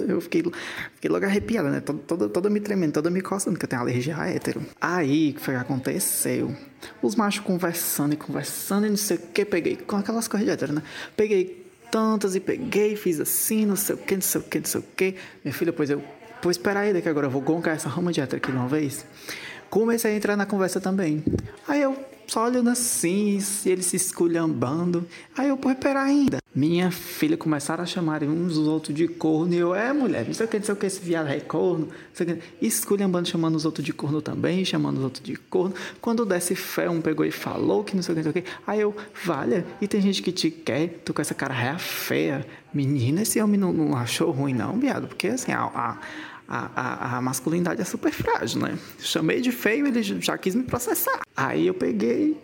Eu 0.10 0.20
fiquei, 0.20 0.44
fiquei 0.96 1.10
logo 1.10 1.26
arrepiada, 1.26 1.70
né? 1.70 1.80
Toda, 1.80 2.28
toda, 2.28 2.50
me 2.50 2.60
tremendo, 2.60 2.94
toda 2.94 3.10
me 3.10 3.22
coçando, 3.22 3.54
porque 3.54 3.66
eu 3.66 3.70
tenho 3.70 3.82
alergia 3.82 4.18
a 4.18 4.28
hétero. 4.28 4.62
Aí, 4.82 5.30
o 5.30 5.34
que 5.36 5.40
foi 5.40 5.54
que 5.54 5.60
aconteceu? 5.62 6.54
Os 7.02 7.16
machos 7.16 7.40
conversando 7.40 8.14
e 8.14 8.18
conversando 8.18 8.88
e 8.88 8.90
não 8.90 8.98
sei 8.98 9.16
o 9.16 9.20
que, 9.20 9.46
peguei 9.46 9.78
com 9.78 9.96
aquelas 9.96 10.28
coisas 10.28 10.46
de 10.46 10.52
hétero, 10.52 10.74
né? 10.74 10.84
Peguei 11.16 11.66
tantas 11.90 12.36
e 12.36 12.42
peguei, 12.42 12.98
fiz 12.98 13.22
assim, 13.22 13.66
não 13.66 13.78
sei 13.78 13.96
o 13.96 13.98
que, 13.98 14.16
não 14.16 14.22
sei 14.22 14.42
o 14.42 14.44
que, 14.44 14.60
não 14.60 14.66
sei 14.66 14.82
o 14.82 14.84
que. 14.96 15.16
Minha 15.44 15.54
filha, 15.54 15.72
pois 15.72 15.90
eu, 15.90 16.04
pois 16.42 16.60
aí, 16.76 16.92
daqui 16.92 17.08
agora 17.08 17.28
eu 17.28 17.32
vou 17.32 17.42
goncar 17.42 17.76
essa 17.76 17.88
rama 17.88 18.12
de 18.12 18.20
hétero 18.20 18.38
aqui 18.38 18.52
de 18.52 18.58
uma 18.58 18.68
vez. 18.68 19.06
Comecei 19.76 20.14
a 20.14 20.16
entrar 20.16 20.38
na 20.38 20.46
conversa 20.46 20.80
também. 20.80 21.22
Aí 21.68 21.82
eu 21.82 21.98
só 22.28 22.46
olhando 22.46 22.70
assim, 22.70 23.38
ele 23.66 23.84
se 23.84 23.98
esculhambando. 23.98 25.06
Aí 25.38 25.50
eu, 25.50 25.58
pô, 25.58 25.76
pera 25.76 26.02
ainda. 26.02 26.38
Minha 26.56 26.90
filha 26.92 27.36
começaram 27.36 27.84
a 27.84 27.86
chamar 27.86 28.24
uns 28.24 28.56
os 28.56 28.70
outros 28.70 28.96
de 28.96 29.06
corno. 29.06 29.54
E 29.54 29.58
eu, 29.58 29.76
é 29.76 29.92
mulher, 29.92 30.26
não 30.26 30.34
sei 30.34 30.46
o 30.46 30.50
que, 30.50 30.60
não 30.60 30.66
sei 30.66 30.74
o 30.74 30.78
que, 30.78 30.86
esse 30.86 31.02
viado 31.02 31.28
é 31.28 31.42
corno. 31.42 31.90
Não 32.18 32.26
que. 32.26 32.42
Esculhambando, 32.62 33.28
chamando 33.28 33.56
os 33.56 33.66
outros 33.66 33.86
de 33.86 33.92
corno 33.92 34.22
também, 34.22 34.64
chamando 34.64 35.00
os 35.00 35.04
outros 35.04 35.22
de 35.22 35.36
corno. 35.36 35.76
Quando 36.00 36.26
desce 36.26 36.56
fé, 36.56 36.90
um 36.90 37.02
pegou 37.02 37.26
e 37.26 37.32
falou 37.32 37.84
que 37.84 37.98
não 37.98 38.02
sei 38.02 38.14
o 38.14 38.18
que, 38.18 38.24
não 38.24 38.32
sei 38.32 38.42
o 38.42 38.46
que. 38.46 38.52
Aí 38.66 38.80
eu, 38.80 38.96
valha, 39.26 39.66
e 39.82 39.90
tem 39.90 40.00
gente 40.00 40.22
que 40.22 40.32
te 40.32 40.50
quer, 40.50 41.02
tu 41.04 41.14
com 41.14 41.22
essa 41.22 41.34
cara 41.34 41.54
réia 41.54 41.78
feia. 41.78 42.48
Menina, 42.74 43.24
esse 43.24 43.42
homem 43.42 43.60
não, 43.60 43.74
não 43.74 43.98
achou 43.98 44.32
ruim, 44.32 44.54
não, 44.54 44.80
viado. 44.80 45.08
Porque 45.08 45.28
assim, 45.28 45.52
a, 45.52 45.64
a 45.64 45.98
a, 46.48 46.70
a, 46.76 47.18
a, 47.18 47.22
masculinidade 47.22 47.82
é 47.82 47.86
super 47.86 48.12
frágil, 48.12 48.62
né? 48.62 48.78
Chamei 49.00 49.42
de 49.42 49.52
feio, 49.52 49.88
ele 49.88 50.02
já 50.04 50.38
quis 50.38 50.56
me 50.56 50.64
processar. 50.64 51.22
Aí 51.36 51.68
eu 51.68 51.74
peguei, 51.74 52.38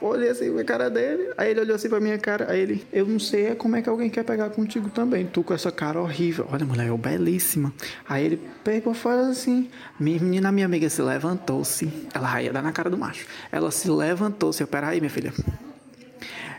olhei 0.00 0.30
assim 0.30 0.52
pra 0.52 0.64
cara 0.64 0.90
dele, 0.90 1.32
aí 1.36 1.50
ele 1.50 1.60
olhou 1.60 1.76
assim 1.76 1.88
pra 1.88 2.00
minha 2.00 2.18
cara, 2.18 2.50
aí 2.50 2.60
ele, 2.60 2.86
eu 2.92 3.06
não 3.06 3.18
sei 3.18 3.54
como 3.54 3.76
é 3.76 3.82
que 3.82 3.88
alguém 3.88 4.08
quer 4.08 4.24
pegar 4.24 4.50
contigo 4.50 4.88
também, 4.90 5.26
tu 5.26 5.42
com 5.42 5.52
essa 5.52 5.72
cara 5.72 6.00
horrível. 6.00 6.46
Olha, 6.52 6.64
mulher, 6.64 6.88
eu 6.88 6.98
belíssima. 6.98 7.72
Aí 8.08 8.24
ele 8.24 8.40
pegou 8.62 8.94
fora 8.94 9.28
assim, 9.28 9.68
minha 9.98 10.20
menina, 10.20 10.52
minha 10.52 10.66
amiga 10.66 10.88
se 10.88 11.02
levantou-se, 11.02 11.90
ela 12.14 12.42
ia 12.42 12.52
dar 12.52 12.62
na 12.62 12.72
cara 12.72 12.88
do 12.88 12.96
macho. 12.96 13.26
Ela 13.50 13.70
se 13.70 13.90
levantou-se, 13.90 14.62
eu, 14.62 14.66
peraí, 14.66 15.00
minha 15.00 15.10
filha. 15.10 15.32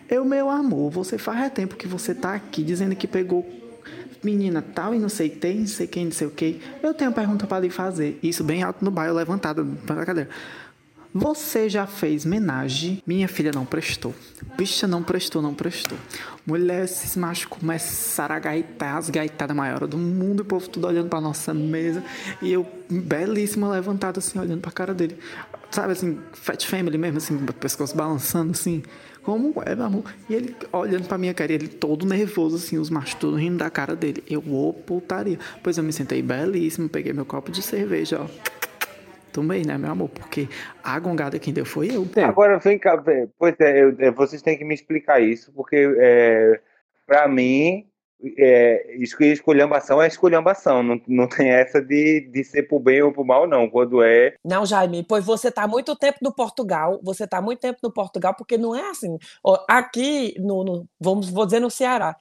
Eu, 0.09 0.25
meu 0.25 0.49
amor, 0.49 0.89
você 0.89 1.19
faz 1.19 1.39
é 1.39 1.49
tempo 1.49 1.75
que 1.75 1.87
você 1.87 2.15
tá 2.15 2.33
aqui 2.33 2.63
dizendo 2.63 2.95
que 2.95 3.07
pegou 3.07 3.47
menina 4.23 4.61
tal 4.61 4.93
e 4.93 4.99
não 4.99 5.09
sei 5.09 5.29
quem, 5.29 5.59
não 5.59 5.67
sei 5.67 5.87
quem, 5.87 6.05
não 6.05 6.11
sei 6.11 6.27
o 6.27 6.31
que. 6.31 6.61
Eu 6.81 6.93
tenho 6.93 7.09
uma 7.09 7.15
pergunta 7.15 7.47
para 7.47 7.61
lhe 7.61 7.69
fazer. 7.69 8.19
Isso 8.21 8.43
bem 8.43 8.63
alto 8.63 8.83
no 8.83 8.91
bairro, 8.91 9.15
levantada 9.15 9.65
para 9.85 10.01
a 10.01 10.05
cadeira. 10.05 10.29
Você 11.11 11.67
já 11.67 11.87
fez 11.87 12.23
menagem? 12.23 13.01
Minha 13.05 13.27
filha 13.27 13.51
não 13.51 13.65
prestou. 13.65 14.13
Bicha 14.55 14.87
não 14.87 15.01
prestou, 15.01 15.41
não 15.41 15.55
prestou. 15.55 15.97
Mulher, 16.45 16.83
esses 16.85 17.15
machos 17.15 17.45
começaram 17.45 18.35
a 18.35 18.39
gaitar, 18.39 18.95
as 18.95 19.09
gaitadas 19.09 19.57
maiores 19.57 19.89
do 19.89 19.97
mundo, 19.97 20.41
o 20.41 20.45
povo 20.45 20.69
tudo 20.69 20.85
olhando 20.85 21.09
pra 21.09 21.19
nossa 21.19 21.51
mesa. 21.51 22.03
E 22.43 22.51
eu, 22.53 22.65
belíssima, 22.87 23.71
levantada 23.71 24.19
assim, 24.19 24.37
olhando 24.37 24.61
pra 24.61 24.71
cara 24.71 24.93
dele. 24.93 25.17
Sabe 25.71 25.93
assim, 25.93 26.19
Fat 26.33 26.63
Family 26.67 26.97
mesmo, 26.97 27.17
assim, 27.17 27.37
pescoço 27.59 27.95
balançando 27.95 28.51
assim. 28.51 28.83
Como 29.23 29.53
é, 29.65 29.75
meu 29.75 29.85
amor? 29.85 30.03
E 30.29 30.33
ele 30.33 30.55
olhando 30.71 31.07
pra 31.07 31.17
minha 31.17 31.33
cara, 31.33 31.51
ele 31.51 31.67
todo 31.67 32.05
nervoso, 32.05 32.55
assim, 32.55 32.77
os 32.77 32.89
machos 32.89 33.13
todos 33.15 33.39
rindo 33.39 33.57
da 33.57 33.69
cara 33.69 33.95
dele. 33.95 34.23
Eu, 34.29 34.39
ô 34.47 34.73
putaria. 34.73 35.37
Pois 35.61 35.77
eu 35.77 35.83
me 35.83 35.91
sentei 35.93 36.21
belíssimo, 36.21 36.89
peguei 36.89 37.13
meu 37.13 37.25
copo 37.25 37.51
de 37.51 37.61
cerveja, 37.61 38.21
ó. 38.21 38.27
Tomei, 39.31 39.63
né, 39.63 39.77
meu 39.77 39.91
amor? 39.91 40.09
Porque 40.09 40.47
a 40.83 40.97
gongada 40.99 41.37
quem 41.37 41.53
deu 41.53 41.65
foi 41.65 41.95
eu. 41.95 42.07
Agora, 42.23 42.57
vem 42.57 42.79
cá, 42.79 43.01
pois 43.37 43.55
é, 43.59 43.83
eu- 43.83 43.95
é, 43.99 44.09
vocês 44.09 44.41
têm 44.41 44.57
que 44.57 44.65
me 44.65 44.73
explicar 44.73 45.21
isso, 45.21 45.51
porque 45.53 45.87
é, 45.99 46.59
para 47.05 47.27
mim, 47.27 47.85
é, 48.37 48.95
esco- 48.97 49.23
esculhambação 49.23 50.01
é 50.01 50.07
esculhambação, 50.07 50.83
não, 50.83 51.01
não 51.07 51.27
tem 51.27 51.49
essa 51.49 51.81
de, 51.81 52.21
de 52.31 52.43
ser 52.43 52.63
pro 52.63 52.79
bem 52.79 53.01
ou 53.01 53.11
pro 53.13 53.23
mal, 53.25 53.47
não. 53.47 53.69
Quando 53.69 54.01
é. 54.03 54.35
Não, 54.43 54.65
Jaime, 54.65 55.03
pois 55.07 55.25
você 55.25 55.47
está 55.49 55.67
muito 55.67 55.95
tempo 55.95 56.19
no 56.21 56.33
Portugal, 56.33 56.99
você 57.03 57.23
está 57.23 57.41
muito 57.41 57.59
tempo 57.59 57.79
no 57.83 57.91
Portugal, 57.93 58.33
porque 58.37 58.57
não 58.57 58.75
é 58.75 58.89
assim. 58.89 59.17
Aqui, 59.67 60.33
no, 60.39 60.63
no- 60.63 60.85
vamos, 60.99 61.29
vou 61.29 61.45
dizer 61.45 61.59
no 61.59 61.69
Ceará, 61.71 62.15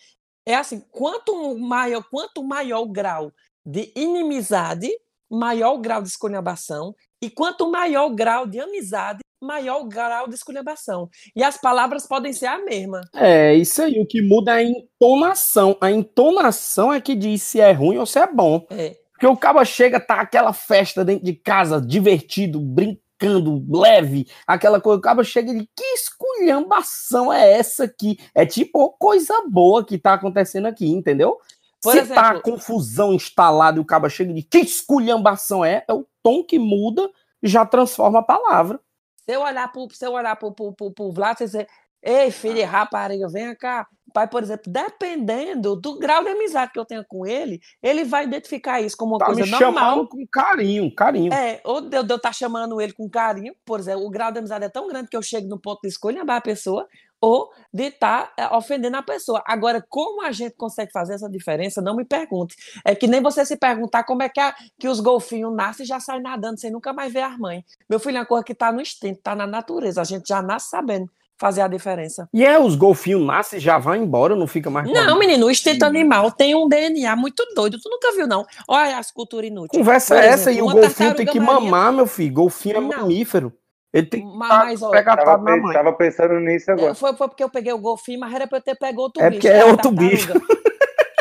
é 0.47 0.55
assim, 0.55 0.81
quanto 0.91 1.59
maior, 1.59 2.03
quanto 2.11 2.43
maior 2.43 2.81
o 2.81 2.89
grau 2.89 3.33
de 3.67 3.93
inimizade, 3.95 4.89
maior 5.31 5.75
o 5.75 5.79
grau 5.79 6.01
de 6.01 6.09
esculhambação, 6.09 6.95
e 7.23 7.29
quanto 7.29 7.71
maior 7.71 8.07
o 8.07 8.15
grau 8.15 8.47
de 8.47 8.59
amizade, 8.61 9.19
maior 9.41 9.85
grau 9.85 10.29
de 10.29 10.35
esculhambação. 10.35 11.09
E 11.35 11.43
as 11.43 11.57
palavras 11.57 12.07
podem 12.07 12.33
ser 12.33 12.47
a 12.47 12.59
mesma. 12.65 13.01
É, 13.15 13.55
isso 13.55 13.83
aí. 13.83 14.01
O 14.01 14.07
que 14.07 14.21
muda 14.23 14.53
é 14.61 14.65
a 14.65 14.69
entonação. 14.69 15.77
A 15.81 15.91
entonação 15.91 16.93
é 16.93 17.01
que 17.01 17.15
diz 17.15 17.43
se 17.43 17.61
é 17.61 17.73
ruim 17.73 17.99
ou 17.99 18.07
se 18.07 18.19
é 18.19 18.27
bom. 18.27 18.67
É. 18.71 18.97
Porque 19.13 19.27
o 19.27 19.37
cabo 19.37 19.65
chega, 19.65 19.99
tá 19.99 20.21
aquela 20.21 20.53
festa 20.53 21.05
dentro 21.05 21.25
de 21.25 21.33
casa, 21.35 21.81
divertido, 21.81 22.61
brincando, 22.61 23.65
leve, 23.69 24.29
aquela 24.47 24.81
coisa. 24.81 24.99
O 24.99 25.03
cabo 25.03 25.25
chega 25.25 25.51
e 25.51 25.55
diz: 25.59 25.67
que 25.77 25.85
esculhambação 25.95 27.33
é 27.33 27.53
essa 27.53 27.85
aqui? 27.85 28.17
É 28.35 28.47
tipo 28.47 28.91
coisa 28.99 29.35
boa 29.49 29.85
que 29.85 29.99
tá 29.99 30.15
acontecendo 30.15 30.67
aqui, 30.67 30.87
entendeu? 30.87 31.37
Por 31.83 31.93
Se 31.93 31.99
exemplo- 31.99 32.15
tá 32.15 32.31
a 32.31 32.41
confusão 32.41 33.13
instalada 33.13 33.79
e 33.79 33.81
o 33.81 33.85
cabo 33.85 34.09
chega 34.09 34.31
e 34.31 34.35
diz: 34.35 34.47
que 34.51 34.59
esculhambação 34.59 35.65
é? 35.65 35.85
É 35.89 35.93
o 35.93 36.07
tom 36.23 36.45
que 36.45 36.59
muda 36.59 37.09
e 37.43 37.49
já 37.49 37.65
transforma 37.67 38.21
a 38.21 38.23
palavra. 38.25 38.81
Se 39.29 39.35
eu 39.37 39.43
olhar 39.43 39.71
pro, 39.71 39.87
se 39.93 40.07
eu 40.07 40.13
olhar 40.13 40.35
pro, 40.37 40.53
pro, 40.53 40.73
pro, 40.73 40.91
pro 40.91 41.13
Vlad 41.13 41.37
dizer, 41.37 41.69
ei, 42.03 42.31
filho, 42.31 42.65
rapariga, 42.65 43.29
vem 43.29 43.55
cá. 43.55 43.87
Pai, 44.15 44.27
por 44.27 44.43
exemplo, 44.43 44.73
dependendo 44.73 45.77
do 45.77 45.99
grau 45.99 46.25
de 46.25 46.31
amizade 46.31 46.73
que 46.73 46.79
eu 46.79 46.85
tenho 46.87 47.05
com 47.07 47.27
ele, 47.27 47.61
ele 47.83 48.05
vai 48.05 48.25
identificar 48.25 48.81
isso 48.81 48.97
como 48.97 49.13
uma 49.13 49.19
Tá 49.19 49.27
coisa 49.27 49.43
me 49.43 49.51
normal. 49.51 49.75
chamando 49.75 50.09
com 50.09 50.27
carinho, 50.33 50.95
carinho. 50.95 51.31
É, 51.31 51.61
ou 51.63 51.83
de 51.83 51.95
eu 51.95 52.17
estar 52.17 52.33
chamando 52.33 52.81
ele 52.81 52.95
com 52.95 53.07
carinho, 53.07 53.55
por 53.67 53.79
exemplo, 53.79 54.07
o 54.07 54.11
grau 54.11 54.33
de 54.33 54.39
amizade 54.39 54.65
é 54.65 54.69
tão 54.71 54.89
grande 54.89 55.11
que 55.11 55.17
eu 55.17 55.21
chego 55.21 55.47
no 55.47 55.61
ponto 55.61 55.83
de 55.83 55.89
escolhambar 55.89 56.37
a 56.39 56.41
pessoa, 56.41 56.89
ou 57.21 57.51
de 57.73 57.85
estar 57.89 58.33
ofendendo 58.53 58.97
a 58.97 59.03
pessoa. 59.03 59.43
Agora, 59.47 59.85
como 59.89 60.23
a 60.25 60.31
gente 60.33 60.55
consegue 60.57 60.93
fazer 60.93 61.15
essa 61.15 61.29
diferença, 61.29 61.83
não 61.83 61.97
me 61.97 62.05
pergunte. 62.05 62.57
É 62.85 62.95
que 62.95 63.07
nem 63.07 63.21
você 63.21 63.45
se 63.45 63.57
perguntar 63.57 64.05
como 64.05 64.23
é 64.23 64.29
que, 64.29 64.41
a- 64.41 64.55
que 64.79 64.89
os 64.89 65.01
golfinhos 65.01 65.55
nascem 65.55 65.85
e 65.85 65.89
já 65.89 65.99
saem 66.01 66.23
nadando 66.23 66.59
sem 66.61 66.71
nunca 66.71 66.93
mais 66.93 67.13
ver 67.13 67.23
as 67.23 67.37
mães. 67.39 67.65
Meu 67.89 67.99
filho, 67.99 68.17
é 68.17 68.21
uma 68.21 68.27
coisa 68.27 68.45
que 68.45 68.53
está 68.53 68.71
no 68.73 68.81
instinto, 68.81 69.19
está 69.19 69.35
na 69.35 69.47
natureza. 69.47 70.01
A 70.01 70.05
gente 70.05 70.29
já 70.29 70.41
nasce 70.41 70.69
sabendo 70.71 71.11
fazer 71.41 71.61
a 71.61 71.69
diferença. 71.69 72.29
E 72.35 72.45
é, 72.45 72.59
os 72.59 72.75
golfinhos 72.75 73.25
nascem 73.25 73.59
e 73.59 73.63
já 73.63 73.79
vão 73.79 73.95
embora, 73.95 74.35
não 74.35 74.47
fica 74.49 74.69
mais. 74.71 74.91
Não, 74.91 75.17
menino, 75.19 75.47
o 75.47 75.51
instinto 75.51 75.85
animal 75.85 76.33
tem 76.33 76.55
um 76.57 76.69
DNA 76.69 77.15
muito 77.15 77.45
doido. 77.55 77.79
Tu 77.81 77.89
nunca 77.89 78.11
viu, 78.13 78.27
não? 78.27 78.45
Olha 78.67 78.99
as 78.99 79.11
culturas 79.13 79.49
inúteis. 79.49 79.79
Conversa 79.81 80.17
é 80.17 80.27
essa 80.27 80.51
aí, 80.51 80.57
exemplo, 80.57 80.73
o 80.73 80.81
golfinho 80.81 81.15
tem 81.15 81.27
que 81.27 81.39
marinha- 81.39 81.71
mamar, 81.71 81.93
meu 81.93 82.07
filho. 82.09 82.33
Golfinho 82.35 82.77
é 82.77 82.81
mamífero. 82.81 83.53
Ele 83.93 84.07
tem 84.07 84.21
que 84.21 84.37
Ma- 84.37 84.49
tá 84.49 84.59
mas, 84.67 84.83
ó, 84.83 84.91
pegatado 84.91 85.25
Tava, 85.25 85.43
na 85.43 85.53
pe- 85.55 85.61
mãe. 85.63 85.73
tava 85.73 85.93
pensando 85.95 86.35
nisso 86.41 86.71
agora. 86.71 86.91
É, 86.93 86.95
Foi, 86.95 87.17
foi 87.17 87.29
porque 87.29 87.43
eu 87.43 87.49
peguei 87.49 87.73
o 87.73 87.79
golfinho, 87.79 88.21
mas 88.21 88.35
era 88.35 88.47
pra 88.47 88.59
eu 88.59 88.63
ter 88.63 88.77
pego 88.77 89.01
outro 89.03 89.23
É 89.23 89.31
bicho. 89.31 89.41
porque 89.41 89.49
é 89.49 89.59
que 89.59 89.61
a 89.63 89.67
outro 89.67 89.91
bicho. 89.91 90.27
tartaruga. 90.29 90.59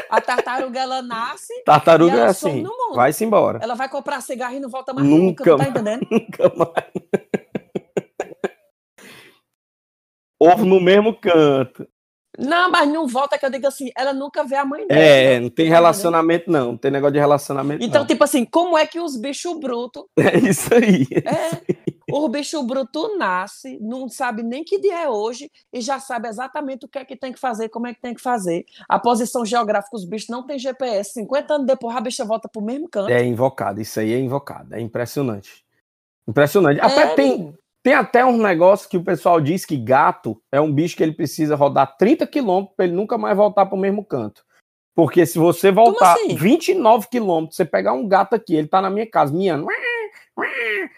A 0.09 0.21
tartaruga, 0.21 0.79
ela 0.79 1.01
nasce. 1.01 1.53
Tartaruga 1.65 2.13
e 2.13 2.15
ela 2.17 2.27
é 2.27 2.29
assim, 2.29 2.61
no 2.61 2.69
mundo. 2.69 2.95
vai-se 2.95 3.25
embora. 3.25 3.59
Ela 3.61 3.75
vai 3.75 3.89
comprar 3.89 4.21
cigarro 4.21 4.55
e 4.55 4.59
não 4.59 4.69
volta 4.69 4.93
mais 4.93 5.05
nunca, 5.05 5.43
Nunca 5.43 5.51
tá 5.51 5.57
mais. 5.57 5.69
entendendo? 5.69 6.07
Nunca 6.11 6.53
mais. 6.55 6.87
Ovo 10.39 10.65
no 10.65 10.79
mesmo 10.79 11.13
canto. 11.19 11.87
Não, 12.37 12.69
mas 12.69 12.87
não 12.87 13.07
volta 13.07 13.37
que 13.37 13.45
eu 13.45 13.49
digo 13.49 13.65
assim, 13.67 13.89
ela 13.97 14.13
nunca 14.13 14.43
vê 14.43 14.55
a 14.55 14.63
mãe 14.63 14.85
dela. 14.87 15.01
É, 15.01 15.39
não 15.39 15.49
tem 15.49 15.67
relacionamento, 15.67 16.49
não. 16.51 16.67
Não 16.73 16.77
tem 16.77 16.91
negócio 16.91 17.13
de 17.13 17.19
relacionamento, 17.19 17.83
Então, 17.83 18.01
não. 18.01 18.07
tipo 18.07 18.23
assim, 18.23 18.45
como 18.45 18.77
é 18.77 18.85
que 18.85 18.99
os 18.99 19.17
bichos 19.19 19.59
brutos, 19.59 20.03
É 20.17 20.37
isso 20.37 20.69
aí. 20.73 21.07
é, 21.25 21.73
o 22.09 22.29
bicho 22.29 22.61
bruto 22.63 23.17
nasce, 23.17 23.77
não 23.81 24.07
sabe 24.07 24.41
nem 24.41 24.63
que 24.63 24.79
dia 24.79 25.03
é 25.03 25.09
hoje 25.09 25.51
e 25.73 25.81
já 25.81 25.99
sabe 25.99 26.27
exatamente 26.27 26.85
o 26.85 26.87
que 26.87 26.99
é 26.99 27.05
que 27.05 27.15
tem 27.15 27.33
que 27.33 27.39
fazer, 27.39 27.69
como 27.69 27.87
é 27.87 27.93
que 27.93 28.01
tem 28.01 28.13
que 28.13 28.21
fazer. 28.21 28.65
A 28.87 28.97
posição 28.97 29.45
geográfica, 29.45 29.95
os 29.95 30.05
bichos 30.05 30.29
não 30.29 30.45
tem 30.45 30.57
GPS. 30.57 31.13
50 31.13 31.53
anos 31.53 31.67
depois, 31.67 31.95
a 31.95 32.01
bicha 32.01 32.23
volta 32.23 32.47
pro 32.47 32.61
mesmo 32.61 32.87
canto. 32.89 33.11
É 33.11 33.23
invocado, 33.23 33.81
isso 33.81 33.99
aí 33.99 34.13
é 34.13 34.19
invocado. 34.19 34.73
É 34.73 34.79
impressionante. 34.79 35.65
Impressionante. 36.27 36.79
Até 36.79 37.01
É, 37.01 37.15
tem, 37.15 37.53
tem 37.83 37.93
até 37.93 38.25
um 38.25 38.37
negócio 38.37 38.89
que 38.89 38.97
o 38.97 39.03
pessoal 39.03 39.39
diz 39.41 39.65
que 39.65 39.77
gato 39.77 40.41
é 40.51 40.59
um 40.61 40.71
bicho 40.71 40.95
que 40.95 41.03
ele 41.03 41.13
precisa 41.13 41.55
rodar 41.55 41.97
30 41.97 42.25
quilômetros 42.27 42.75
para 42.75 42.85
ele 42.85 42.95
nunca 42.95 43.17
mais 43.17 43.35
voltar 43.35 43.65
para 43.65 43.75
o 43.75 43.79
mesmo 43.79 44.03
canto. 44.03 44.45
Porque 44.95 45.25
se 45.25 45.37
você 45.37 45.71
voltar 45.71 46.13
assim? 46.13 46.35
29 46.35 47.07
quilômetros, 47.09 47.55
você 47.55 47.63
pegar 47.63 47.93
um 47.93 48.07
gato 48.07 48.33
aqui, 48.33 48.55
ele 48.55 48.67
tá 48.67 48.81
na 48.81 48.89
minha 48.89 49.07
casa, 49.09 49.31
miando, 49.31 49.65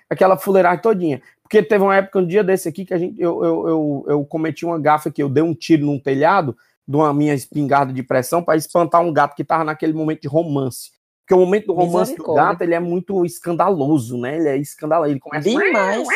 aquela 0.09 0.37
fuleiragem 0.37 0.81
todinha. 0.81 1.21
Porque 1.43 1.63
teve 1.63 1.83
uma 1.83 1.95
época, 1.95 2.19
um 2.19 2.27
dia 2.27 2.43
desse 2.43 2.69
aqui, 2.69 2.85
que 2.85 2.93
a 2.93 2.97
gente, 2.97 3.19
eu, 3.19 3.43
eu, 3.43 3.67
eu, 3.67 4.05
eu 4.07 4.25
cometi 4.25 4.65
uma 4.65 4.79
gafa 4.79 5.09
que 5.09 5.21
eu 5.21 5.27
dei 5.29 5.43
um 5.43 5.53
tiro 5.53 5.85
num 5.85 5.99
telhado 5.99 6.55
de 6.87 6.95
uma 6.95 7.13
minha 7.13 7.33
espingarda 7.33 7.91
de 7.93 8.03
pressão 8.03 8.43
para 8.43 8.55
espantar 8.57 9.01
um 9.01 9.11
gato 9.13 9.35
que 9.35 9.43
tava 9.43 9.63
naquele 9.63 9.93
momento 9.93 10.21
de 10.21 10.27
romance. 10.27 10.91
Porque 11.25 11.33
o 11.39 11.45
momento 11.45 11.67
do 11.67 11.73
romance 11.73 12.15
do 12.15 12.23
gato, 12.35 12.61
ele 12.63 12.73
é 12.73 12.79
muito 12.79 13.23
escandaloso, 13.25 14.17
né? 14.19 14.35
Ele 14.37 14.47
é 14.49 14.57
escandaloso, 14.57 15.11
ele 15.11 15.19
começa... 15.19 15.47
Demais. 15.49 16.07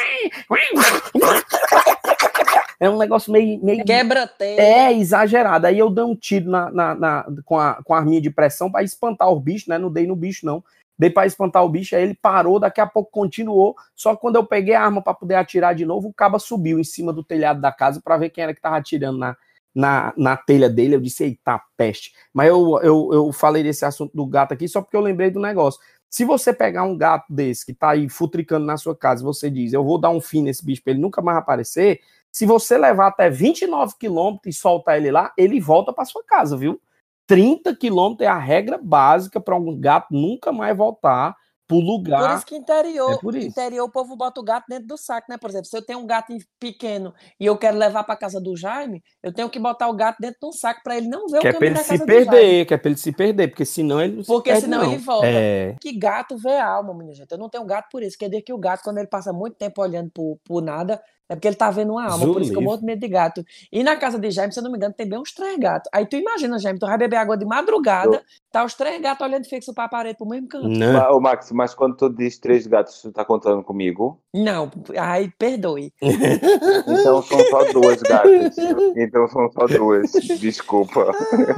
É 2.79 2.89
um 2.89 2.97
negócio 2.97 3.31
meio... 3.31 3.63
meio 3.63 3.85
Quebra 3.85 4.27
telha. 4.27 4.59
é 4.61 4.93
exagerado. 4.93 5.65
Aí 5.67 5.79
eu 5.79 5.89
dei 5.89 6.03
um 6.03 6.15
tiro 6.15 6.49
na, 6.49 6.69
na- 6.69 6.95
na- 6.95 7.25
com, 7.45 7.57
a, 7.57 7.75
com 7.81 7.93
a 7.93 7.97
arminha 7.99 8.19
de 8.19 8.29
pressão 8.29 8.69
para 8.69 8.83
espantar 8.83 9.29
o 9.29 9.39
bicho, 9.39 9.69
né? 9.69 9.77
Não 9.77 9.89
dei 9.89 10.05
no 10.05 10.17
bicho, 10.17 10.45
não. 10.45 10.61
Dei 10.97 11.09
para 11.09 11.25
espantar 11.25 11.63
o 11.63 11.69
bicho, 11.69 11.95
aí 11.95 12.03
ele 12.03 12.13
parou, 12.13 12.59
daqui 12.59 12.79
a 12.79 12.85
pouco 12.85 13.11
continuou. 13.11 13.75
Só 13.95 14.15
que 14.15 14.21
quando 14.21 14.35
eu 14.35 14.45
peguei 14.45 14.75
a 14.75 14.83
arma 14.83 15.01
para 15.01 15.13
poder 15.13 15.35
atirar 15.35 15.73
de 15.73 15.85
novo, 15.85 16.09
o 16.09 16.13
caba 16.13 16.39
subiu 16.39 16.79
em 16.79 16.83
cima 16.83 17.11
do 17.11 17.23
telhado 17.23 17.59
da 17.59 17.71
casa 17.71 18.01
para 18.01 18.17
ver 18.17 18.29
quem 18.29 18.43
era 18.43 18.53
que 18.53 18.61
tava 18.61 18.77
atirando 18.77 19.17
na, 19.17 19.35
na, 19.73 20.13
na 20.15 20.37
telha 20.37 20.69
dele. 20.69 20.95
Eu 20.95 21.01
disse, 21.01 21.23
eita, 21.23 21.61
peste. 21.75 22.13
Mas 22.33 22.49
eu, 22.49 22.79
eu, 22.81 23.09
eu 23.11 23.31
falei 23.31 23.63
desse 23.63 23.85
assunto 23.85 24.15
do 24.15 24.25
gato 24.25 24.53
aqui 24.53 24.67
só 24.67 24.81
porque 24.81 24.95
eu 24.95 25.01
lembrei 25.01 25.31
do 25.31 25.39
negócio. 25.39 25.79
Se 26.09 26.23
você 26.23 26.53
pegar 26.53 26.83
um 26.83 26.95
gato 26.95 27.25
desse 27.33 27.65
que 27.65 27.73
tá 27.73 27.89
aí 27.89 28.07
futricando 28.07 28.65
na 28.65 28.77
sua 28.77 28.95
casa, 28.95 29.23
você 29.23 29.49
diz, 29.49 29.73
eu 29.73 29.83
vou 29.83 29.99
dar 29.99 30.11
um 30.11 30.21
fim 30.21 30.43
nesse 30.43 30.63
bicho 30.63 30.83
para 30.83 30.91
ele 30.91 31.01
nunca 31.01 31.23
mais 31.23 31.39
aparecer, 31.39 32.01
se 32.31 32.45
você 32.45 32.77
levar 32.77 33.07
até 33.07 33.29
29 33.29 33.95
quilômetros 33.99 34.55
e 34.55 34.59
soltar 34.59 34.97
ele 34.97 35.11
lá, 35.11 35.31
ele 35.37 35.59
volta 35.59 35.93
para 35.93 36.05
sua 36.05 36.23
casa, 36.23 36.57
viu? 36.57 36.81
30 37.27 37.75
quilômetros 37.75 38.27
é 38.27 38.29
a 38.31 38.37
regra 38.37 38.77
básica 38.81 39.39
para 39.39 39.55
um 39.55 39.79
gato 39.79 40.07
nunca 40.11 40.51
mais 40.51 40.75
voltar 40.75 41.35
pro 41.65 41.77
Por 41.79 41.85
lugar. 41.85 42.35
isso 42.35 42.45
que 42.45 42.55
interior, 42.57 43.13
É 43.13 43.17
por 43.17 43.35
isso. 43.35 43.47
interior 43.47 43.85
o 43.85 43.91
povo 43.91 44.15
bota 44.17 44.39
o 44.41 44.43
gato 44.43 44.65
dentro 44.67 44.85
do 44.87 44.97
saco, 44.97 45.27
né? 45.29 45.37
Por 45.37 45.49
exemplo, 45.49 45.65
se 45.67 45.77
eu 45.77 45.81
tenho 45.85 45.99
um 45.99 46.05
gato 46.05 46.33
pequeno 46.59 47.13
e 47.39 47.45
eu 47.45 47.57
quero 47.57 47.77
levar 47.77 48.03
para 48.03 48.17
casa 48.17 48.39
do 48.41 48.55
Jaime, 48.55 49.01
eu 49.23 49.33
tenho 49.33 49.49
que 49.49 49.59
botar 49.59 49.87
o 49.87 49.93
gato 49.95 50.17
dentro 50.19 50.39
de 50.41 50.47
um 50.47 50.51
saco 50.51 50.81
para 50.83 50.97
ele 50.97 51.07
não 51.07 51.25
ver 51.27 51.39
Que 51.39 51.47
o 51.47 51.49
é 51.49 51.53
caminho 51.53 51.69
ele 51.69 51.75
da 51.75 51.83
se 51.83 51.87
casa 51.87 52.05
do 52.05 52.19
Jaime. 52.21 52.65
que 52.65 52.73
é 52.73 52.77
pra 52.77 52.89
ele 52.91 52.99
se 52.99 53.11
perder, 53.13 53.47
porque 53.47 53.65
senão 53.65 54.01
ele 54.01 54.17
não 54.17 54.23
se 54.23 54.27
Porque 54.27 54.49
perde, 54.51 54.65
senão 54.65 54.83
não. 54.83 54.91
ele 54.91 54.97
volta. 54.97 55.27
É. 55.27 55.75
Que 55.79 55.97
gato 55.97 56.37
vê 56.37 56.57
alma, 56.59 56.93
minha 56.93 57.13
gente. 57.15 57.31
Eu 57.31 57.37
não 57.37 57.49
tenho 57.49 57.65
gato 57.65 57.87
por 57.89 58.03
isso. 58.03 58.17
Quer 58.17 58.29
dizer 58.29 58.41
que 58.41 58.51
o 58.53 58.57
gato, 58.57 58.83
quando 58.83 58.97
ele 58.97 59.07
passa 59.07 59.31
muito 59.31 59.55
tempo 59.55 59.81
olhando 59.81 60.11
por, 60.11 60.37
por 60.43 60.61
nada, 60.61 61.01
é 61.29 61.35
porque 61.35 61.47
ele 61.47 61.55
tá 61.55 61.69
vendo 61.71 61.91
uma 61.93 62.05
alma. 62.05 62.29
Por 62.29 62.41
isso 62.41 62.51
que 62.51 62.57
eu 62.57 62.61
morro 62.61 62.77
de 62.79 62.85
medo 62.85 62.99
de 62.99 63.07
gato. 63.07 63.43
E 63.71 63.83
na 63.83 63.95
casa 63.97 64.19
de 64.19 64.31
Jaime, 64.31 64.53
se 64.53 64.59
eu 64.59 64.63
não 64.63 64.71
me 64.71 64.77
engano, 64.77 64.93
tem 64.93 65.07
bem 65.07 65.19
uns 65.19 65.33
três 65.33 65.57
gatos. 65.57 65.89
Aí 65.93 66.05
tu 66.07 66.15
imagina, 66.15 66.57
Jaime, 66.59 66.79
tu 66.79 66.85
vai 66.85 66.97
beber 66.97 67.17
água 67.17 67.37
de 67.37 67.45
madrugada, 67.45 68.23
tá 68.51 68.63
os 68.63 68.73
três 68.75 69.01
gatos 69.01 69.25
olhando 69.27 69.45
fixo 69.47 69.73
pra 69.73 69.89
parede 69.89 70.17
pro 70.17 70.27
mesmo 70.27 70.47
canto. 70.47 70.85
Ma- 70.87 71.11
Ô, 71.11 71.19
Max, 71.19 71.51
mas 71.51 71.73
quando 71.75 71.97
tu 71.97 72.09
diz 72.09 72.39
três 72.39 72.65
gatos, 72.67 73.01
tu 73.01 73.11
tá 73.11 73.25
contando 73.25 73.63
comigo? 73.63 74.22
Não, 74.33 74.71
ai, 74.97 75.31
perdoe. 75.37 75.93
Então 76.01 77.21
são 77.21 77.39
só 77.39 77.71
duas 77.71 78.01
gatas. 78.01 78.57
Então 78.95 79.27
são 79.27 79.51
só 79.51 79.67
duas. 79.67 80.11
Desculpa. 80.39 81.11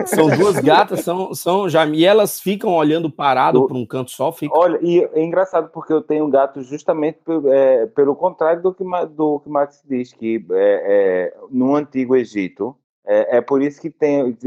São 0.06 0.28
duas 0.28 0.60
gatas, 0.60 1.00
são, 1.02 1.34
são 1.34 1.70
já. 1.70 1.86
E 1.86 2.04
elas 2.04 2.40
ficam 2.40 2.74
olhando 2.74 3.10
parado 3.10 3.66
para 3.66 3.78
um 3.78 3.86
canto 3.86 4.12
só, 4.12 4.32
fica. 4.32 4.54
Olha, 4.58 4.78
e 4.82 5.02
é 5.14 5.24
engraçado 5.24 5.70
porque 5.70 5.94
eu 5.94 6.02
tenho 6.02 6.28
gato 6.28 6.62
justamente 6.64 7.20
é, 7.52 7.86
pelo 7.88 8.14
contrário 8.14 8.62
do 8.62 8.74
que, 8.74 8.84
do 9.16 9.40
que 9.40 9.50
Max 9.50 9.82
diz, 9.88 10.12
que 10.12 10.46
é, 10.52 11.34
é, 11.34 11.38
no 11.50 11.76
Antigo 11.76 12.14
Egito, 12.14 12.76
é, 13.06 13.38
é 13.38 13.42
por 13.42 13.62
isso 13.62 13.80
que 13.80 13.90
tem, 13.90 14.38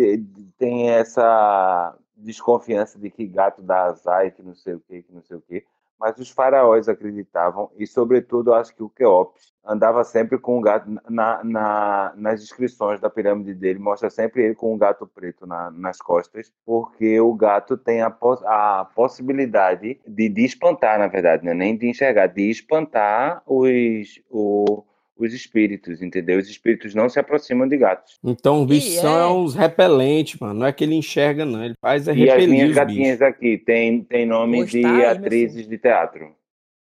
tem 0.58 0.90
essa 0.90 1.96
desconfiança 2.14 2.98
de 2.98 3.08
que 3.10 3.26
gato 3.26 3.62
dá 3.62 3.84
azar 3.84 4.26
e 4.26 4.30
que 4.30 4.42
não 4.42 4.54
sei 4.54 4.74
o 4.74 4.80
que, 4.80 5.02
que 5.02 5.14
não 5.14 5.22
sei 5.22 5.36
o 5.36 5.40
que. 5.40 5.64
Mas 5.98 6.16
os 6.18 6.30
faraós 6.30 6.88
acreditavam, 6.88 7.70
e 7.76 7.86
sobretudo 7.86 8.54
acho 8.54 8.74
que 8.74 8.82
o 8.82 8.88
Queops 8.88 9.52
andava 9.66 10.04
sempre 10.04 10.38
com 10.38 10.58
um 10.58 10.60
gato 10.60 10.88
na, 11.10 11.42
na- 11.44 12.12
nas 12.16 12.40
descrições 12.40 13.00
da 13.00 13.10
pirâmide 13.10 13.52
dele, 13.52 13.78
mostra 13.78 14.08
sempre 14.08 14.44
ele 14.44 14.54
com 14.54 14.72
um 14.72 14.78
gato 14.78 15.06
preto 15.06 15.46
na- 15.46 15.70
nas 15.70 15.98
costas, 16.00 16.52
porque 16.64 17.20
o 17.20 17.34
gato 17.34 17.76
tem 17.76 18.00
a, 18.00 18.16
a 18.46 18.84
possibilidade 18.94 20.00
de, 20.06 20.28
de 20.28 20.44
espantar, 20.44 20.98
na 20.98 21.08
verdade, 21.08 21.44
né? 21.44 21.52
nem 21.52 21.76
de 21.76 21.88
enxergar, 21.88 22.28
de 22.28 22.48
espantar 22.48 23.42
os, 23.46 24.20
o- 24.30 24.84
os 25.18 25.34
espíritos, 25.34 26.00
entendeu? 26.00 26.38
Os 26.38 26.48
espíritos 26.48 26.94
não 26.94 27.08
se 27.08 27.18
aproximam 27.18 27.66
de 27.68 27.76
gatos. 27.76 28.18
Então, 28.22 28.62
os 28.62 28.66
bichos 28.68 28.94
E 28.94 29.00
são 29.00 29.18
é- 29.18 29.26
uns 29.26 29.54
repelentes, 29.54 30.38
mano. 30.40 30.60
Não 30.60 30.66
é 30.66 30.72
que 30.72 30.84
ele 30.84 30.94
enxerga, 30.94 31.44
não. 31.44 31.64
Ele 31.64 31.74
faz 31.80 32.06
é 32.06 32.14
E 32.14 32.22
as 32.30 32.36
repelir 32.36 32.48
minhas 32.50 32.70
os 32.70 32.74
gatinhas 32.76 33.18
bichos. 33.18 33.22
aqui 33.34 33.58
tem, 33.58 34.02
tem 34.04 34.24
nome 34.26 34.58
Pois 34.58 34.70
de 34.70 34.84
atrizes 35.04 35.66
de 35.68 35.76
teatro. 35.78 36.34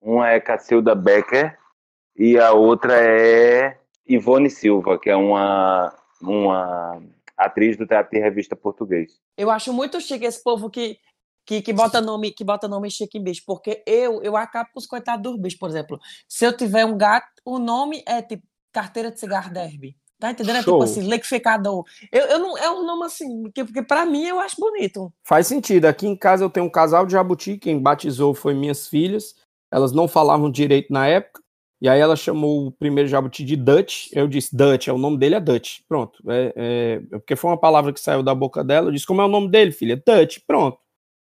Uma 0.01 0.30
é 0.32 0.39
Cacilda 0.39 0.93
Becker 0.93 1.57
e 2.17 2.38
a 2.38 2.51
outra 2.51 2.93
é 3.01 3.78
Ivone 4.07 4.49
Silva, 4.49 4.99
que 4.99 5.09
é 5.09 5.15
uma, 5.15 5.93
uma 6.21 7.01
atriz 7.38 7.78
do 7.78 7.86
teatro 7.88 8.17
e 8.17 8.21
revista 8.21 8.55
português. 8.55 9.19
Eu 9.38 9.49
acho 9.49 9.71
muito 9.73 9.99
chique 10.01 10.25
esse 10.25 10.43
povo 10.43 10.69
que, 10.69 10.97
que, 11.48 11.62
que 11.62 11.72
bota 11.72 12.02
nome 12.02 12.32
que 12.32 12.43
bota 12.43 12.68
nome 12.68 12.91
chique 12.91 13.18
em 13.18 13.24
bicho, 13.24 13.41
porque 13.45 13.82
eu 13.88 14.22
eu 14.22 14.36
acabo 14.36 14.70
com 14.74 14.80
os 14.80 14.86
coitados 14.86 15.24
dos 15.24 15.41
bichos, 15.41 15.58
por 15.58 15.70
exemplo. 15.70 16.00
Se 16.28 16.45
eu 16.45 16.56
tiver 16.56 16.86
um 16.86 16.98
gato, 16.98 17.41
o 17.45 17.58
nome 17.58 18.04
é 18.06 18.22
tipo 18.22 18.43
carteira 18.72 19.10
de 19.10 19.20
cigarro 19.20 19.52
derby. 19.52 19.95
Tá 20.20 20.32
entendendo? 20.32 20.58
É 20.58 20.60
tipo 20.60 20.82
assim, 20.82 21.08
liquificador. 21.08 21.86
Eu, 22.12 22.26
eu 22.26 22.39
não, 22.39 22.58
é 22.58 22.70
um 22.72 22.84
nome 22.84 23.06
assim, 23.06 23.43
que, 23.52 23.64
porque 23.64 23.84
pra 23.84 24.06
mim 24.06 24.26
eu 24.26 24.39
acho 24.39 24.56
bonito. 24.60 25.14
Faz 25.24 25.48
sentido. 25.48 25.86
Aqui 25.86 26.08
em 26.08 26.16
casa 26.16 26.43
eu 26.43 26.50
tenho 26.50 26.66
um 26.66 26.72
casal 26.72 27.06
de 27.06 27.12
jabuti. 27.14 27.58
Quem 27.58 27.80
batizou 27.80 28.34
foi 28.34 28.54
minhas 28.56 28.88
filhas. 28.88 29.36
Elas 29.72 29.91
não 29.91 30.08
falavam 30.08 30.50
direito 30.52 30.91
na 30.91 31.08
época. 31.08 31.41
E 31.80 31.88
aí 31.88 32.00
ela 32.00 32.16
chamou 32.16 32.68
o 32.68 32.72
primeiro 32.72 33.08
jabuti 33.08 33.45
de 33.45 33.56
Dutch. 33.56 34.08
Eu 34.12 34.28
disse, 34.28 34.56
Dutch, 34.56 34.88
é 34.88 34.93
o 34.93 34.98
nome 34.98 35.18
dele 35.18 35.36
é 35.36 35.39
Dutch. 35.39 35.82
Pronto. 35.88 36.20
É, 36.32 36.54
é- 36.56 37.00
porque 37.20 37.36
foi 37.36 37.52
uma 37.52 37.60
palavra 37.60 37.93
que 37.93 38.00
saiu 38.00 38.24
da 38.24 38.34
boca 38.34 38.64
dela. 38.64 38.88
Eu 38.88 38.91
disse, 38.91 39.06
como 39.06 39.22
é 39.22 39.26
o 39.26 39.30
nome 39.30 39.50
dele, 39.50 39.72
filha? 39.72 40.02
Dutch. 40.04 40.39
Pronto. 40.48 40.80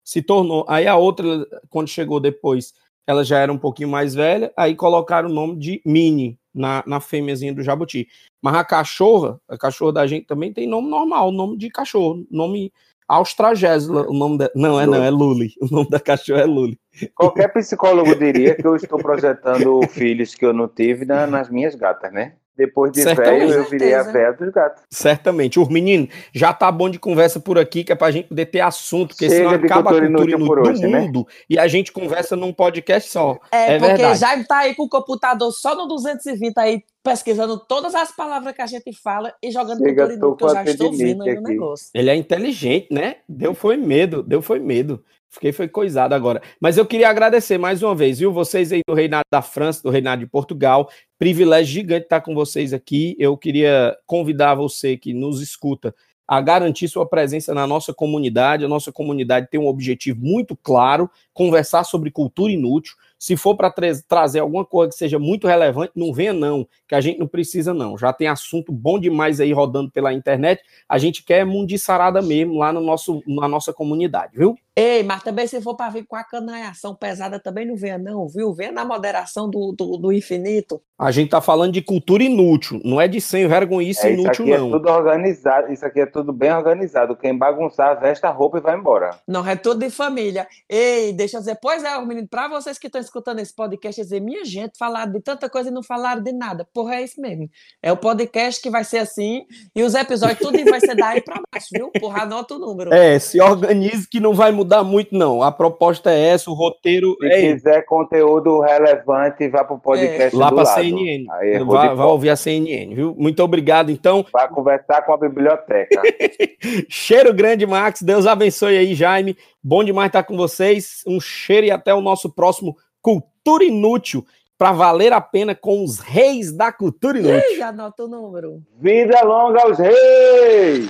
Se 0.07 0.21
tornou. 0.21 0.63
Aí 0.69 0.87
a 0.87 0.95
outra, 0.95 1.45
quando 1.69 1.89
chegou 1.89 2.17
depois, 2.17 2.73
ela 3.05 3.25
já 3.25 3.39
era 3.39 3.51
um 3.51 3.57
pouquinho 3.57 3.89
mais 3.89 4.15
velha. 4.15 4.53
Aí 4.55 4.73
colocaram 4.73 5.29
o 5.29 5.33
nome 5.33 5.57
de 5.57 5.81
Mini 5.85 6.39
na, 6.55 6.81
na 6.87 7.01
fêmeazinha 7.01 7.53
do 7.53 7.61
jabuti. 7.61 8.07
Mas 8.41 8.55
a 8.55 8.63
cachorra, 8.63 9.37
a 9.49 9.57
cachorra 9.57 9.91
da 9.91 10.07
gente 10.07 10.25
também 10.25 10.53
tem 10.53 10.65
nome 10.65 10.89
normal, 10.89 11.29
nome 11.29 11.57
de 11.57 11.69
cachorro, 11.69 12.25
nome 12.31 12.71
Austragésila, 13.05 14.07
o 14.09 14.13
nome 14.13 14.37
da... 14.37 14.49
Não, 14.55 14.79
é 14.79 14.85
não, 14.85 15.03
é 15.03 15.09
Luli. 15.09 15.53
O 15.59 15.67
nome 15.69 15.89
da 15.89 15.99
cachorra 15.99 16.41
é 16.41 16.45
Luli. 16.45 16.79
Qualquer 17.13 17.51
psicólogo 17.51 18.15
diria 18.15 18.55
que 18.55 18.65
eu 18.65 18.77
estou 18.77 18.99
projetando 18.99 19.81
filhos 19.91 20.35
que 20.35 20.45
eu 20.45 20.53
não 20.53 20.69
tive 20.69 21.03
na- 21.03 21.27
nas 21.27 21.49
minhas 21.49 21.75
gatas, 21.75 22.13
né? 22.13 22.35
Depois 22.57 22.91
de 22.91 23.03
Certamente. 23.03 23.47
velho, 23.47 23.53
eu 23.53 23.69
virei 23.69 23.93
a 23.93 24.01
véia 24.03 24.33
dos 24.33 24.49
gatos. 24.51 24.83
Certamente. 24.89 25.59
Os 25.59 25.69
meninos, 25.69 26.09
já 26.33 26.51
tá 26.51 26.71
bom 26.71 26.89
de 26.89 26.97
conversa 26.97 27.39
por 27.39 27.59
aqui, 27.59 27.83
que 27.83 27.91
é 27.91 27.95
pra 27.95 28.09
gente 28.09 28.29
poder 28.29 28.47
ter 28.47 28.61
assunto, 28.61 29.09
porque 29.09 29.29
Chega 29.29 29.49
senão 29.49 29.57
de 29.59 29.65
acaba 29.65 29.81
a 29.81 29.83
cultura 29.93 30.05
inútil 30.07 30.29
inútil 30.37 30.47
por 30.47 30.63
do 30.63 30.69
hoje, 30.69 30.87
né? 30.87 30.99
mundo 30.99 31.27
e 31.49 31.59
a 31.59 31.67
gente 31.67 31.91
conversa 31.91 32.35
num 32.35 32.51
podcast 32.51 33.11
só. 33.11 33.37
É, 33.51 33.75
É 33.75 33.79
porque 33.79 33.93
verdade. 33.93 34.19
já 34.19 34.43
tá 34.43 34.57
aí 34.59 34.73
com 34.75 34.83
o 34.83 34.89
computador 34.89 35.51
só 35.51 35.75
no 35.75 35.85
220 35.87 36.57
aí, 36.57 36.81
pesquisando 37.03 37.59
todas 37.59 37.93
as 37.95 38.11
palavras 38.15 38.53
que 38.55 38.61
a 38.61 38.65
gente 38.65 38.91
fala 39.01 39.33
e 39.41 39.51
jogando 39.51 39.77
Chega, 39.79 40.07
cultura 40.07 40.13
inútil, 40.13 40.35
que 40.37 40.43
eu 40.43 40.49
já 40.49 40.63
estou 40.63 40.91
vendo 40.91 41.23
aí 41.23 41.29
o 41.29 41.33
aqui. 41.33 41.43
negócio. 41.43 41.87
Ele 41.93 42.09
é 42.09 42.15
inteligente, 42.15 42.87
né? 42.91 43.17
Deu 43.29 43.53
foi 43.53 43.77
medo, 43.77 44.23
deu 44.23 44.41
foi 44.41 44.59
medo. 44.59 45.03
Fiquei 45.29 45.51
foi 45.51 45.67
coisado 45.67 46.13
agora. 46.13 46.41
Mas 46.59 46.77
eu 46.77 46.85
queria 46.85 47.09
agradecer 47.09 47.57
mais 47.57 47.83
uma 47.83 47.93
vez, 47.93 48.19
viu? 48.19 48.31
Vocês 48.31 48.71
aí 48.71 48.81
do 48.87 48.93
Reinado 48.93 49.25
da 49.31 49.41
França, 49.41 49.83
do 49.83 49.89
Reinado 49.89 50.21
de 50.21 50.27
Portugal. 50.27 50.89
Privilégio 51.19 51.73
gigante 51.73 52.03
estar 52.03 52.21
com 52.21 52.33
vocês 52.33 52.73
aqui. 52.73 53.15
Eu 53.19 53.37
queria 53.37 53.95
convidar 54.05 54.55
você 54.55 54.97
que 54.97 55.13
nos 55.13 55.41
escuta 55.41 55.93
a 56.27 56.41
garantir 56.41 56.89
sua 56.89 57.07
presença 57.07 57.53
na 57.53 57.65
nossa 57.65 57.93
comunidade. 57.93 58.65
A 58.65 58.67
nossa 58.67 58.91
comunidade 58.91 59.47
tem 59.49 59.59
um 59.59 59.67
objetivo 59.67 60.19
muito 60.21 60.55
claro: 60.55 61.09
conversar 61.33 61.83
sobre 61.83 62.11
cultura 62.11 62.51
inútil. 62.51 62.95
Se 63.17 63.35
for 63.35 63.55
para 63.55 63.73
trazer 64.07 64.39
alguma 64.39 64.65
coisa 64.65 64.91
que 64.91 64.97
seja 64.97 65.17
muito 65.17 65.47
relevante, 65.47 65.93
não 65.95 66.13
venha, 66.13 66.33
não, 66.33 66.67
que 66.87 66.93
a 66.93 67.01
gente 67.01 67.17
não 67.17 67.27
precisa, 67.27 67.73
não. 67.73 67.97
Já 67.97 68.13
tem 68.13 68.27
assunto 68.27 68.71
bom 68.71 68.99
demais 68.99 69.39
aí 69.39 69.51
rodando 69.51 69.89
pela 69.89 70.13
internet. 70.13 70.61
A 70.87 70.97
gente 70.97 71.23
quer 71.23 71.45
mundiçarada 71.45 72.21
mesmo 72.21 72.57
lá 72.57 72.71
no 72.71 72.81
nosso, 72.81 73.23
na 73.25 73.47
nossa 73.47 73.73
comunidade, 73.73 74.37
viu? 74.37 74.55
Ei, 74.79 75.01
mas 75.01 75.23
também 75.23 75.47
se 75.47 75.59
for 75.59 75.75
para 75.75 75.89
vir 75.89 76.05
com 76.05 76.15
a 76.15 76.23
canaiação 76.23 76.93
pesada, 76.93 77.39
também 77.39 77.65
não 77.65 77.75
venha, 77.75 77.97
não, 77.97 78.27
viu? 78.27 78.53
Venha 78.53 78.71
na 78.71 78.85
moderação 78.85 79.49
do, 79.49 79.73
do, 79.75 79.97
do 79.97 80.13
infinito. 80.13 80.79
A 80.99 81.09
gente 81.09 81.29
tá 81.29 81.41
falando 81.41 81.73
de 81.73 81.81
cultura 81.81 82.23
inútil, 82.23 82.79
não 82.85 83.01
é 83.01 83.07
de 83.07 83.19
sem 83.19 83.47
vergonhice 83.47 84.05
É, 84.05 84.11
isso 84.11 84.21
inútil, 84.21 84.45
aqui 84.45 84.53
é 84.53 84.57
não. 84.59 84.69
tudo 84.69 84.87
organizado, 84.89 85.73
isso 85.73 85.83
aqui 85.83 86.01
é 86.01 86.05
tudo 86.05 86.31
bem 86.31 86.51
organizado. 86.51 87.15
Quem 87.15 87.35
bagunçar, 87.35 87.99
veste 87.99 88.23
a 88.27 88.29
roupa 88.29 88.59
e 88.59 88.61
vai 88.61 88.77
embora. 88.77 89.19
Não, 89.27 89.47
é 89.47 89.55
tudo 89.55 89.79
de 89.79 89.89
família. 89.89 90.47
Ei, 90.69 91.11
deixa 91.11 91.37
eu 91.37 91.41
dizer, 91.41 91.57
pois 91.59 91.83
é, 91.83 91.99
menino, 92.05 92.27
para 92.27 92.47
vocês 92.47 92.77
que 92.77 92.85
estão 92.85 93.01
escutando 93.01 93.39
esse 93.39 93.55
podcast, 93.55 93.99
dizer, 93.99 94.19
minha 94.19 94.45
gente, 94.45 94.77
falaram 94.77 95.11
de 95.11 95.21
tanta 95.21 95.49
coisa 95.49 95.69
e 95.69 95.73
não 95.73 95.81
falaram 95.81 96.21
de 96.21 96.31
nada. 96.31 96.67
Porra, 96.71 96.97
é 96.97 97.03
isso 97.03 97.19
mesmo. 97.19 97.49
É 97.81 97.91
o 97.91 97.97
podcast 97.97 98.61
que 98.61 98.69
vai 98.69 98.83
ser 98.83 98.99
assim, 98.99 99.43
e 99.75 99.81
os 99.81 99.95
episódios 99.95 100.37
tudo 100.39 100.63
vai 100.65 100.79
ser 100.79 100.95
daí 100.95 101.21
para 101.21 101.41
baixo, 101.51 101.67
viu? 101.71 101.89
Porra, 101.99 102.23
anota 102.23 102.53
o 102.55 102.59
número. 102.59 102.93
É, 102.93 103.17
se 103.17 103.41
organize 103.41 104.07
que 104.07 104.19
não 104.19 104.35
vai 104.35 104.51
mudar 104.51 104.66
muito, 104.83 105.15
não. 105.17 105.41
A 105.41 105.51
proposta 105.51 106.11
é 106.11 106.29
essa, 106.29 106.49
o 106.49 106.53
roteiro 106.53 107.15
Se 107.19 107.27
é 107.27 107.53
quiser 107.53 107.85
conteúdo 107.85 108.59
relevante, 108.59 109.47
vá 109.47 109.63
pro 109.63 109.79
podcast 109.79 110.35
lá 110.35 110.49
do 110.49 110.55
para 110.55 110.65
lado. 110.65 110.81
CNN. 110.81 111.25
Volta. 111.65 112.05
ouvir 112.05 112.29
a 112.29 112.35
CNN, 112.35 112.93
viu? 112.93 113.15
Muito 113.17 113.43
obrigado, 113.43 113.89
então. 113.89 114.25
Vai 114.31 114.47
conversar 114.49 115.01
com 115.03 115.13
a 115.13 115.17
biblioteca. 115.17 116.01
Cheiro 116.89 117.33
grande, 117.33 117.65
Max. 117.65 118.01
Deus 118.01 118.25
abençoe 118.27 118.77
aí, 118.77 118.93
Jaime. 118.93 119.37
Bom 119.63 119.83
demais 119.83 120.07
estar 120.07 120.23
com 120.23 120.35
vocês. 120.35 121.01
Um 121.07 121.19
cheiro 121.19 121.67
e 121.67 121.71
até 121.71 121.93
o 121.93 122.01
nosso 122.01 122.33
próximo 122.33 122.75
Cultura 123.01 123.63
Inútil 123.63 124.25
para 124.57 124.71
valer 124.71 125.13
a 125.13 125.21
pena 125.21 125.53
com 125.53 125.83
os 125.83 125.99
reis 125.99 126.51
da 126.51 126.71
cultura 126.71 127.19
inútil. 127.19 127.39
Ei, 127.51 127.61
anota 127.61 128.05
o 128.05 128.07
número. 128.07 128.61
Vida 128.79 129.21
longa 129.23 129.61
aos 129.61 129.77
reis! 129.77 130.89